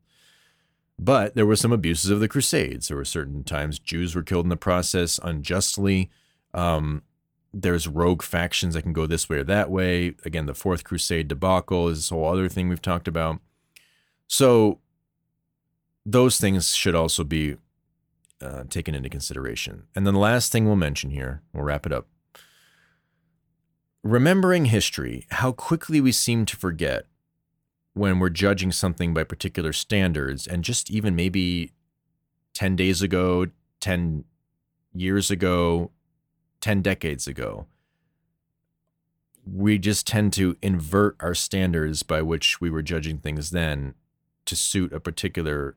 But 0.98 1.34
there 1.34 1.46
were 1.46 1.56
some 1.56 1.72
abuses 1.72 2.10
of 2.10 2.20
the 2.20 2.28
Crusades. 2.28 2.88
There 2.88 2.96
were 2.96 3.04
certain 3.04 3.44
times 3.44 3.78
Jews 3.78 4.14
were 4.14 4.22
killed 4.22 4.46
in 4.46 4.50
the 4.50 4.56
process 4.56 5.20
unjustly. 5.22 6.10
Um, 6.52 7.02
there's 7.52 7.86
rogue 7.86 8.22
factions 8.22 8.74
that 8.74 8.82
can 8.82 8.92
go 8.92 9.06
this 9.06 9.28
way 9.28 9.38
or 9.38 9.44
that 9.44 9.70
way. 9.70 10.14
Again, 10.24 10.46
the 10.46 10.54
Fourth 10.54 10.82
Crusade 10.82 11.28
debacle 11.28 11.88
is 11.88 11.98
this 11.98 12.08
whole 12.10 12.26
other 12.26 12.48
thing 12.48 12.68
we've 12.68 12.82
talked 12.82 13.08
about. 13.08 13.40
So 14.26 14.80
those 16.04 16.38
things 16.38 16.74
should 16.74 16.94
also 16.94 17.22
be 17.24 17.56
uh, 18.44 18.64
taken 18.68 18.94
into 18.94 19.08
consideration. 19.08 19.84
And 19.94 20.06
then 20.06 20.14
the 20.14 20.20
last 20.20 20.52
thing 20.52 20.66
we'll 20.66 20.76
mention 20.76 21.10
here, 21.10 21.42
we'll 21.52 21.64
wrap 21.64 21.86
it 21.86 21.92
up. 21.92 22.06
Remembering 24.02 24.66
history, 24.66 25.26
how 25.30 25.52
quickly 25.52 26.00
we 26.00 26.12
seem 26.12 26.44
to 26.46 26.56
forget 26.56 27.06
when 27.94 28.18
we're 28.18 28.28
judging 28.28 28.70
something 28.70 29.14
by 29.14 29.24
particular 29.24 29.72
standards, 29.72 30.46
and 30.46 30.62
just 30.62 30.90
even 30.90 31.16
maybe 31.16 31.72
10 32.52 32.76
days 32.76 33.00
ago, 33.00 33.46
10 33.80 34.24
years 34.92 35.30
ago, 35.30 35.90
10 36.60 36.82
decades 36.82 37.26
ago, 37.26 37.66
we 39.50 39.78
just 39.78 40.06
tend 40.06 40.32
to 40.34 40.56
invert 40.60 41.16
our 41.20 41.34
standards 41.34 42.02
by 42.02 42.20
which 42.20 42.60
we 42.60 42.68
were 42.68 42.82
judging 42.82 43.18
things 43.18 43.50
then 43.50 43.94
to 44.44 44.56
suit 44.56 44.92
a 44.92 45.00
particular 45.00 45.76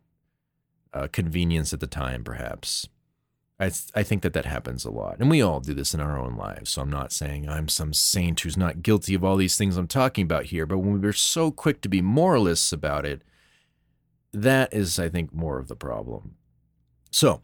uh, 0.97 1.07
convenience 1.07 1.73
at 1.73 1.79
the 1.79 1.87
time, 1.87 2.23
perhaps. 2.23 2.87
I, 3.59 3.69
th- 3.69 3.89
I 3.95 4.03
think 4.03 4.21
that 4.21 4.33
that 4.33 4.45
happens 4.45 4.85
a 4.85 4.91
lot. 4.91 5.17
And 5.19 5.29
we 5.29 5.41
all 5.41 5.59
do 5.59 5.73
this 5.73 5.93
in 5.93 5.99
our 5.99 6.17
own 6.17 6.35
lives. 6.35 6.71
So 6.71 6.81
I'm 6.81 6.89
not 6.89 7.11
saying 7.11 7.49
I'm 7.49 7.67
some 7.67 7.93
saint 7.93 8.39
who's 8.41 8.57
not 8.57 8.83
guilty 8.83 9.15
of 9.15 9.23
all 9.23 9.35
these 9.35 9.57
things 9.57 9.77
I'm 9.77 9.87
talking 9.87 10.23
about 10.23 10.45
here. 10.45 10.65
But 10.65 10.79
when 10.79 11.01
we're 11.01 11.13
so 11.13 11.51
quick 11.51 11.81
to 11.81 11.89
be 11.89 12.01
moralists 12.01 12.71
about 12.71 13.05
it, 13.05 13.23
that 14.31 14.71
is, 14.73 14.99
I 14.99 15.09
think, 15.09 15.33
more 15.33 15.57
of 15.57 15.67
the 15.67 15.75
problem. 15.75 16.35
So 17.09 17.41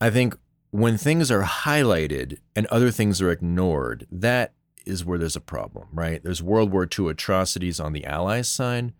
I 0.00 0.10
think 0.10 0.36
when 0.70 0.98
things 0.98 1.30
are 1.30 1.44
highlighted 1.44 2.38
and 2.54 2.66
other 2.66 2.90
things 2.90 3.22
are 3.22 3.30
ignored, 3.30 4.06
that 4.10 4.52
is 4.84 5.04
where 5.04 5.18
there's 5.18 5.36
a 5.36 5.40
problem, 5.40 5.88
right? 5.92 6.22
There's 6.22 6.42
World 6.42 6.70
War 6.70 6.86
II 6.86 7.08
atrocities 7.08 7.80
on 7.80 7.92
the 7.92 8.04
Allies' 8.04 8.48
side 8.48 8.92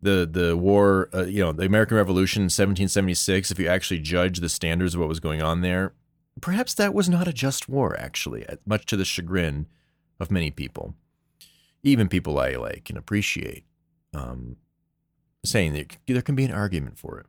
the 0.00 0.28
the 0.30 0.56
war, 0.56 1.08
uh, 1.12 1.24
you 1.24 1.42
know, 1.42 1.52
the 1.52 1.66
American 1.66 1.96
Revolution 1.96 2.42
in 2.42 2.44
1776, 2.46 3.50
if 3.50 3.58
you 3.58 3.68
actually 3.68 4.00
judge 4.00 4.40
the 4.40 4.48
standards 4.48 4.94
of 4.94 5.00
what 5.00 5.08
was 5.08 5.20
going 5.20 5.42
on 5.42 5.60
there, 5.60 5.94
perhaps 6.40 6.74
that 6.74 6.94
was 6.94 7.08
not 7.08 7.28
a 7.28 7.32
just 7.32 7.68
war, 7.68 7.98
actually, 7.98 8.46
much 8.64 8.86
to 8.86 8.96
the 8.96 9.04
chagrin 9.04 9.66
of 10.20 10.30
many 10.30 10.50
people, 10.50 10.94
even 11.82 12.08
people 12.08 12.38
I 12.38 12.52
like 12.52 12.88
and 12.88 12.98
appreciate, 12.98 13.64
um, 14.14 14.56
saying 15.44 15.72
that 15.74 15.96
there 16.06 16.22
can 16.22 16.34
be 16.34 16.44
an 16.44 16.52
argument 16.52 16.98
for 16.98 17.18
it. 17.18 17.26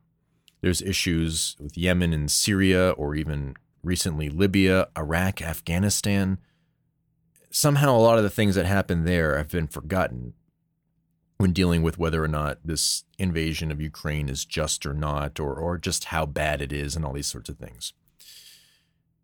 There's 0.61 0.82
issues 0.82 1.55
with 1.59 1.78
Yemen 1.78 2.13
and 2.13 2.30
Syria, 2.30 2.91
or 2.91 3.15
even 3.15 3.55
recently 3.82 4.30
Libya, 4.30 4.89
Iraq, 4.97 5.41
Afghanistan. 5.41 6.38
Somehow, 7.49 7.95
a 7.95 7.97
lot 7.97 8.17
of 8.17 8.24
the 8.24 8.30
things 8.30 8.55
that 8.55 8.65
happened 8.65 9.07
there 9.07 9.38
have 9.38 9.49
been 9.49 9.67
forgotten 9.67 10.34
when 11.40 11.54
dealing 11.54 11.82
with 11.82 11.98
whether 11.98 12.22
or 12.22 12.28
not 12.28 12.60
this 12.66 13.06
invasion 13.18 13.72
of 13.72 13.82
Ukraine 13.82 14.28
is 14.28 14.44
just 14.44 14.86
or 14.86 14.94
not, 14.94 15.40
or 15.40 15.56
or 15.56 15.78
just 15.78 16.06
how 16.06 16.26
bad 16.26 16.62
it 16.62 16.74
is, 16.74 16.96
and 16.96 17.06
all 17.06 17.14
these 17.14 17.28
sorts 17.28 17.50
of 17.50 17.58
things. 17.58 17.94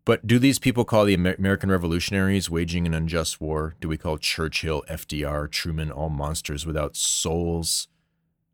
But 0.06 0.26
do 0.26 0.38
these 0.38 0.58
people 0.58 0.86
call 0.86 1.04
the 1.04 1.14
American 1.14 1.70
revolutionaries 1.70 2.48
waging 2.48 2.86
an 2.86 2.94
unjust 2.94 3.38
war? 3.38 3.74
Do 3.80 3.88
we 3.88 3.98
call 3.98 4.16
Churchill, 4.16 4.82
FDR, 4.88 5.50
Truman 5.50 5.90
all 5.90 6.08
monsters 6.08 6.64
without 6.64 6.96
souls? 6.96 7.88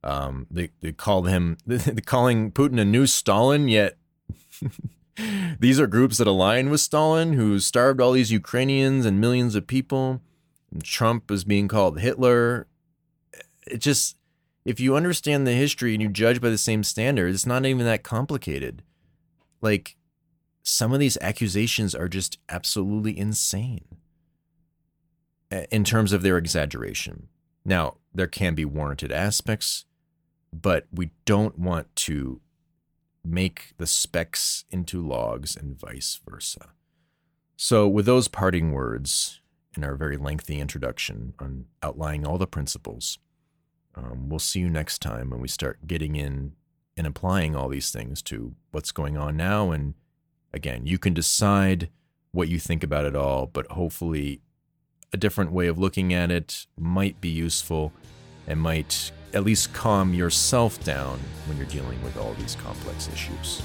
Um, 0.02 0.48
they 0.50 0.70
they 0.80 0.90
call 0.90 1.22
him 1.22 1.56
calling 2.04 2.50
Putin 2.50 2.80
a 2.80 2.84
new 2.84 3.06
Stalin, 3.06 3.68
yet 3.68 3.96
these 5.60 5.78
are 5.78 5.86
groups 5.86 6.18
that 6.18 6.26
align 6.26 6.68
with 6.68 6.80
Stalin, 6.80 7.34
who 7.34 7.60
starved 7.60 8.00
all 8.00 8.10
these 8.10 8.32
Ukrainians 8.32 9.06
and 9.06 9.20
millions 9.20 9.54
of 9.54 9.68
people. 9.68 10.20
Trump 10.82 11.30
is 11.30 11.44
being 11.44 11.68
called 11.68 12.00
Hitler 12.00 12.66
it 13.66 13.78
just 13.78 14.16
if 14.64 14.78
you 14.78 14.94
understand 14.94 15.46
the 15.46 15.52
history 15.52 15.92
and 15.94 16.02
you 16.02 16.08
judge 16.08 16.40
by 16.40 16.48
the 16.48 16.58
same 16.58 16.84
standards, 16.84 17.34
it's 17.34 17.46
not 17.46 17.66
even 17.66 17.84
that 17.84 18.02
complicated. 18.04 18.82
Like 19.60 19.96
some 20.62 20.92
of 20.92 21.00
these 21.00 21.18
accusations 21.20 21.94
are 21.94 22.08
just 22.08 22.38
absolutely 22.48 23.18
insane 23.18 23.84
in 25.70 25.84
terms 25.84 26.12
of 26.12 26.22
their 26.22 26.38
exaggeration. 26.38 27.28
Now, 27.64 27.96
there 28.14 28.26
can 28.26 28.54
be 28.54 28.64
warranted 28.64 29.12
aspects, 29.12 29.84
but 30.52 30.86
we 30.92 31.10
don't 31.24 31.58
want 31.58 31.94
to 31.96 32.40
make 33.24 33.74
the 33.78 33.86
specks 33.86 34.64
into 34.70 35.06
logs 35.06 35.56
and 35.56 35.78
vice 35.78 36.20
versa. 36.28 36.70
So, 37.56 37.86
with 37.86 38.06
those 38.06 38.28
parting 38.28 38.72
words 38.72 39.40
in 39.76 39.84
our 39.84 39.94
very 39.94 40.16
lengthy 40.16 40.58
introduction 40.58 41.34
on 41.38 41.66
outlining 41.82 42.26
all 42.26 42.38
the 42.38 42.46
principles, 42.46 43.18
um, 43.94 44.28
we'll 44.28 44.38
see 44.38 44.60
you 44.60 44.70
next 44.70 45.00
time 45.00 45.30
when 45.30 45.40
we 45.40 45.48
start 45.48 45.86
getting 45.86 46.16
in 46.16 46.52
and 46.96 47.06
applying 47.06 47.56
all 47.56 47.68
these 47.68 47.90
things 47.90 48.22
to 48.22 48.54
what's 48.70 48.92
going 48.92 49.16
on 49.16 49.36
now. 49.36 49.70
And 49.70 49.94
again, 50.52 50.86
you 50.86 50.98
can 50.98 51.14
decide 51.14 51.88
what 52.32 52.48
you 52.48 52.58
think 52.58 52.82
about 52.82 53.04
it 53.04 53.16
all, 53.16 53.46
but 53.46 53.66
hopefully, 53.72 54.40
a 55.12 55.18
different 55.18 55.52
way 55.52 55.66
of 55.66 55.78
looking 55.78 56.14
at 56.14 56.30
it 56.30 56.66
might 56.78 57.20
be 57.20 57.28
useful 57.28 57.92
and 58.46 58.58
might 58.58 59.12
at 59.34 59.44
least 59.44 59.72
calm 59.72 60.14
yourself 60.14 60.82
down 60.84 61.18
when 61.46 61.58
you're 61.58 61.66
dealing 61.66 62.02
with 62.02 62.16
all 62.16 62.32
these 62.34 62.56
complex 62.56 63.08
issues. 63.12 63.62